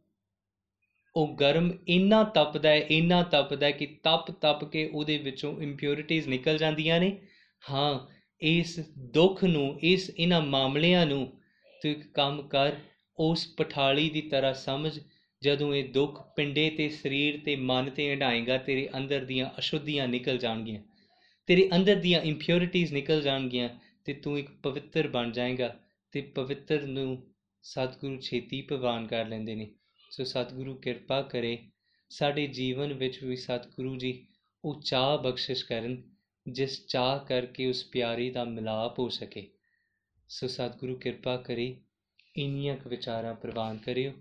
ਉਹ 1.16 1.38
ਗਰਮ 1.38 1.72
ਇੰਨਾ 1.88 2.24
ਤਪਦਾ 2.24 2.70
ਹੈ, 2.70 2.78
ਇੰਨਾ 2.78 3.24
ਤਪਦਾ 3.24 3.66
ਹੈ 3.66 3.72
ਕਿ 3.72 3.86
ਤਪ 3.86 4.32
ਤਪ 4.32 4.64
ਕੇ 4.64 4.90
ਉਹਦੇ 4.94 5.18
ਵਿੱਚੋਂ 5.18 5.62
ਇੰਪਿਉਰਿਟੀਜ਼ 5.62 6.28
ਨਿਕਲ 6.28 6.58
ਜਾਂਦੀਆਂ 6.58 7.00
ਨੇ। 7.00 7.18
ਹਾਂ 7.70 8.23
ਇਸ 8.44 8.80
ਦੁੱਖ 8.98 9.44
ਨੂੰ, 9.44 9.80
ਇਸ 9.84 10.12
ਇਹਨਾਂ 10.18 10.42
ਮਾਮਲਿਆਂ 10.42 11.06
ਨੂੰ 11.06 11.32
ਤੂੰ 11.82 11.92
ਇੱਕ 11.92 12.14
ਕੰਮ 12.14 12.42
ਕਰ, 12.42 12.76
ਉਸ 13.18 13.48
ਪਠਾਲੀ 13.58 14.10
ਦੀ 14.10 14.22
ਤਰ੍ਹਾਂ 14.22 14.54
ਸਮਝ, 14.54 15.00
ਜਦੋਂ 15.42 15.76
ਇਹ 15.76 15.90
ਦੁੱਖ 15.90 16.36
ਪਿੰਡੇ 16.36 16.70
ਤੇ 16.70 16.90
ਸਰੀਰ 16.90 17.40
ਤੇ 17.46 17.56
ਮਨ 17.56 17.90
ਤੇ 17.90 18.16
ਹਟਾਏਗਾ 18.16 18.58
ਤੇਰੇ 18.58 18.90
ਅੰਦਰ 18.98 19.26
ਦੀਆਂ 19.26 19.50
ਅਸ਼ੁੱਧੀਆਂ 19.60 20.08
ਨਿਕਲ 20.08 20.38
ਜਾਣਗੀਆਂ। 20.38 20.82
ਤੇਰੇ 21.48 21.70
ਅੰਦਰ 21.76 21.96
ਦੀਆਂ 21.96 22.22
ਇੰਪਿਉਰਿਟੀਜ਼ 22.22 22.94
ਨਿਕਲ 22.94 23.22
ਜਾਣਗੀਆਂ 23.22 23.70
ਤੇ 24.06 24.14
ਤੂੰ 24.14 24.40
ਇੱਕ 24.40 24.52
ਪਵਿੱਤਰ 24.64 25.08
ਬਣ 25.08 25.32
ਜਾਏਗਾ 25.32 25.80
ਤੇ 26.12 26.22
ਪਵਿੱਤਰ 26.22 26.82
ਨੂੰ 26.82 27.24
ਸਤਿਗੁਰੂ 27.64 28.20
ਛੇਤੀ 28.20 28.62
ਪ੍ਰਵਾਨ 28.62 29.08
ਕਰ 29.08 29.28
ਲੈਂਦੇ 29.28 29.56
ਨੇ। 29.56 29.70
ਸੋ 30.12 30.24
ਸਤਿਗੁਰੂ 30.24 30.76
ਕਿਰਪਾ 30.76 31.22
ਕਰੇ 31.22 31.58
ਸਾਡੇ 32.10 32.48
ਜੀਵਨ 32.48 32.94
ਵਿੱਚ 32.94 33.24
ਵੀ 33.24 33.36
ਸਤਿਗੁਰੂ 33.36 33.96
ਜੀ, 33.98 34.26
ਉਹ 34.66 34.82
ਚਾਹ 34.82 35.18
ਬਖਸ਼ਿਸ਼ 35.18 35.66
ਕਰਨ 35.66 36.13
ਜਿਸ 36.48 36.86
ਚਾਹ 36.86 37.20
ਕਰਕੇ 37.20 37.70
ਉਸ 37.70 37.84
ਪਿਆਰੀ 37.86 38.32
ਦਾ 38.32 38.44
ਮਿਲਾਪ 38.44 39.00
ਹੋ 39.00 39.10
ਸਕੇ। 39.10 39.52
ਸੋ 40.30 40.48
ਸਤਿਗੁਰੂ 40.48 40.96
ਕਿਰਪਾ 40.96 41.38
ਕਰੇ, 41.38 41.76
ਇੰਨੀਆਂ 42.38 42.78
ਕੁ 42.78 42.90
ਵਿਚਾਰਾਂ 42.90 43.36
ਪ੍ਰਵਾਨ 43.36 43.78
ਕਰਿਓ। 43.78 44.12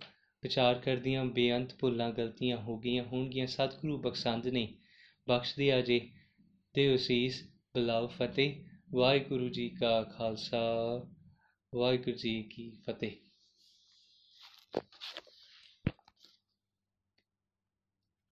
ਵਿਚਾਰ 0.43 0.75
ਕਰਦੀਆਂ 0.75 1.25
ਬੇਅੰਤ 1.25 1.75
ਭੁੱਲਾਂ 1.81 2.11
ਗਲਤੀਆਂ 2.11 2.57
ਹੋ 2.57 2.79
ਗਈਆਂ 2.79 3.05
ਹੋਣਗੀਆਂ। 3.05 3.47
ਸਤਿਗੁਰੂ 3.47 3.99
ਬਖਸ਼ੰਦ 3.99 4.47
ਨੇ 4.47 4.75
ਬਖਸ਼ਦੇ 5.29 5.73
ਆ 5.73 5.81
ਜੇ। 5.81 6.11
ਤੇ 6.73 6.95
ਅਸੀਸ 6.95 7.43
ਬਲਾਉ 7.75 8.07
ਫਤਿਹ। 8.07 8.55
ਵਾਹਿਗੁਰੂ 8.93 9.49
ਜੀ 9.49 9.69
ਕਾ 9.69 10.03
ਖਾਲਸਾ, 10.03 10.61
ਵਾਹਿਗੁਰੂ 11.75 12.17
ਜੀ 12.17 12.43
ਕੀ 12.43 12.71
ਫਤਿਹ। 12.87 13.32